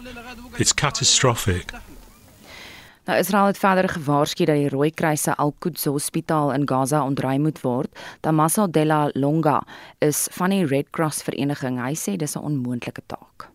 It's 0.60 0.74
catastrophic. 0.74 1.74
Nou 3.06 3.18
Israel 3.20 3.46
het 3.46 3.58
verder 3.58 3.90
gewaarsku 3.90 4.46
dat 4.46 4.56
die 4.56 4.70
Rooikruis 4.70 5.22
se 5.22 5.36
Al-Quds 5.36 5.86
Hospitaal 5.86 6.54
in 6.54 6.68
Gaza 6.70 7.04
ontruim 7.04 7.42
moet 7.42 7.62
word. 7.62 8.00
Damaso 8.22 8.70
Della 8.70 9.10
Longa 9.14 9.64
is 10.00 10.28
van 10.32 10.50
die 10.50 10.66
Red 10.66 10.90
Cross 10.90 11.24
vereniging. 11.24 11.82
Hy 11.84 11.96
sê 11.96 12.16
dis 12.16 12.36
'n 12.36 12.44
onmoontlike 12.44 13.02
taak. 13.06 13.53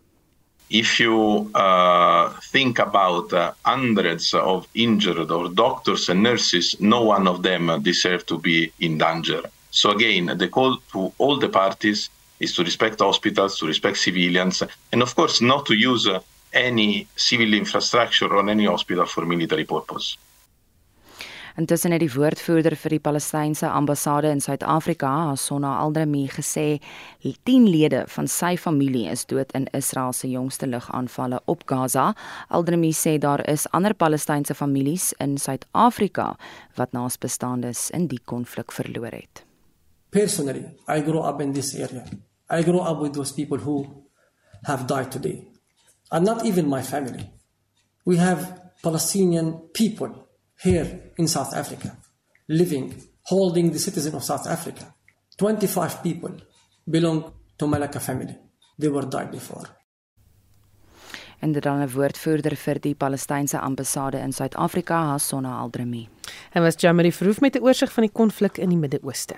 If 0.69 0.99
you 0.99 1.49
uh, 1.55 2.29
think 2.51 2.79
about 2.79 3.33
uh, 3.33 3.53
hundreds 3.65 4.33
of 4.33 4.67
injured 4.75 5.31
or 5.31 5.49
doctors 5.49 6.09
and 6.09 6.21
nurses, 6.21 6.75
no 6.79 7.03
one 7.03 7.27
of 7.27 7.41
them 7.41 7.81
deserve 7.81 8.25
to 8.27 8.37
be 8.37 8.71
in 8.79 8.97
danger. 8.97 9.41
So 9.71 9.91
again, 9.91 10.25
the 10.37 10.47
call 10.47 10.77
to 10.91 11.11
all 11.17 11.37
the 11.37 11.49
parties 11.49 12.09
is 12.39 12.53
to 12.55 12.63
respect 12.63 12.99
hospitals, 12.99 13.57
to 13.59 13.65
respect 13.65 13.97
civilians, 13.97 14.63
and 14.91 15.01
of 15.01 15.15
course 15.15 15.41
not 15.41 15.65
to 15.67 15.73
use 15.73 16.07
uh, 16.07 16.19
any 16.53 17.07
civil 17.15 17.53
infrastructure 17.53 18.35
on 18.35 18.49
any 18.49 18.65
hospital 18.65 19.05
for 19.05 19.25
military 19.25 19.65
purpose. 19.65 20.17
Intussen 21.59 21.91
het 21.91 21.99
die 21.99 22.13
woordvoerder 22.13 22.71
vir 22.79 22.93
die 22.93 23.01
Palestynse 23.03 23.67
ambassade 23.67 24.29
in 24.31 24.39
Suid-Afrika, 24.39 25.09
Sonna 25.35 25.73
Aldrami, 25.81 26.21
gesê 26.31 26.77
10 27.19 27.65
lede 27.67 28.05
van 28.13 28.29
sy 28.31 28.53
familie 28.55 29.09
is 29.11 29.25
dood 29.27 29.51
in 29.57 29.65
Israel 29.75 30.13
se 30.15 30.29
jongste 30.31 30.69
lugaanvalle 30.71 31.41
op 31.51 31.65
Gaza. 31.67 32.13
Aldrami 32.47 32.93
sê 32.95 33.17
daar 33.19 33.43
is 33.51 33.67
ander 33.75 33.93
Palestynse 33.93 34.55
families 34.55 35.09
in 35.19 35.35
Suid-Afrika 35.37 36.29
wat 36.79 36.95
naasbestaandes 36.95 37.89
in 37.91 38.07
die 38.07 38.21
konflik 38.23 38.71
verloor 38.71 39.11
het. 39.11 39.43
Personally, 40.15 40.63
I 40.87 41.01
grew 41.03 41.27
up 41.27 41.41
in 41.41 41.51
this 41.53 41.73
area. 41.75 42.05
I 42.49 42.63
grew 42.63 42.79
up 42.79 43.01
with 43.01 43.13
those 43.13 43.33
people 43.33 43.57
who 43.57 43.83
have 44.63 44.87
died 44.87 45.11
today. 45.11 45.43
And 46.09 46.25
not 46.25 46.45
even 46.45 46.69
my 46.69 46.81
family. 46.81 47.27
We 48.05 48.15
have 48.15 48.47
Palestinian 48.81 49.59
people 49.73 50.28
here 50.61 51.11
in 51.15 51.27
South 51.27 51.53
Africa, 51.53 51.97
living, 52.47 52.93
holding 53.21 53.71
the 53.71 53.79
citizen 53.79 54.13
of 54.15 54.23
South 54.23 54.47
Africa. 54.47 54.93
25 55.37 56.01
people 56.03 56.35
belong 56.85 57.33
to 57.57 57.65
Malaka 57.65 57.99
family. 58.01 58.37
They 58.77 58.89
were 58.89 59.07
died 59.07 59.31
before. 59.31 59.77
En 61.39 61.51
dit 61.51 61.63
dan 61.63 61.79
'n 61.81 61.91
woordvoerder 61.91 62.55
vir 62.55 62.79
die 62.79 62.95
Palestynse 62.95 63.59
ambassade 63.59 64.17
in 64.17 64.33
Suid-Afrika, 64.33 64.95
Hasonna 64.95 65.57
Aldrami. 65.57 66.09
En 66.51 66.61
was 66.61 66.75
Jamie 66.77 67.13
Verhoef 67.13 67.39
met 67.39 67.55
'n 67.55 67.63
oorsig 67.63 67.91
van 67.91 68.03
die 68.03 68.11
konflik 68.11 68.57
in 68.57 68.69
die 68.69 68.77
Midde-Ooste. 68.77 69.35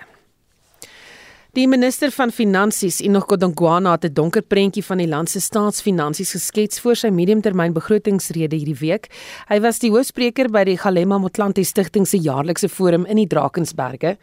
Die 1.52 1.66
minister 1.68 2.08
van 2.08 2.30
Finansies, 2.32 3.02
Enoch 3.04 3.26
Godongwana, 3.28 3.90
het 3.92 4.04
'n 4.04 4.12
donker 4.12 4.42
prentjie 4.42 4.84
van 4.84 4.96
die 4.96 5.06
land 5.06 5.30
se 5.30 5.40
staatsfinansies 5.40 6.30
geskets 6.30 6.80
voor 6.80 6.96
sy 6.96 7.08
mediumtermynbegrotingsrede 7.08 8.56
hierdie 8.56 8.78
week. 8.78 9.10
Hy 9.48 9.60
was 9.60 9.78
die 9.78 9.90
hoofspreker 9.90 10.48
by 10.48 10.64
die 10.64 10.78
Galema 10.78 11.18
Motlanthe 11.18 11.64
Stichting 11.64 12.06
se 12.06 12.16
jaarlikse 12.16 12.68
forum 12.68 13.04
in 13.04 13.16
die 13.16 13.26
Drakensberge. 13.26 14.16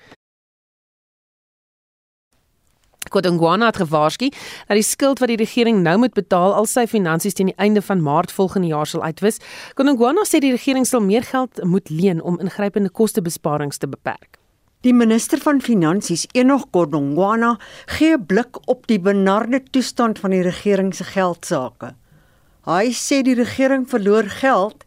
Godongwana 3.10 3.66
het 3.66 3.78
gewaarsku 3.78 4.30
dat 4.68 4.76
die 4.76 4.82
skuld 4.82 5.20
wat 5.20 5.28
die 5.28 5.38
regering 5.38 5.84
nou 5.84 5.98
moet 5.98 6.14
betaal 6.14 6.54
al 6.54 6.66
sy 6.66 6.88
finansies 6.88 7.34
teen 7.34 7.46
die 7.46 7.58
einde 7.58 7.82
van 7.82 8.02
Maart 8.02 8.32
volgende 8.32 8.68
jaar 8.68 8.88
sal 8.88 9.04
uitwis. 9.04 9.38
Godongwana 9.76 10.26
sê 10.26 10.40
die 10.40 10.52
regering 10.52 10.86
sal 10.86 11.02
meer 11.02 11.24
geld 11.24 11.64
moet 11.64 11.90
leen 11.90 12.22
om 12.22 12.40
ingrypende 12.40 12.90
kostebesparings 12.90 13.78
te 13.78 13.88
beperk. 13.88 14.39
Die 14.80 14.94
minister 14.96 15.42
van 15.44 15.58
Finansies, 15.60 16.22
Enoch 16.32 16.70
Godongwana, 16.72 17.58
gee 17.86 18.16
'n 18.16 18.26
blik 18.26 18.60
op 18.66 18.88
die 18.88 19.00
benarde 19.00 19.60
toestand 19.72 20.20
van 20.20 20.32
die 20.32 20.42
regering 20.42 20.96
se 20.96 21.04
geldsaake. 21.04 21.96
Hy 22.64 22.94
sê 22.96 23.22
die 23.22 23.36
regering 23.36 23.90
verloor 23.90 24.24
geld 24.24 24.86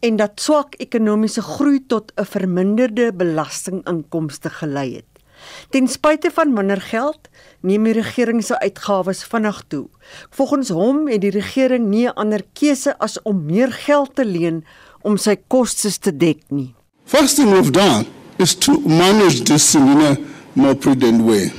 en 0.00 0.16
dat 0.16 0.40
swak 0.40 0.74
ekonomiese 0.74 1.40
groei 1.42 1.80
tot 1.86 2.12
'n 2.16 2.24
verminderde 2.24 3.12
belastinginkomste 3.12 4.50
gelei 4.50 4.94
het. 4.94 5.24
Ten 5.70 5.88
spyte 5.88 6.30
van 6.30 6.52
minder 6.52 6.80
geld, 6.80 7.28
neem 7.62 7.84
die 7.84 7.92
regering 7.92 8.44
se 8.44 8.58
uitgawes 8.58 9.24
vinnig 9.24 9.64
toe. 9.68 9.88
Volgens 10.30 10.68
hom 10.68 11.08
het 11.08 11.20
die 11.20 11.30
regering 11.30 11.86
nie 11.88 12.06
'n 12.06 12.14
ander 12.14 12.42
keuse 12.52 12.98
as 12.98 13.22
om 13.22 13.46
meer 13.46 13.72
geld 13.72 14.14
te 14.14 14.24
leen 14.24 14.64
om 15.00 15.16
sy 15.16 15.36
kostes 15.48 15.98
te 15.98 16.16
dek 16.16 16.42
nie. 16.50 16.74
First 17.04 17.36
thing 17.36 17.50
we've 17.50 17.72
done 17.72 18.19
is 18.40 18.54
to 18.56 18.80
manage 18.80 19.42
this 19.42 19.74
in 19.74 20.00
a 20.00 20.16
more 20.54 20.74
prudent 20.74 21.22
way. 21.22 21.52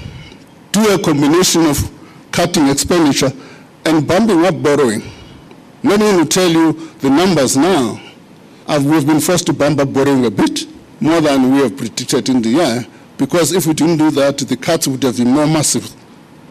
Do 0.71 0.93
a 0.93 0.99
combination 0.99 1.65
of 1.65 1.77
cutting 2.31 2.67
expenditure 2.67 3.31
and 3.85 4.07
bumping 4.07 4.45
up 4.45 4.61
borrowing. 4.61 5.03
Let 5.83 5.99
me 5.99 6.25
tell 6.25 6.49
you 6.49 6.73
the 6.99 7.09
numbers 7.09 7.57
now. 7.57 7.99
I've, 8.67 8.85
we've 8.85 9.05
been 9.05 9.19
forced 9.19 9.47
to 9.47 9.53
bump 9.53 9.79
up 9.79 9.91
borrowing 9.93 10.25
a 10.25 10.31
bit 10.31 10.65
more 10.99 11.19
than 11.21 11.51
we 11.53 11.59
have 11.59 11.75
predicted 11.77 12.29
in 12.29 12.41
the 12.41 12.49
year 12.49 12.85
because 13.17 13.51
if 13.53 13.65
we 13.65 13.73
didn't 13.73 13.97
do 13.97 14.11
that, 14.11 14.37
the 14.37 14.57
cuts 14.57 14.87
would 14.87 15.03
have 15.03 15.17
been 15.17 15.29
more 15.31 15.47
massive. 15.47 15.89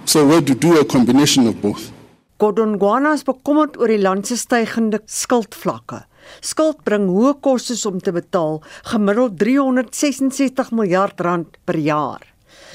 So 0.04 0.26
we 0.26 0.34
had 0.34 0.46
to 0.48 0.54
do 0.54 0.80
a 0.80 0.84
combination 0.84 1.46
of 1.46 1.60
both. 1.62 1.92
Gordon 2.38 2.78
Guana 2.78 3.16
bekommerd 3.26 3.76
oor 3.76 3.88
die 3.88 3.98
land 3.98 4.26
se 4.26 4.36
stygende 4.36 5.00
skuldvlakke. 5.06 6.04
Skuld 6.40 6.82
bring 6.84 7.08
hoë 7.10 7.36
kostes 7.44 7.86
om 7.88 8.00
te 8.00 8.12
betaal, 8.14 8.60
gemiddeld 8.92 9.38
366 9.40 10.72
miljard 10.76 11.20
rand 11.20 11.56
per 11.64 11.78
jaar. 11.80 12.24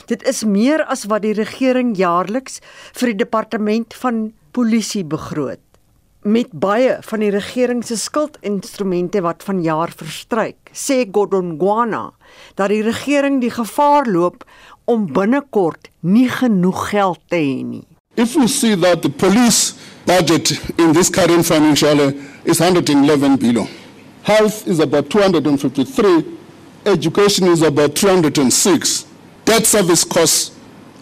Dit 0.10 0.24
is 0.28 0.44
meer 0.46 0.84
as 0.86 1.06
wat 1.10 1.24
die 1.26 1.34
regering 1.34 1.96
jaarliks 1.98 2.60
vir 2.94 3.14
die 3.14 3.22
departement 3.24 3.96
van 4.02 4.28
polisie 4.56 5.04
begroot. 5.04 5.62
Met 6.26 6.54
baie 6.58 6.98
van 7.06 7.22
die 7.22 7.30
regering 7.30 7.84
se 7.86 7.98
skuldinstrumente 8.02 9.22
wat 9.22 9.44
vanjaar 9.46 9.92
verstryk, 9.94 10.72
sê 10.74 11.04
Gordon 11.06 11.54
Guana 11.62 12.08
dat 12.58 12.72
die 12.74 12.82
regering 12.86 13.44
die 13.44 13.54
gevaar 13.54 14.10
loop 14.10 14.42
om 14.90 15.06
binnekort 15.14 15.92
nie 16.02 16.30
genoeg 16.30 16.90
geld 16.90 17.22
te 17.30 17.38
hê 17.38 17.62
nie. 17.66 17.86
If 18.18 18.36
we 18.36 18.48
see 18.48 18.76
that 18.80 19.04
the 19.04 19.10
police 19.10 19.75
budget 20.06 20.52
in 20.80 20.94
this 20.94 21.10
current 21.10 21.46
financial 21.46 21.96
year 21.96 22.14
is 22.46 22.60
111 22.60 23.38
billion, 23.38 23.68
health 24.24 24.68
is 24.68 24.80
about 24.80 25.10
253, 25.10 26.38
education 26.86 27.48
is 27.48 27.62
about 27.62 27.96
206, 27.96 29.06
debt 29.46 29.66
service 29.66 30.04
costs 30.04 30.58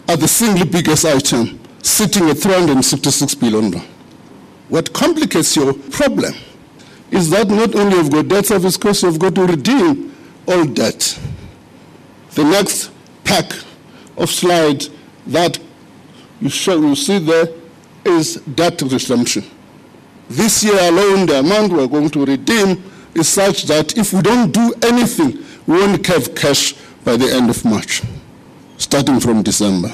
are 0.08 0.16
the 0.16 0.28
single 0.28 0.66
biggest 0.66 1.04
item, 1.04 1.58
sitting 1.82 2.28
at 2.28 2.38
366 2.38 3.34
billion. 3.36 3.80
What 4.68 4.92
complicates 4.92 5.54
your 5.56 5.74
problem 5.74 6.34
is 7.10 7.30
that 7.30 7.48
not 7.48 7.74
only 7.74 7.96
you've 7.96 8.10
got 8.10 8.28
debt 8.28 8.46
service 8.46 8.76
costs, 8.76 9.02
you've 9.02 9.18
got 9.18 9.34
to 9.34 9.46
redeem 9.46 10.14
all 10.48 10.64
debt. 10.64 11.18
The 12.32 12.44
next 12.44 12.90
pack 13.22 13.52
of 14.16 14.30
slides 14.30 14.90
that 15.26 15.58
you, 16.40 16.48
show, 16.48 16.80
you 16.80 16.94
see 16.94 17.18
there 17.18 17.46
is 18.04 18.34
debt 18.54 18.82
redemption. 18.82 19.44
This 20.28 20.62
year 20.62 20.78
alone, 20.88 21.26
the 21.26 21.38
amount 21.38 21.72
we're 21.72 21.86
going 21.86 22.10
to 22.10 22.24
redeem 22.24 22.82
is 23.14 23.28
such 23.28 23.64
that 23.64 23.96
if 23.96 24.12
we 24.12 24.22
don't 24.22 24.52
do 24.52 24.72
anything, 24.82 25.38
we 25.66 25.78
won't 25.78 26.06
have 26.06 26.34
cash 26.34 26.74
by 27.04 27.16
the 27.16 27.30
end 27.32 27.50
of 27.50 27.64
March, 27.64 28.02
starting 28.76 29.20
from 29.20 29.42
December. 29.42 29.90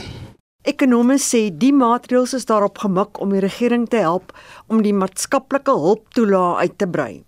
Ekonome 0.62 1.16
sê 1.16 1.48
die 1.50 1.72
maatreëls 1.72 2.34
is 2.36 2.44
daarop 2.44 2.78
gemik 2.82 3.18
om 3.24 3.32
die 3.32 3.40
regering 3.40 3.86
te 3.88 4.02
help 4.04 4.34
om 4.68 4.82
die 4.84 4.92
maatskaplike 4.92 5.72
hulptoelae 5.72 6.66
uit 6.66 6.76
te 6.78 6.86
brei. 6.86 7.22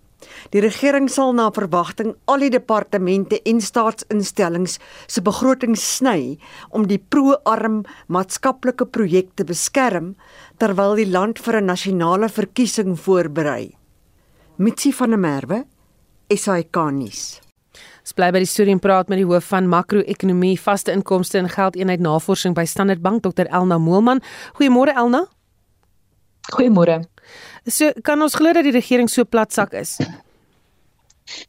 Die 0.51 0.61
regering 0.61 1.09
sal 1.09 1.33
na 1.33 1.49
verwagting 1.51 2.13
al 2.25 2.39
die 2.45 2.51
departemente 2.53 3.39
en 3.45 3.61
staatsinstellings 3.61 4.79
se 5.07 5.21
begrotings 5.21 5.83
sny 5.97 6.37
om 6.71 6.87
die 6.87 6.99
pro-arm 6.99 7.83
maatskaplike 8.07 8.85
projekte 8.85 9.45
beskerm 9.45 10.15
terwyl 10.57 10.95
die 10.95 11.09
land 11.09 11.39
vir 11.39 11.61
'n 11.61 11.65
nasionale 11.65 12.29
verkiesing 12.29 12.97
voorberei. 12.97 13.75
Mitsi 14.57 14.91
van 14.93 15.09
der 15.09 15.19
Merwe, 15.19 15.65
SAK-nuus. 16.29 17.41
Ons 18.03 18.13
bly 18.13 18.31
by 18.31 18.41
die 18.43 18.49
storie 18.49 18.73
en 18.75 18.81
praat 18.83 19.07
met 19.07 19.21
die 19.21 19.25
hoof 19.25 19.45
van 19.53 19.69
makro-ekonomie, 19.71 20.59
vaste 20.59 20.91
inkomste 20.91 21.39
en 21.39 21.49
geldeenheid 21.49 22.03
navorsing 22.03 22.53
by 22.53 22.65
Standard 22.65 23.01
Bank, 23.01 23.23
Dr 23.23 23.47
Elna 23.47 23.77
Moelman. 23.77 24.21
Goeiemôre 24.59 24.93
Elna. 24.95 25.25
Goeiemôre. 26.51 27.12
So 27.65 27.93
kan 28.03 28.21
ons 28.21 28.35
glo 28.35 28.51
dat 28.51 28.65
die 28.67 28.75
regering 28.75 29.09
so 29.09 29.23
platsak 29.23 29.73
is? 29.79 29.95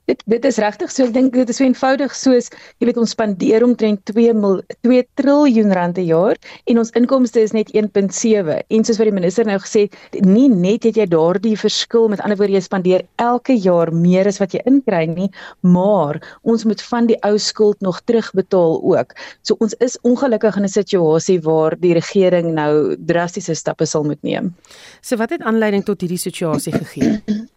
Dit 0.06 0.22
dit 0.26 0.44
is 0.44 0.58
regtig 0.62 0.92
so 0.92 1.04
ek 1.04 1.14
dink 1.14 1.32
dit 1.32 1.48
is 1.48 1.56
so 1.56 1.64
eenvoudig 1.64 2.14
soos 2.16 2.50
jy 2.78 2.88
weet 2.88 3.00
ons 3.00 3.14
spandeer 3.16 3.64
omtrent 3.66 4.04
2 4.10 4.34
mil 4.34 4.60
2 4.86 5.02
triljoen 5.20 5.72
rand 5.72 5.98
'n 5.98 6.06
jaar 6.06 6.36
en 6.66 6.78
ons 6.78 6.92
inkomste 7.00 7.40
is 7.40 7.52
net 7.52 7.72
1.7 7.74 8.60
en 8.68 8.84
soos 8.84 8.98
wat 8.98 9.08
die 9.10 9.18
minister 9.20 9.46
nou 9.46 9.58
gesê 9.58 9.88
nie 10.24 10.48
net 10.48 10.84
het 10.84 10.96
jy 10.96 11.06
daardie 11.06 11.56
verskil 11.56 12.08
met 12.08 12.20
ander 12.20 12.38
woorde 12.38 12.56
jy 12.56 12.64
spandeer 12.64 13.06
elke 13.18 13.54
jaar 13.54 13.92
meer 13.92 14.26
as 14.26 14.40
wat 14.40 14.54
jy 14.54 14.62
inkry 14.66 15.06
nie 15.06 15.30
maar 15.60 16.20
ons 16.42 16.64
moet 16.64 16.82
van 16.90 17.06
die 17.06 17.18
ou 17.26 17.38
skuld 17.38 17.80
nog 17.80 18.00
terugbetaal 18.08 18.80
ook. 18.82 19.14
So 19.42 19.56
ons 19.60 19.74
is 19.84 19.98
ongelukkig 20.02 20.56
in 20.56 20.64
'n 20.64 20.68
situasie 20.68 21.40
waar 21.40 21.76
die 21.80 21.94
regering 21.94 22.54
nou 22.54 22.96
drastiese 22.96 23.54
stappe 23.54 23.86
sal 23.86 24.04
moet 24.04 24.22
neem. 24.22 24.54
So 25.00 25.16
wat 25.16 25.30
het 25.30 25.42
aanleiding 25.42 25.84
tot 25.84 26.00
hierdie 26.00 26.18
situasie 26.18 26.72
gegee? 26.72 27.22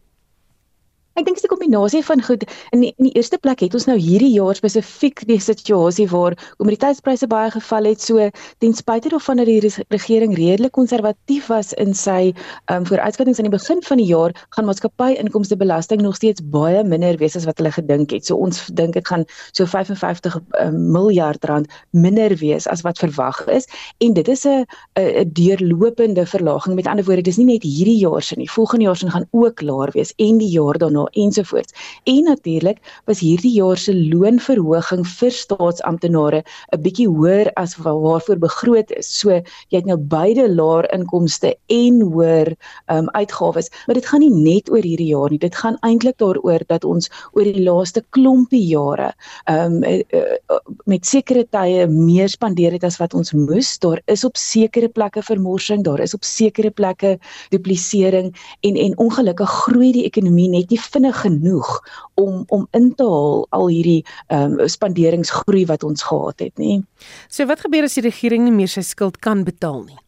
Ek 1.18 1.26
dink 1.26 1.40
dit 1.40 1.46
is 1.46 1.50
'n 1.50 1.56
kombinasie 1.58 2.04
van 2.06 2.22
goed. 2.22 2.44
In 2.70 2.80
die, 2.80 2.94
in 2.98 3.06
die 3.10 3.16
eerste 3.18 3.40
plek 3.42 3.60
het 3.60 3.74
ons 3.74 3.88
nou 3.90 3.98
hierdie 3.98 4.30
jaar 4.38 4.54
spesifiek 4.54 5.24
die 5.26 5.40
situasie 5.42 6.06
waar 6.08 6.36
kommoditeitspryse 6.60 7.26
baie 7.28 7.50
geval 7.50 7.90
het. 7.90 8.02
So 8.02 8.30
ten 8.60 8.74
spyte 8.74 9.10
daarvan 9.10 9.38
dat 9.38 9.46
die 9.50 9.72
regering 9.90 10.36
redelik 10.38 10.72
konservatief 10.78 11.48
was 11.48 11.74
in 11.74 11.96
sy 11.96 12.34
ehm 12.66 12.78
um, 12.78 12.86
vooruitskattinge 12.86 13.38
aan 13.38 13.50
die 13.50 13.58
begin 13.58 13.82
van 13.82 13.98
die 13.98 14.06
jaar, 14.06 14.32
gaan 14.54 14.66
maatskappy 14.66 15.18
inkomstebelasting 15.18 16.02
nog 16.02 16.16
steeds 16.16 16.42
baie 16.44 16.84
minder 16.84 17.18
wees 17.18 17.36
as 17.36 17.46
wat 17.50 17.58
hulle 17.58 17.72
gedink 17.72 18.12
het. 18.12 18.26
So 18.26 18.38
ons 18.38 18.68
dink 18.68 18.94
dit 18.94 19.08
gaan 19.08 19.26
so 19.52 19.66
55 19.66 20.38
um, 20.62 20.92
miljard 20.92 21.44
rand 21.46 21.66
minder 21.90 22.36
wees 22.38 22.68
as 22.68 22.82
wat 22.86 22.98
verwag 22.98 23.42
is 23.48 23.66
en 23.98 24.14
dit 24.14 24.28
is 24.28 24.46
'n 24.46 24.66
'n 25.00 25.34
deurlopende 25.34 26.26
verlaging. 26.26 26.76
Met 26.76 26.86
ander 26.86 27.06
woorde, 27.06 27.22
dis 27.22 27.38
nie 27.38 27.58
net 27.58 27.64
hierdie 27.64 27.98
jaar 27.98 28.22
se 28.22 28.36
nie. 28.36 28.52
Volgende 28.52 28.86
jaar 28.86 28.96
se 28.96 29.10
gaan 29.10 29.28
ook 29.32 29.62
laer 29.62 29.90
wees 29.94 30.14
en 30.18 30.38
die 30.38 30.50
jaar 30.54 30.78
daarna 30.78 31.07
ensovoorts. 31.12 31.74
En 32.04 32.24
natuurlik 32.24 32.80
was 33.06 33.20
hierdie 33.20 33.54
jaar 33.54 33.78
se 33.78 33.96
loonverhoging 33.96 35.06
vir 35.08 35.32
staatsamptenare 35.32 36.44
'n 36.76 36.82
bietjie 36.82 37.08
hoër 37.08 37.52
as 37.56 37.76
waarvoor 37.78 38.38
begroot 38.38 38.92
is. 38.92 39.08
So 39.20 39.30
jy 39.70 39.78
het 39.78 39.86
nou 39.86 39.98
beide 39.98 40.48
laer 40.50 40.88
inkomste 40.94 41.56
en 41.68 42.02
hoër 42.02 42.54
um, 42.92 43.10
uitgawes, 43.10 43.70
maar 43.86 43.96
dit 43.96 44.06
gaan 44.06 44.20
nie 44.20 44.34
net 44.34 44.72
oor 44.72 44.84
hierdie 44.84 45.12
jaar 45.14 45.30
nie. 45.30 45.40
Dit 45.40 45.56
gaan 45.56 45.78
eintlik 45.82 46.18
daaroor 46.18 46.64
dat 46.68 46.84
ons 46.84 47.10
oor 47.34 47.44
die 47.44 47.64
laaste 47.64 48.04
klompie 48.10 48.64
jare 48.68 49.14
um, 49.50 49.84
uh, 49.84 50.02
uh, 50.14 50.60
met 50.86 51.06
sekere 51.06 51.46
tye 51.50 51.88
meer 51.88 52.30
spandeer 52.30 52.72
het 52.72 52.84
as 52.84 52.98
wat 52.98 53.14
ons 53.14 53.34
moes. 53.34 53.78
Daar 53.80 54.02
is 54.06 54.24
op 54.24 54.38
sekere 54.38 54.90
plekke 54.90 55.22
vermorsing, 55.22 55.84
daar 55.84 56.00
is 56.00 56.14
op 56.14 56.24
sekere 56.24 56.72
plekke 56.72 57.18
duplisering 57.50 58.34
en 58.62 58.76
en 58.78 58.98
ongelukkig 58.98 59.50
groei 59.50 59.92
die 59.96 60.06
ekonomie 60.06 60.50
net 60.50 60.70
nie 60.70 60.80
vinnig 60.98 61.22
genoeg 61.22 61.70
om 62.16 62.44
om 62.48 62.68
in 62.72 62.90
te 62.96 63.06
haal 63.06 63.46
al 63.50 63.70
hierdie 63.70 64.02
ehm 64.28 64.58
um, 64.58 64.68
spanderingsgroei 64.68 65.66
wat 65.70 65.84
ons 65.84 66.04
gehad 66.10 66.44
het, 66.48 66.58
nê. 66.58 66.82
So 67.30 67.46
wat 67.46 67.64
gebeur 67.66 67.88
as 67.88 67.96
die 68.00 68.08
regering 68.10 68.44
nie 68.44 68.58
meer 68.60 68.72
sy 68.72 68.82
skuld 68.82 69.22
kan 69.24 69.46
betaal 69.48 69.84
nie? 69.86 70.02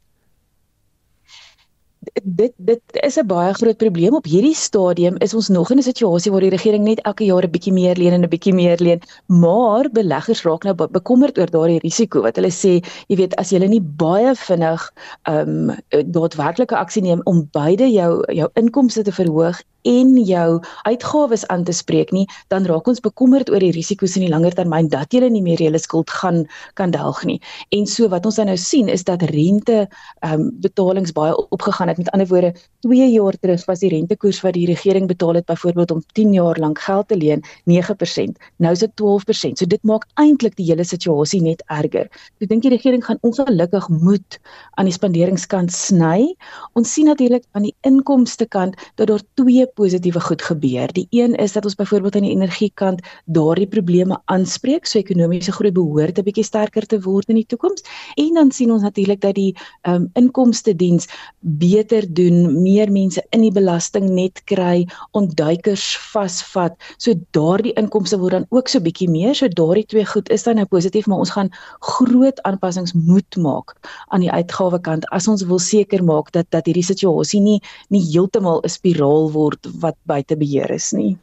dit 2.23 2.53
dit 2.57 2.81
is 3.03 3.17
'n 3.19 3.27
baie 3.27 3.53
groot 3.53 3.77
probleem 3.77 4.15
op 4.15 4.25
hierdie 4.25 4.55
stadium 4.55 5.15
is 5.25 5.33
ons 5.33 5.47
nog 5.49 5.71
in 5.71 5.77
'n 5.77 5.81
situasie 5.81 6.31
waar 6.31 6.41
die 6.41 6.55
regering 6.55 6.83
net 6.83 7.01
elke 7.01 7.25
jaar 7.25 7.43
'n 7.43 7.51
bietjie 7.51 7.73
meer 7.73 7.95
leen 7.95 8.13
en 8.13 8.23
'n 8.23 8.29
bietjie 8.29 8.53
meer 8.53 8.77
leen 8.79 9.01
maar 9.27 9.89
beleggers 9.91 10.43
raak 10.43 10.63
nou 10.63 10.75
bekommerd 10.75 11.37
oor 11.37 11.51
daardie 11.51 11.79
risiko 11.79 12.21
wat 12.21 12.35
hulle 12.35 12.51
sê 12.51 12.83
jy 13.07 13.15
weet 13.15 13.35
as 13.35 13.49
jy 13.49 13.67
nie 13.67 13.81
baie 13.81 14.35
vinnig 14.35 14.93
ehm 15.23 15.69
um, 15.69 15.77
daadwerklike 16.11 16.75
aksie 16.75 17.01
neem 17.01 17.21
om 17.25 17.49
beide 17.51 17.91
jou 17.91 18.23
jou 18.33 18.49
inkomste 18.53 19.03
te 19.03 19.11
verhoog 19.11 19.61
en 19.87 20.15
jou 20.25 20.61
uitgawes 20.83 21.45
aan 21.47 21.63
te 21.63 21.73
spreek 21.75 22.11
nie, 22.11 22.25
dan 22.47 22.65
raak 22.65 22.87
ons 22.87 23.01
bekommerd 23.03 23.49
oor 23.49 23.63
die 23.63 23.73
risiko's 23.75 24.15
in 24.17 24.25
die 24.25 24.31
langer 24.31 24.55
termyn 24.57 24.89
dat 24.89 25.13
jy 25.13 25.29
nie 25.29 25.43
meer 25.43 25.61
julle 25.61 25.79
skuld 25.79 26.09
gaan 26.09 26.45
kan 26.79 26.91
delg 26.91 27.23
nie. 27.27 27.39
En 27.75 27.85
so 27.87 28.09
wat 28.09 28.25
ons 28.25 28.39
nou 28.39 28.57
sien 28.57 28.89
is 28.89 29.03
dat 29.03 29.23
rente 29.33 29.87
ehm 30.21 30.33
um, 30.33 30.47
betalings 30.59 31.13
baie 31.15 31.35
opgegaan 31.53 31.87
het. 31.87 31.97
Met 31.97 32.09
ander 32.11 32.27
woorde, 32.27 32.53
2 32.85 33.09
jaar 33.11 33.35
terug 33.39 33.65
was 33.65 33.79
die 33.79 33.89
rentekoers 33.89 34.41
wat 34.41 34.53
die 34.53 34.65
regering 34.67 35.07
betaal 35.07 35.39
het 35.39 35.45
byvoorbeeld 35.45 35.91
om 35.91 36.03
10 36.13 36.33
jaar 36.33 36.59
lank 36.59 36.79
geld 36.79 37.07
te 37.07 37.17
leen 37.17 37.43
9%. 37.65 38.39
Nou 38.57 38.73
is 38.73 38.79
dit 38.79 38.91
12%. 39.01 39.59
So 39.59 39.65
dit 39.65 39.83
maak 39.83 40.07
eintlik 40.15 40.55
die 40.55 40.65
hele 40.65 40.83
situasie 40.83 41.41
net 41.41 41.63
erger. 41.67 42.09
Ek 42.39 42.49
dink 42.49 42.63
die 42.63 42.73
regering 42.73 43.03
gaan 43.05 43.19
ongelukkig 43.21 43.89
moet 43.89 44.39
aan 44.79 44.89
die 44.89 44.95
spanderingskant 44.95 45.71
sny. 45.71 46.33
Ons 46.73 46.93
sien 46.93 47.09
natuurlik 47.11 47.45
aan 47.51 47.67
die 47.67 47.75
inkomste 47.87 48.45
kant 48.45 48.75
dat 48.95 49.07
daar 49.11 49.23
twee 49.39 49.65
positiewe 49.73 50.19
goed 50.19 50.41
gebeur. 50.41 50.93
Die 50.93 51.07
een 51.09 51.35
is 51.35 51.53
dat 51.53 51.65
ons 51.65 51.75
byvoorbeeld 51.75 52.15
aan 52.15 52.27
die 52.27 52.35
energiekant 52.35 53.01
daardie 53.25 53.67
probleme 53.67 54.19
aanspreek, 54.25 54.85
so 54.85 54.99
ekonomiese 54.99 55.51
groei 55.51 55.71
behoort 55.71 56.19
'n 56.19 56.23
bietjie 56.23 56.43
sterker 56.43 56.85
te 56.85 57.01
word 57.01 57.29
in 57.29 57.35
die 57.35 57.45
toekoms. 57.45 57.83
En 58.15 58.33
dan 58.33 58.51
sien 58.51 58.71
ons 58.71 58.81
natuurlik 58.81 59.21
dat 59.21 59.35
die 59.35 59.55
ehm 59.81 59.95
um, 59.95 60.09
inkomste 60.13 60.75
diens 60.75 61.07
beter 61.39 62.13
doen, 62.13 62.61
meer 62.61 62.91
mense 62.91 63.25
in 63.29 63.41
die 63.41 63.51
belasting 63.51 64.09
net 64.09 64.43
kry, 64.43 64.87
ontduikers 65.11 65.97
vasvat. 65.97 66.75
So 66.97 67.13
daardie 67.31 67.73
inkomste 67.73 68.19
word 68.19 68.31
dan 68.31 68.45
ook 68.49 68.67
so 68.67 68.79
bietjie 68.79 69.09
meer. 69.09 69.35
So 69.35 69.47
daardie 69.47 69.85
twee 69.85 70.05
goed 70.05 70.29
is 70.29 70.43
dan 70.43 70.55
nou 70.55 70.65
positief, 70.65 71.07
maar 71.07 71.17
ons 71.17 71.29
gaan 71.29 71.49
groot 71.79 72.41
aanpassings 72.41 72.93
moet 72.93 73.35
maak 73.35 73.75
aan 74.07 74.19
die 74.19 74.31
uitgawekant 74.31 75.07
as 75.15 75.27
ons 75.27 75.43
wil 75.43 75.59
seker 75.59 76.03
maak 76.03 76.31
dat 76.31 76.47
dat 76.49 76.67
hierdie 76.69 76.85
situasie 76.85 77.41
nie 77.41 77.59
nie 77.89 78.03
heeltemal 78.11 78.61
'n 78.63 78.69
spiraal 78.69 79.31
word 79.31 79.58
word 79.63 79.81
wat 79.81 79.95
buite 80.03 80.37
beheer 80.37 80.71
is 80.71 80.91
nie. 80.91 81.17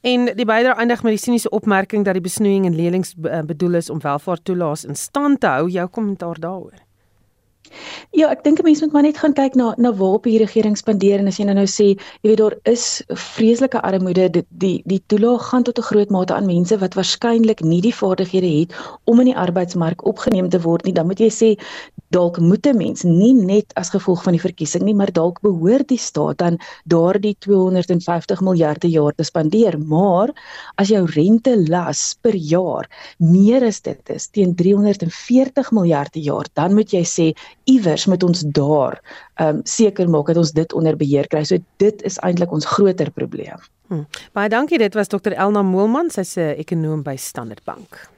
En 0.00 0.30
die 0.36 0.46
bydra 0.46 0.76
eindig 0.78 1.02
met 1.02 1.12
die 1.12 1.22
siniese 1.22 1.50
opmerking 1.50 2.04
dat 2.04 2.14
die 2.14 2.24
besnoeiing 2.24 2.66
en 2.66 2.76
lelings 2.76 3.14
bedoel 3.18 3.74
is 3.74 3.90
om 3.90 4.00
welvaart 4.00 4.44
toelaas 4.44 4.84
in 4.84 4.96
stand 4.96 5.40
te 5.40 5.46
hou. 5.46 5.68
Jou 5.68 5.88
kommentaar 5.88 6.38
daaroor. 6.40 6.86
Ja, 8.16 8.30
ek 8.30 8.44
dink 8.44 8.60
'n 8.60 8.64
mens 8.64 8.80
moet 8.80 8.92
maar 8.92 9.02
net 9.02 9.18
gaan 9.18 9.34
kyk 9.34 9.54
na 9.54 9.74
na 9.76 9.92
waar 9.92 10.14
op 10.18 10.22
die 10.24 10.38
regering 10.38 10.76
spandeer 10.78 11.18
en 11.18 11.26
as 11.26 11.36
jy 11.36 11.44
nou 11.44 11.54
nou 11.54 11.66
sê, 11.66 11.88
jy 12.22 12.30
weet 12.30 12.38
daar 12.38 12.56
is 12.64 13.02
vreeslike 13.08 13.82
armoede, 13.82 14.30
die 14.30 14.44
die, 14.48 14.82
die 14.86 15.02
toelaag 15.06 15.48
gaan 15.50 15.62
tot 15.62 15.78
'n 15.78 15.88
groot 15.90 16.10
mate 16.10 16.34
aan 16.34 16.46
mense 16.46 16.78
wat 16.78 16.94
waarskynlik 16.94 17.60
nie 17.60 17.80
die 17.80 17.94
vaardighede 17.94 18.60
het 18.60 18.72
om 19.04 19.20
in 19.20 19.26
die 19.26 19.36
arbeidsmark 19.36 20.06
opgeneem 20.06 20.48
te 20.48 20.60
word 20.60 20.84
nie. 20.84 20.92
Dan 20.94 21.06
moet 21.06 21.20
jy 21.20 21.28
sê 21.28 21.50
dalk 22.10 22.38
moet 22.40 22.66
'n 22.66 22.76
mens 22.76 23.02
nie 23.02 23.34
net 23.34 23.72
as 23.74 23.90
gevolg 23.90 24.22
van 24.22 24.32
die 24.32 24.40
verkiesing 24.40 24.84
nie, 24.84 24.94
maar 24.94 25.12
dalk 25.12 25.40
behoort 25.40 25.88
die 25.88 25.98
staat 25.98 26.38
dan 26.38 26.58
daardie 26.84 27.36
250 27.38 28.40
miljard 28.40 28.78
per 28.78 28.88
jaar 28.88 29.14
te 29.14 29.24
spandeer. 29.24 29.78
Maar 29.78 30.32
as 30.76 30.88
jou 30.88 31.04
rente 31.04 31.68
las 31.68 32.16
per 32.20 32.34
jaar 32.34 32.88
meer 33.18 33.64
as 33.64 33.80
dit 33.80 34.10
is 34.10 34.28
teen 34.28 34.54
340 34.54 35.70
miljard 35.72 36.12
per 36.12 36.20
jaar, 36.20 36.46
dan 36.54 36.74
moet 36.74 36.90
jy 36.90 37.04
sê 37.04 37.32
iewers 37.64 38.06
moet 38.06 38.22
ons 38.22 38.40
daar 38.40 39.00
ehm 39.38 39.56
um, 39.56 39.60
seker 39.64 40.08
maak 40.08 40.26
dat 40.26 40.36
ons 40.36 40.52
dit 40.52 40.72
onder 40.72 40.96
beheer 40.96 41.26
kry. 41.26 41.44
So 41.44 41.58
dit 41.76 42.02
is 42.02 42.18
eintlik 42.18 42.52
ons 42.52 42.66
groter 42.66 43.10
probleem. 43.10 43.58
Hmm. 43.88 44.06
Baie 44.32 44.48
dankie. 44.48 44.78
Dit 44.78 44.94
was 44.94 45.08
Dr 45.08 45.32
Elna 45.32 45.62
Moelman, 45.62 46.10
sy's 46.10 46.36
'n 46.36 46.56
ekonom 46.58 47.02
by 47.02 47.16
Standard 47.16 47.64
Bank. 47.64 48.08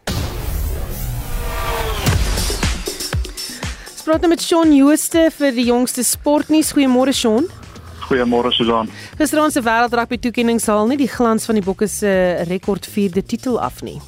Praat 4.10 4.24
nou 4.24 4.32
met 4.32 4.42
Shaun 4.42 4.72
Jooste 4.74 5.28
vir 5.30 5.52
die 5.54 5.68
jongste 5.68 6.02
sportnuus. 6.02 6.72
Goeiemôre 6.74 7.12
Shaun. 7.14 7.44
Goeiemôre 8.08 8.50
Susan. 8.50 8.88
Gisterand 9.20 9.54
se 9.54 9.60
wêreldrugby 9.62 10.16
toekenningshaal 10.18 10.88
nie 10.90 10.96
die 10.98 11.10
glans 11.12 11.44
van 11.46 11.54
die 11.54 11.62
Bokke 11.62 11.86
se 11.86 12.10
rekord 12.48 12.88
4de 12.90 13.22
titel 13.22 13.60
af 13.62 13.84
nie. 13.86 14.00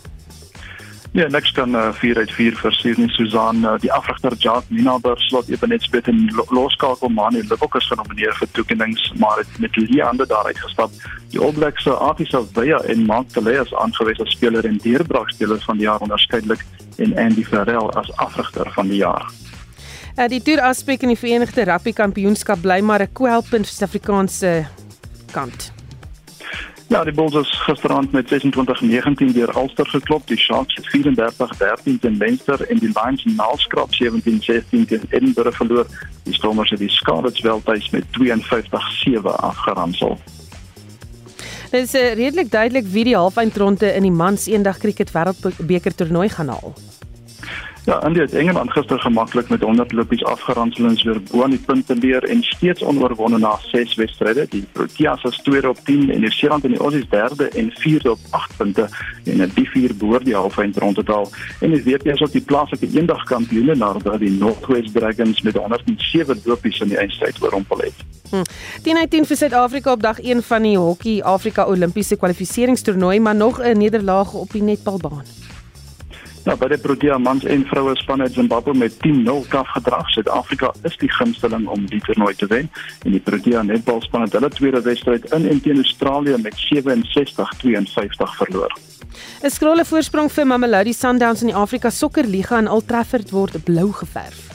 Ja, 1.15 1.29
niks 1.31 1.53
kan 1.55 1.77
uh, 1.79 1.93
4 1.95 2.19
uit 2.19 2.33
4 2.35 2.59
versier 2.59 2.99
nie 2.99 3.07
Susan. 3.15 3.63
Uh, 3.63 3.77
die 3.79 3.93
afrigter 3.95 4.35
Jacques 4.35 4.73
Minaber 4.75 5.23
slot 5.29 5.53
Ebenet 5.53 5.87
spit 5.87 6.11
in 6.11 6.25
loskakel 6.51 7.13
Mani 7.13 7.45
Lubok 7.47 7.79
is 7.79 7.87
genomineer 7.93 8.35
vir 8.41 8.51
toekennings, 8.59 9.07
maar 9.23 9.39
het 9.45 9.55
met 9.63 9.79
Leander 9.79 10.27
daaruit 10.27 10.59
gestap. 10.65 10.91
Die 11.31 11.39
All 11.39 11.55
Blacks 11.55 11.87
se 11.87 11.95
Artisa 11.95 12.43
Veya 12.57 12.83
en 12.91 13.07
Mark 13.07 13.31
Telea 13.37 13.63
is 13.63 13.75
aangewys 13.85 14.19
as 14.27 14.35
speler 14.35 14.67
en 14.67 14.83
deurbraakspeler 14.83 15.63
van 15.63 15.79
die 15.79 15.87
jaar 15.87 16.03
onderskeidelik 16.03 16.67
en 16.99 17.15
Andy 17.15 17.47
Farrell 17.47 17.95
as 18.03 18.11
afrigter 18.17 18.73
van 18.75 18.91
die 18.91 19.05
jaar. 19.05 19.31
Uh, 20.13 20.29
die 20.29 20.43
toer 20.45 20.61
aspek 20.61 21.03
in 21.03 21.15
die 21.15 21.17
Verenigde 21.17 21.65
Rugby 21.65 21.93
Kampioenskap 21.97 22.61
bly 22.61 22.81
maar 22.81 23.01
'n 23.01 23.13
kwelpunt 23.13 23.67
vir 23.67 23.75
Suid-Afrikaanse 23.75 24.67
kant. 25.33 25.73
Ja, 26.93 27.05
die 27.05 27.13
Bulls 27.13 27.35
is 27.35 27.49
gisterand 27.65 28.13
met 28.13 28.29
26-19 28.29 29.33
deur 29.33 29.57
Ulster 29.57 29.87
geklop. 29.87 30.27
Die 30.27 30.37
Sharks 30.37 30.75
het 30.75 30.87
34-13 30.93 31.99
teen 32.01 32.17
Leinster 32.17 32.61
en 32.69 32.79
die 32.79 32.91
Lions 32.93 33.25
naalskrap 33.25 33.89
17-16 33.95 34.85
teen 34.87 35.03
Edinburgh 35.09 35.57
verloor. 35.57 35.87
Die 36.25 36.35
Stormers 36.35 36.71
het 36.71 36.79
die 36.79 36.91
Scarlets 36.91 37.41
wel 37.41 37.63
tuis 37.63 37.91
met 37.91 38.05
52-7 38.21 39.23
afgeransel. 39.23 40.19
Dit 41.71 41.83
is 41.83 41.95
uh, 41.95 42.15
redelik 42.15 42.51
duidelik 42.51 42.87
wie 42.87 43.05
die 43.05 43.17
halfeindronde 43.17 43.95
in 43.95 44.03
die 44.03 44.13
mans 44.13 44.47
eendag 44.47 44.79
kriket 44.79 45.15
wêreldbeker 45.17 45.95
toernooi 45.95 46.29
gaan 46.29 46.53
haal. 46.53 46.75
Ja, 47.85 48.05
India 48.07 48.23
het 48.23 48.35
Engeland 48.35 48.71
gister 48.71 49.01
gemaklik 49.01 49.49
met 49.49 49.63
100 49.63 49.93
lopies 49.93 50.25
afgeronsel 50.25 50.85
en 50.85 50.95
weer 51.03 51.23
bo 51.31 51.43
aan 51.43 51.51
die 51.51 51.59
punte 51.59 51.95
leer 51.95 52.25
en 52.25 52.43
steeds 52.43 52.83
onoorwonde 52.83 53.39
na 53.39 53.59
6 53.71 53.95
wedstryde. 53.95 54.47
Die 54.51 54.67
Proteas 54.73 55.23
is 55.23 55.41
tweede 55.43 55.69
op 55.69 55.79
10 55.85 56.11
en 56.11 56.21
Nieu-Seeland 56.21 56.65
en 56.65 56.71
die 56.71 56.79
Aussies 56.79 57.09
derde 57.09 57.49
en 57.49 57.71
vierde 57.75 58.11
op 58.11 58.19
8 58.31 58.57
punte 58.57 58.89
en 59.25 59.51
die 59.55 59.69
vier 59.71 59.97
behoort 59.97 60.25
die 60.25 60.35
halfeind 60.35 60.77
rond 60.77 60.95
te 60.95 61.05
daal. 61.05 61.29
En 61.61 61.71
die 61.71 61.83
WP 61.83 62.07
is 62.07 62.23
ook 62.23 62.33
die 62.33 62.41
plaaslike 62.41 62.89
eendagkampioene 62.95 63.75
nadat 63.75 64.19
die 64.19 64.31
Northwest 64.31 64.95
Dragons 64.95 65.43
met 65.43 65.57
107 65.57 66.41
lopies 66.45 66.81
in 66.81 66.89
die 66.89 66.99
eindstryd 66.99 67.43
oorrompel 67.43 67.79
het. 67.79 68.07
Hm. 68.31 68.47
Die 68.83 68.95
19 68.95 69.27
vir 69.27 69.37
Suid-Afrika 69.37 69.93
op 69.93 70.03
dag 70.03 70.21
1 70.21 70.43
van 70.43 70.63
die 70.63 70.79
Hokkie 70.79 71.25
Afrika 71.25 71.65
Olimpiese 71.65 72.17
kwalifikasietoernooi, 72.17 73.21
maar 73.21 73.35
nog 73.35 73.61
'n 73.61 73.79
nederlaag 73.79 74.33
op 74.33 74.53
die 74.53 74.63
netbalbaan. 74.63 75.43
Nou, 76.43 76.57
by 76.59 76.67
die 76.73 76.79
Protea 76.83 77.21
mans 77.23 77.45
en 77.47 77.61
vroue 77.71 77.93
spanne 78.01 78.25
het 78.27 78.35
Zimbabwe 78.35 78.73
met 78.75 78.97
10-0 79.05 79.45
kaf 79.49 79.69
gedrag. 79.77 80.09
Suid-Afrika 80.11 80.73
is 80.83 80.97
die 80.99 81.11
gunsteling 81.15 81.69
om 81.71 81.85
die 81.87 82.01
toernooi 82.03 82.35
te 82.35 82.49
wen 82.51 82.71
en 83.07 83.15
die 83.15 83.21
Protea 83.23 83.63
netbalspan 83.63 84.27
het 84.27 84.35
hulle 84.35 84.51
tweede 84.51 84.83
wedstryd 84.83 85.29
in 85.37 85.47
en 85.49 85.61
teen 85.63 85.79
Australië 85.85 86.41
met 86.43 86.59
67-52 86.59 88.35
verloor. 88.41 88.75
'n 89.43 89.51
Skrolle 89.51 89.85
voorsprong 89.85 90.33
vir 90.33 90.47
Mamelodi 90.47 90.93
Sundowns 90.93 91.41
in 91.41 91.53
die 91.53 91.57
Afrika 91.57 91.91
Sokkerliga 91.91 92.59
in 92.59 92.69
Old 92.69 92.89
Trafford 92.89 93.31
word 93.31 93.65
blou 93.65 93.93
geverf. 93.93 94.51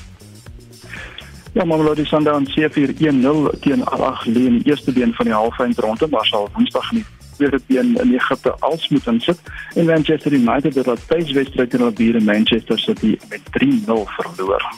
Ja, 1.54 1.66
Mamelodi 1.66 2.06
Sundowns 2.06 2.54
se 2.54 2.70
4-1-0 2.70 3.60
teen 3.60 3.86
Al 3.86 4.06
Ahly 4.06 4.46
in 4.46 4.60
die 4.60 4.68
eerste 4.72 4.92
been 4.92 5.14
van 5.14 5.26
die 5.26 5.34
halfeindronde, 5.34 6.08
maar 6.08 6.26
sal 6.26 6.50
Woensdag 6.54 6.92
nie 6.92 7.06
tweede 7.38 7.60
been 7.68 7.96
in 8.02 8.14
Egipte 8.14 8.56
als 8.60 8.90
moet 8.90 9.08
insit 9.08 9.40
en 9.76 9.86
Manchester 9.86 10.34
United 10.34 10.76
het 10.76 10.86
dat 10.86 11.08
tuiswedstryd 11.08 11.74
in 11.74 11.80
hulle 11.80 11.94
bure 11.94 12.22
Manchester 12.22 12.80
City 12.80 13.18
met 13.30 13.42
3-0 13.62 14.04
verloor. 14.18 14.74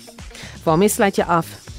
Waarmee 0.64 0.90
sluit 0.90 1.16
jy 1.16 1.24
af? 1.24 1.70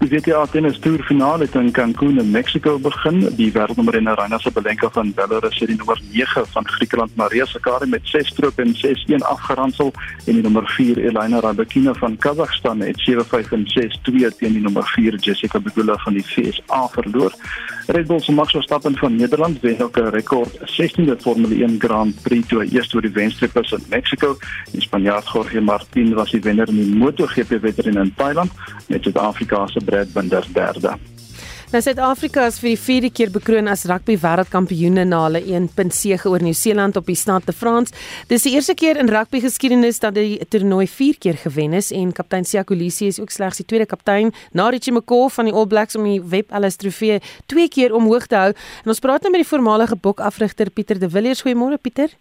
Die 0.00 0.08
WTA 0.08 0.44
tennis 0.52 0.78
toer 0.84 1.02
finale 1.08 1.46
in 1.54 1.70
Cancun 1.72 2.18
in 2.20 2.30
Mexico 2.30 2.78
begin. 2.78 3.22
Die 3.36 3.48
wêreldnommer 3.52 3.94
1 3.94 4.08
Aryna 4.12 4.38
Sabalenka 4.38 4.90
van 4.92 5.12
Belarus 5.16 5.58
het 5.58 5.68
die 5.68 5.76
nommer 5.76 6.00
9 6.12 6.46
van 6.52 6.68
Griekeland 6.68 7.16
Maria 7.16 7.46
Sakkari 7.46 7.88
met 7.88 8.04
6 8.04 8.28
stroke 8.28 8.62
en 8.62 8.74
6-1 8.76 9.24
afgeronsel 9.24 9.92
en 10.26 10.32
die 10.34 10.42
nommer 10.42 10.68
4 10.76 10.98
Elena 10.98 11.40
Rybakina 11.40 11.94
van 11.94 12.16
Kazakhstan 12.16 12.80
het 12.80 13.00
7-5 13.08 13.52
en 13.56 13.64
6-2 13.72 14.36
teen 14.36 14.58
die 14.58 14.62
nommer 14.62 14.84
4 14.94 15.16
Jessica 15.16 15.58
Pegula 15.58 15.96
van 16.04 16.20
die 16.20 16.26
VSA 16.26 16.86
verloor. 16.92 17.32
Red 17.86 18.06
Bull 18.06 18.20
se 18.20 18.32
Max 18.32 18.50
Verstappen 18.50 18.96
van 18.96 19.16
Nederland 19.16 19.60
wen 19.60 19.80
ook 19.80 19.96
'n 19.96 20.08
rekord 20.08 20.58
16de 20.64 21.16
Formule 21.18 21.54
1 21.64 21.80
Grand 21.80 22.22
Prix 22.22 22.46
toe 22.46 22.66
eers 22.72 22.94
oor 22.94 23.00
die 23.00 23.10
wenstreep 23.10 23.56
is 23.58 23.72
in 23.72 23.82
Mexico. 23.88 24.36
Die 24.72 24.80
Spanjaard 24.80 25.28
Jorge 25.28 25.60
Martin 25.60 26.14
was 26.14 26.30
die 26.30 26.40
wenner 26.40 26.68
in 26.68 26.74
die 26.74 26.94
MotoGP 26.94 27.60
wedren 27.60 27.96
in 27.96 28.14
Thailand 28.16 28.50
met 28.88 29.02
Suid-Afrika 29.02 29.66
se 29.66 29.80
Brad 29.84 30.12
Binder 30.12 30.46
derde. 30.52 30.96
Nou 31.72 31.80
Suid-Afrika 31.82 32.44
is 32.46 32.60
vir 32.62 32.68
die 32.70 32.78
vierde 32.78 33.08
keer 33.10 33.30
bekroon 33.34 33.66
as 33.66 33.80
rugby 33.90 34.14
wêreldkampioene 34.22 35.02
na 35.10 35.24
hulle 35.24 35.40
1-punt 35.42 35.90
sege 35.96 36.30
oor 36.30 36.44
Nieu-Seeland 36.44 36.94
op 37.00 37.08
die 37.10 37.16
Stade 37.18 37.48
de 37.48 37.54
France. 37.58 37.90
Dis 38.30 38.44
die 38.46 38.52
eerste 38.54 38.76
keer 38.78 39.00
in 39.02 39.10
rugby 39.10 39.40
geskiedenis 39.42 39.98
dat 39.98 40.14
die 40.14 40.38
toernooi 40.46 40.86
4 40.86 41.18
keer 41.18 41.40
gewen 41.42 41.74
is 41.74 41.90
en 41.90 42.12
kaptein 42.14 42.46
Siya 42.46 42.62
Kolisi 42.62 43.08
is 43.10 43.18
ook 43.18 43.34
slegs 43.34 43.58
die 43.58 43.66
tweede 43.66 43.88
kaptein 43.90 44.30
na 44.54 44.68
Richie 44.70 44.94
McCaw 44.94 45.26
van 45.34 45.50
die 45.50 45.56
All 45.56 45.66
Blacks 45.66 45.98
om 45.98 46.06
die 46.06 46.20
Web 46.22 46.54
Ellis 46.54 46.78
Trofee 46.78 47.18
twee 47.50 47.66
keer 47.66 47.98
omhoog 47.98 48.30
te 48.30 48.38
hou. 48.38 48.54
En 48.84 48.94
ons 48.94 49.02
praat 49.02 49.26
nou 49.26 49.34
met 49.34 49.42
die 49.42 49.50
voormalige 49.50 49.98
bokafrigter 49.98 50.70
Pieter 50.70 51.02
de 51.02 51.10
Villiers. 51.10 51.42
Goeiemôre 51.42 51.82
Pieter. 51.82 52.14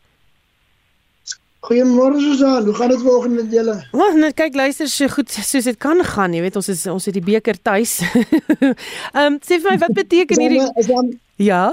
Goeiemôre 1.65 2.19
Susan, 2.21 2.65
hoe 2.65 2.73
gaan 2.73 2.89
dit 2.89 3.01
vanoggend 3.01 3.33
met 3.33 3.51
julle? 3.51 3.75
Wag, 3.91 4.13
net 4.21 4.35
kyk 4.37 4.53
luister 4.53 4.89
so 4.91 5.09
goed 5.09 5.31
soos 5.33 5.65
dit 5.65 5.77
kan 5.81 5.97
gaan, 6.05 6.35
jy 6.37 6.43
weet 6.45 6.59
ons 6.59 6.69
is 6.69 6.83
ons 6.91 7.07
het 7.09 7.15
die 7.17 7.23
beker 7.25 7.57
tuis. 7.57 7.95
Ehm 8.05 9.23
um, 9.23 9.39
sê 9.41 9.57
vir 9.57 9.71
my 9.71 9.79
wat 9.81 9.95
beteken 9.97 10.43
hierdie 10.43 10.61
is 10.61 10.91
dan 10.91 11.09
Ja. 11.41 11.63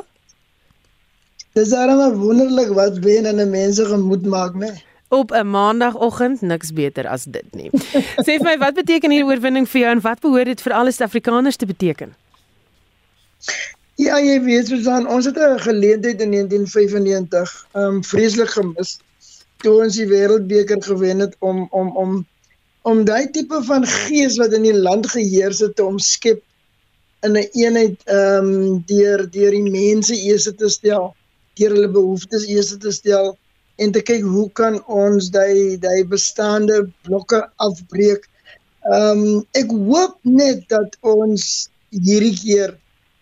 Dis 1.53 1.74
almal 1.76 2.16
wonderlik 2.16 2.72
wat 2.78 2.97
wen 3.05 3.28
en 3.28 3.45
'n 3.45 3.51
mense 3.51 3.84
gemoed 3.84 4.24
maak, 4.24 4.57
né? 4.57 4.72
Op 5.12 5.36
'n 5.36 5.53
maandagooggend 5.53 6.40
niks 6.40 6.72
beter 6.72 7.07
as 7.07 7.28
dit 7.28 7.55
nie. 7.55 7.70
sê 8.26 8.40
vir 8.40 8.49
my 8.49 8.57
wat 8.64 8.74
beteken 8.80 9.12
hierdie 9.12 9.28
oorwinning 9.28 9.68
vir 9.68 9.80
jou 9.80 9.93
en 9.93 10.01
wat 10.01 10.24
behoort 10.24 10.49
dit 10.57 10.61
vir 10.61 10.72
al 10.72 10.88
die 10.88 10.97
Suid-Afrikaners 10.97 11.57
te 11.57 11.66
beteken? 11.66 12.16
Ja, 14.01 14.16
jy 14.16 14.40
weet 14.40 14.66
Susan, 14.66 15.07
ons 15.07 15.28
het 15.28 15.36
'n 15.36 15.61
geleentheid 15.68 16.20
in 16.20 16.30
1995 16.30 17.66
ehm 17.72 17.84
um, 17.84 18.05
vreeslik 18.05 18.57
gemis 18.57 18.99
toe 19.62 19.78
ons 19.84 19.96
die 19.96 20.08
wêreldbeker 20.10 20.82
gewen 20.84 21.24
het 21.24 21.36
om 21.40 21.66
om 21.70 21.90
om 22.04 22.14
om 22.82 23.04
daai 23.06 23.30
tipe 23.30 23.60
van 23.66 23.86
gees 23.86 24.38
wat 24.40 24.54
in 24.58 24.66
die 24.66 24.78
land 24.78 25.06
geheers 25.10 25.62
het 25.62 25.76
te 25.78 25.84
omskep 25.86 26.42
in 27.22 27.32
'n 27.32 27.36
een 27.36 27.50
eenheid 27.62 27.98
ehm 28.04 28.46
um, 28.46 28.82
deur 28.86 29.30
deur 29.30 29.50
die 29.50 29.70
mense 29.70 30.16
eers 30.16 30.48
te 30.62 30.68
stel, 30.68 31.14
deur 31.54 31.70
hulle 31.76 31.88
behoeftes 31.88 32.46
eers 32.48 32.74
te 32.84 32.90
stel 32.90 33.36
en 33.76 33.92
te 33.92 34.02
kyk 34.02 34.22
hoe 34.22 34.48
kan 34.60 34.82
ons 34.86 35.30
daai 35.30 35.78
daai 35.78 36.04
bestaande 36.04 36.90
blokke 37.06 37.40
afbreek. 37.56 38.26
Ehm 38.90 39.22
um, 39.22 39.44
ek 39.60 39.70
hoop 39.70 40.18
net 40.22 40.68
dat 40.68 40.96
ons 41.00 41.70
hierdie 41.90 42.34
keer 42.42 42.78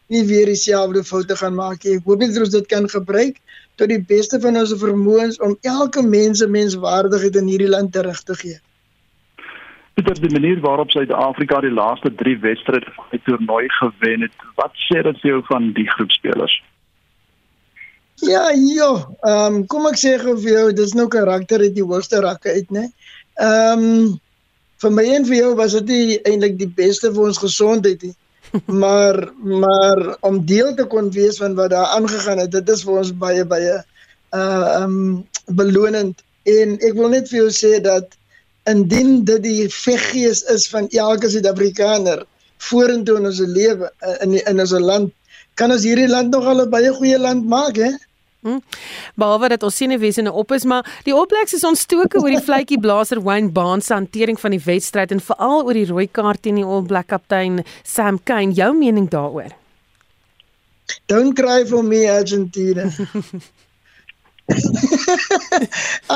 nie 0.08 0.24
weer 0.24 0.46
dieselfde 0.46 1.04
foute 1.04 1.36
gaan 1.36 1.54
maak 1.54 1.84
nie. 1.84 1.98
Ek 1.98 2.08
hoop 2.08 2.24
net 2.24 2.38
ons 2.38 2.56
dit 2.56 2.66
kan 2.66 2.88
gebruik 2.88 3.36
tot 3.80 3.88
die 3.88 4.02
beste 4.12 4.40
van 4.44 4.58
ons 4.60 4.74
vermoëns 4.82 5.38
om 5.44 5.56
elke 5.68 6.02
mens 6.04 6.42
se 6.42 6.48
menswaardigheid 6.48 7.38
in 7.40 7.48
hierdie 7.48 7.70
land 7.72 7.92
terug 7.96 8.20
te 8.28 8.36
gee. 8.42 8.58
Dit 9.98 10.10
is 10.12 10.20
die 10.22 10.32
manier 10.32 10.60
waarop 10.64 10.92
Suid-Afrika 10.92 11.60
die 11.64 11.72
laaste 11.72 12.12
3 12.22 12.36
wedstryde 12.44 12.92
van 12.96 13.08
die 13.14 13.22
toernooi 13.26 13.66
gewen 13.78 14.26
het. 14.26 14.44
Wat 14.60 14.76
sê 14.86 15.02
dit 15.04 15.22
vir 15.22 15.30
jou 15.32 15.40
van 15.48 15.72
die 15.76 15.88
groepspelers? 15.96 16.56
Ja, 18.20 18.50
ja, 18.52 18.90
ehm 19.24 19.60
um, 19.60 19.60
kom 19.72 19.88
ek 19.88 19.96
sê 20.00 20.16
gou 20.20 20.36
vir 20.40 20.52
jou, 20.52 20.64
dis 20.76 20.92
nou 20.96 21.08
karakter 21.08 21.62
uit 21.64 21.76
die 21.76 21.84
hoogste 21.84 22.20
rakke 22.20 22.52
uit, 22.52 22.68
né? 22.68 22.90
Ehm 23.40 23.86
um, 23.86 24.18
vir 24.80 24.92
my 24.96 25.04
en 25.16 25.24
vir 25.28 25.36
jou 25.36 25.54
was 25.56 25.76
dit 25.76 26.20
eintlik 26.28 26.56
die 26.60 26.68
beste 26.76 27.10
vir 27.12 27.26
ons 27.28 27.40
gesondheid 27.40 28.04
nie 28.04 28.14
maar 28.66 29.32
maar 29.36 30.16
om 30.20 30.44
deel 30.46 30.74
te 30.74 30.84
kon 30.84 31.10
wees 31.10 31.36
van 31.38 31.54
wat 31.54 31.70
daar 31.70 31.86
aangegaan 31.96 32.38
het 32.38 32.50
dit 32.50 32.68
is 32.68 32.82
vir 32.86 33.02
ons 33.02 33.12
baie 33.16 33.44
baie 33.44 33.76
uh 34.30 34.82
um 34.82 35.26
belonend. 35.46 36.22
En 36.42 36.76
ek 36.78 36.94
wil 36.94 37.08
net 37.14 37.28
vir 37.28 37.42
jou 37.42 37.50
sê 37.54 37.80
dat 37.82 38.16
indien 38.70 39.24
dit 39.24 39.42
die 39.42 39.68
veggees 39.72 40.42
is 40.54 40.68
van 40.68 40.88
elke 40.88 41.30
Suid-Afrikaner 41.30 42.24
vorentoe 42.60 43.16
in 43.18 43.26
ons 43.30 43.40
lewe 43.40 43.88
in 44.20 44.36
die, 44.36 44.42
in 44.50 44.60
ons 44.60 44.74
land 44.76 45.12
kan 45.60 45.72
ons 45.72 45.84
hierdie 45.86 46.08
land 46.08 46.30
nog 46.34 46.46
al 46.46 46.62
'n 46.64 46.70
baie 46.70 46.92
goeie 46.92 47.18
land 47.18 47.46
maak 47.48 47.76
hè 47.76 47.90
Hm. 48.40 48.58
Behalwe 49.20 49.48
dat 49.52 49.62
ons 49.62 49.76
sien 49.76 49.92
wese 50.00 50.22
nou 50.24 50.34
op 50.40 50.52
is, 50.56 50.64
maar 50.64 50.86
die 51.04 51.12
oplegs 51.16 51.52
is 51.52 51.64
ontstoke 51.68 52.22
oor 52.22 52.32
die 52.32 52.40
vletjie 52.40 52.80
blaser 52.80 53.20
Wayne 53.22 53.50
Baan 53.52 53.82
se 53.84 53.92
hantering 53.92 54.40
van 54.40 54.54
die 54.56 54.62
wedstryd 54.64 55.10
en 55.12 55.20
veral 55.20 55.64
oor 55.66 55.76
die 55.76 55.86
rooi 55.90 56.06
kaart 56.08 56.42
teen 56.42 56.56
die 56.56 56.64
All 56.64 56.82
Black 56.82 57.10
kaptein 57.12 57.64
Sam 57.84 58.20
Kane. 58.24 58.56
Jou 58.56 58.72
mening 58.78 59.10
daaroor? 59.12 59.52
Don't 61.12 61.36
cry 61.36 61.66
for 61.66 61.84
me 61.84 62.08
Argentina. 62.08 62.88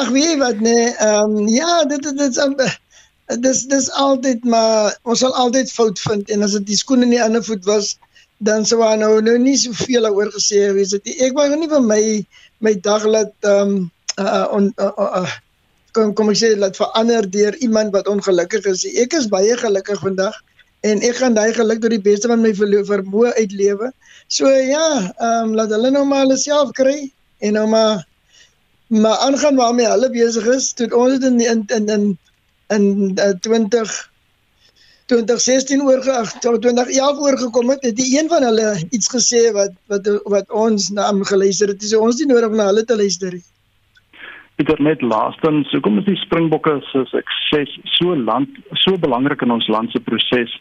Ag 0.01 0.09
wie 0.11 0.37
wat 0.41 0.59
nee, 0.65 0.89
ehm 0.97 1.37
um, 1.37 1.49
ja, 1.49 1.85
dit 1.85 2.03
dit 2.03 2.19
dit 2.19 2.81
dis 3.41 3.63
dis 3.69 3.91
altyd 3.91 4.45
maar 4.45 4.97
ons 5.03 5.19
sal 5.21 5.35
altyd 5.35 5.71
fout 5.73 6.01
vind 6.09 6.31
en 6.31 6.43
as 6.43 6.57
dit 6.59 6.67
die 6.73 6.77
skoen 6.81 7.05
in 7.07 7.13
die 7.15 7.23
ander 7.23 7.45
voet 7.45 7.65
was, 7.69 7.95
dan 8.39 8.65
sou 8.67 8.83
hy 8.83 8.97
nou 8.99 9.21
nou 9.23 9.37
nie 9.39 9.57
soveel 9.59 10.09
oor 10.11 10.31
gesê 10.35 10.73
wees 10.75 10.95
dit 10.97 11.15
ek 11.23 11.37
wou 11.37 11.49
nie 11.55 11.71
vir 11.71 11.83
my 11.83 12.03
my 12.61 12.75
dag 12.75 13.05
laat 13.07 13.35
ehm 13.43 13.75
um, 13.75 13.91
uh, 14.19 14.47
on 14.51 14.73
uh, 14.79 14.93
uh, 14.99 15.23
uh, 15.23 15.33
kom 15.95 16.15
kom 16.19 16.31
ek 16.33 16.41
sê 16.41 16.51
laat 16.59 16.79
verander 16.79 17.27
deur 17.31 17.55
iemand 17.67 17.95
wat 17.95 18.09
ongelukkig 18.11 18.67
is. 18.71 18.85
Ek 19.05 19.15
is 19.19 19.31
baie 19.31 19.57
gelukkig 19.61 20.01
vandag 20.03 20.35
en 20.85 21.03
ek 21.07 21.21
gaan 21.21 21.37
daai 21.39 21.53
geluk 21.57 21.81
tot 21.83 21.95
die 21.95 22.03
beste 22.03 22.31
van 22.31 22.43
my 22.43 22.53
vermoë 22.55 23.35
uitlewe. 23.39 23.93
So 24.29 24.51
ja 24.51 24.87
ehm 25.03 25.51
um, 25.51 25.55
laat 25.59 25.75
hulle 25.77 25.93
nou 25.95 26.05
maar 26.09 26.25
hulle 26.27 26.41
self 26.41 26.75
kry 26.79 26.99
en 27.41 27.57
nou 27.59 27.67
maar 27.71 28.03
maar 28.89 29.23
aangaan 29.27 29.57
waarmee 29.59 29.91
hulle 29.91 30.11
besig 30.11 30.47
is. 30.57 30.73
Tot 30.79 30.93
ons 30.93 31.25
in 31.25 31.41
in 31.41 31.65
in 31.79 31.89
in, 31.97 32.11
in 32.75 32.85
uh, 33.19 33.33
20 33.47 33.95
2016 35.07 35.83
oorgeag 35.85 36.33
2011 36.41 37.19
oorgekom 37.21 37.71
het, 37.71 37.83
het 37.85 37.97
die 37.97 38.19
een 38.19 38.29
van 38.29 38.43
hulle 38.43 38.69
iets 38.91 39.11
gesê 39.13 39.51
wat 39.53 39.75
wat 39.93 40.09
wat 40.33 40.51
ons 40.51 40.89
na 40.97 41.11
hom 41.11 41.25
geluister 41.29 41.69
het. 41.69 41.81
Dis 41.81 41.93
so, 41.93 42.01
ons 42.01 42.21
nie 42.21 42.31
nodig 42.31 42.49
om 42.49 42.57
na 42.57 42.71
hulle 42.71 42.85
te 42.89 42.97
luister 42.97 43.37
nie. 43.37 43.45
Dit 44.57 44.71
is 44.71 44.85
net 44.87 45.03
laastens, 45.03 45.69
so 45.71 45.83
kom 45.83 45.99
ons 45.99 46.07
die 46.07 46.21
Springbokke 46.23 46.79
se 46.93 47.03
sukses 47.11 47.75
so 47.99 48.15
land 48.17 48.49
so 48.85 48.97
belangrik 48.97 49.43
in 49.43 49.53
ons 49.53 49.69
land 49.69 49.93
se 49.93 50.01
proses 50.01 50.53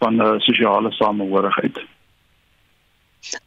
van 0.00 0.20
uh, 0.22 0.36
sosiale 0.46 0.92
samehorigheid. 0.96 1.82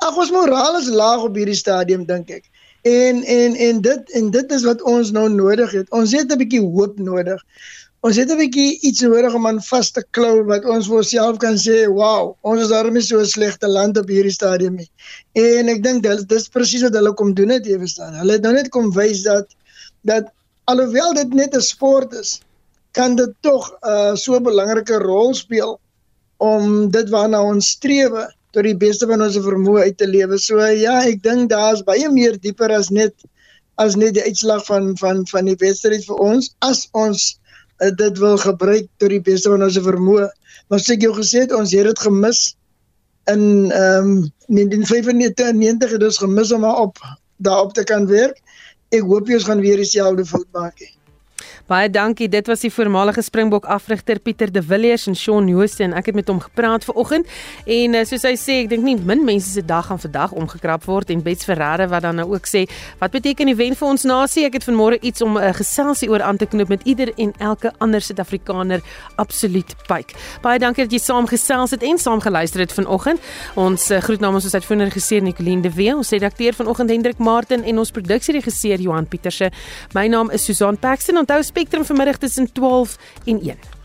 Ag 0.04 0.18
ons 0.20 0.32
moraal 0.32 0.78
is 0.80 0.92
laag 0.92 1.26
op 1.28 1.36
hierdie 1.40 1.58
stadium 1.58 2.06
dink 2.06 2.30
ek. 2.38 2.46
En 2.86 3.24
en 3.24 3.56
en 3.68 3.82
dit 3.82 4.12
en 4.20 4.30
dit 4.32 4.52
is 4.58 4.64
wat 4.68 4.84
ons 4.86 5.10
nou 5.12 5.26
nodig 5.34 5.72
het. 5.74 5.90
Ons 5.90 6.14
het 6.14 6.32
'n 6.32 6.38
bietjie 6.38 6.62
hoop 6.62 7.00
nodig. 7.00 7.42
Ons 8.06 8.18
het 8.22 8.30
'n 8.30 8.38
bietjie 8.38 8.80
iets 8.82 9.02
nodig 9.02 9.34
om 9.34 9.48
aan 9.48 9.62
vas 9.62 9.92
te 9.92 10.04
klou 10.12 10.44
wat 10.46 10.66
ons 10.66 10.88
vir 10.88 10.98
onsself 10.98 11.38
kan 11.38 11.56
sê, 11.58 11.88
"Wow, 11.88 12.36
ons 12.42 12.62
is 12.62 12.70
daarmee 12.70 13.02
so 13.02 13.20
'n 13.20 13.26
slegte 13.26 13.68
land 13.68 13.98
op 13.98 14.08
hierdie 14.08 14.32
stadium 14.32 14.76
nie." 14.76 14.90
En 15.34 15.70
ek 15.70 15.84
dink 15.84 16.04
dit 16.04 16.28
dis 16.30 16.48
presies 16.50 16.82
wat 16.82 16.94
hulle 16.94 17.14
kom 17.14 17.34
doen 17.34 17.50
het, 17.50 17.66
jy 17.66 17.78
verstaan. 17.80 18.14
Hulle 18.14 18.34
het 18.34 18.42
nou 18.42 18.54
net 18.54 18.70
kom 18.70 18.92
wys 18.92 19.24
dat 19.24 19.48
dat 20.04 20.26
alhoewel 20.66 21.14
dit 21.14 21.34
net 21.34 21.56
'n 21.56 21.62
sport 21.62 22.14
is, 22.14 22.42
kan 22.92 23.16
dit 23.16 23.34
tog 23.42 23.72
'n 23.72 23.90
uh, 23.90 24.16
so 24.16 24.40
belangrike 24.40 24.98
rol 25.00 25.34
speel 25.34 25.80
om 26.38 26.90
dit 26.92 27.10
waarna 27.10 27.42
ons 27.42 27.70
streef 27.70 28.12
tot 28.52 28.64
die 28.64 28.78
beste 28.78 29.08
van 29.08 29.22
ons 29.22 29.38
vermoë 29.38 29.88
uit 29.90 29.98
te 29.98 30.08
lewe. 30.08 30.38
So 30.38 30.60
ja, 30.60 31.02
ek 31.04 31.24
dink 31.24 31.50
daar's 31.50 31.84
baie 31.84 32.10
meer 32.12 32.38
dieper 32.40 32.72
as 32.72 32.90
net 32.90 33.14
as 33.78 33.96
net 34.00 34.14
die 34.16 34.24
uitslag 34.24 34.64
van 34.66 34.94
van 34.98 35.26
van 35.28 35.50
die 35.50 35.58
wedstryd 35.60 36.06
vir 36.08 36.22
ons 36.24 36.54
as 36.64 36.88
ons 36.94 37.34
dit 37.78 38.18
wil 38.18 38.38
gebruik 38.38 38.88
tot 38.98 39.10
die 39.10 39.22
beste 39.22 39.50
van 39.52 39.64
ons 39.64 39.80
vermoë. 39.88 40.30
Maar 40.72 40.82
sê 40.84 40.96
ek 40.96 41.06
jou 41.08 41.14
gesê 41.18 41.46
het 41.46 41.54
ons 41.56 41.74
het 41.76 41.90
dit 41.90 42.00
gemis 42.08 42.46
in 43.32 43.72
ehm 43.72 44.10
um, 44.10 44.34
1995 44.48 45.96
het 45.98 46.04
ons 46.04 46.18
gemis 46.22 46.52
om 46.52 46.66
op 46.70 47.00
daarop 47.38 47.74
te 47.74 47.84
kan 47.84 48.06
werk. 48.08 48.38
Ek 48.94 49.02
hoop 49.02 49.28
jy 49.28 49.40
ons 49.40 49.48
gaan 49.50 49.64
weer 49.64 49.82
dieselfde 49.82 50.26
fout 50.26 50.48
maak. 50.54 50.80
He. 50.80 50.94
Baie 51.66 51.90
dankie. 51.90 52.28
Dit 52.30 52.46
was 52.46 52.62
die 52.62 52.70
voormalige 52.70 53.24
Springbok 53.26 53.64
afrigter 53.66 54.20
Pieter 54.22 54.52
de 54.54 54.62
Villiers 54.62 55.08
en 55.08 55.16
Shaun 55.18 55.48
Jooste 55.50 55.82
en 55.82 55.96
ek 55.98 56.12
het 56.12 56.16
met 56.16 56.28
hom 56.30 56.38
gepraat 56.38 56.84
vanoggend. 56.86 57.26
En 57.66 57.96
uh, 57.98 58.04
soos 58.06 58.22
hy 58.28 58.36
sê, 58.38 58.58
ek 58.62 58.68
dink 58.70 58.84
nie 58.86 58.94
min 59.02 59.24
mense 59.26 59.50
se 59.50 59.64
dag 59.66 59.88
gaan 59.90 59.98
vandag 59.98 60.36
omgekrap 60.38 60.86
word 60.86 61.10
en 61.10 61.24
Bets 61.26 61.48
Ferreira 61.48 61.88
wat 61.90 62.06
dan 62.06 62.22
nou 62.22 62.28
ook 62.36 62.46
sê, 62.46 62.68
wat 63.00 63.16
beteken 63.16 63.50
die 63.50 63.56
wen 63.58 63.74
vir 63.74 63.88
ons 63.88 64.06
nasie? 64.06 64.44
Ek 64.46 64.60
het 64.60 64.68
vanmôre 64.68 65.00
iets 65.02 65.26
om 65.26 65.40
'n 65.40 65.42
uh, 65.42 65.56
geselsie 65.58 66.10
oor 66.12 66.22
aan 66.22 66.38
te 66.38 66.46
knoop 66.46 66.70
met 66.70 66.86
ieder 66.86 67.10
en 67.18 67.34
elke 67.40 67.74
ander 67.80 68.02
Suid-Afrikaner 68.02 68.86
absoluut 69.18 69.74
pyk. 69.90 70.14
Baie 70.46 70.60
dankie 70.60 70.86
dat 70.86 70.94
jy 70.94 71.02
saam 71.02 71.26
gesels 71.26 71.72
het 71.72 71.82
en 71.82 71.98
saam 71.98 72.22
geluister 72.22 72.60
het 72.60 72.74
vanoggend. 72.74 73.18
Ons 73.56 73.90
uh, 73.90 73.98
groet 74.06 74.20
namens 74.20 74.46
ons 74.46 74.54
uitvoerende 74.54 74.94
regisseur 74.94 75.22
Nicoline 75.22 75.62
de 75.62 75.74
Wee, 75.74 75.96
ons 75.96 76.10
redakteur 76.14 76.54
vanoggend 76.54 76.90
Hendrik 76.94 77.18
Martin 77.18 77.64
en 77.64 77.80
ons 77.80 77.92
produksieregisseur 77.92 78.78
Johan 78.78 79.08
Pieterse. 79.08 79.50
My 79.94 80.06
naam 80.08 80.30
is 80.30 80.46
Susan 80.46 80.78
Paxton. 80.78 81.18
Onthou 81.18 81.42
Spectrum 81.56 81.86
vanmiddag 81.86 82.18
tussen 82.18 82.52
12 82.52 82.98
en 83.26 83.40
1. 83.40 83.85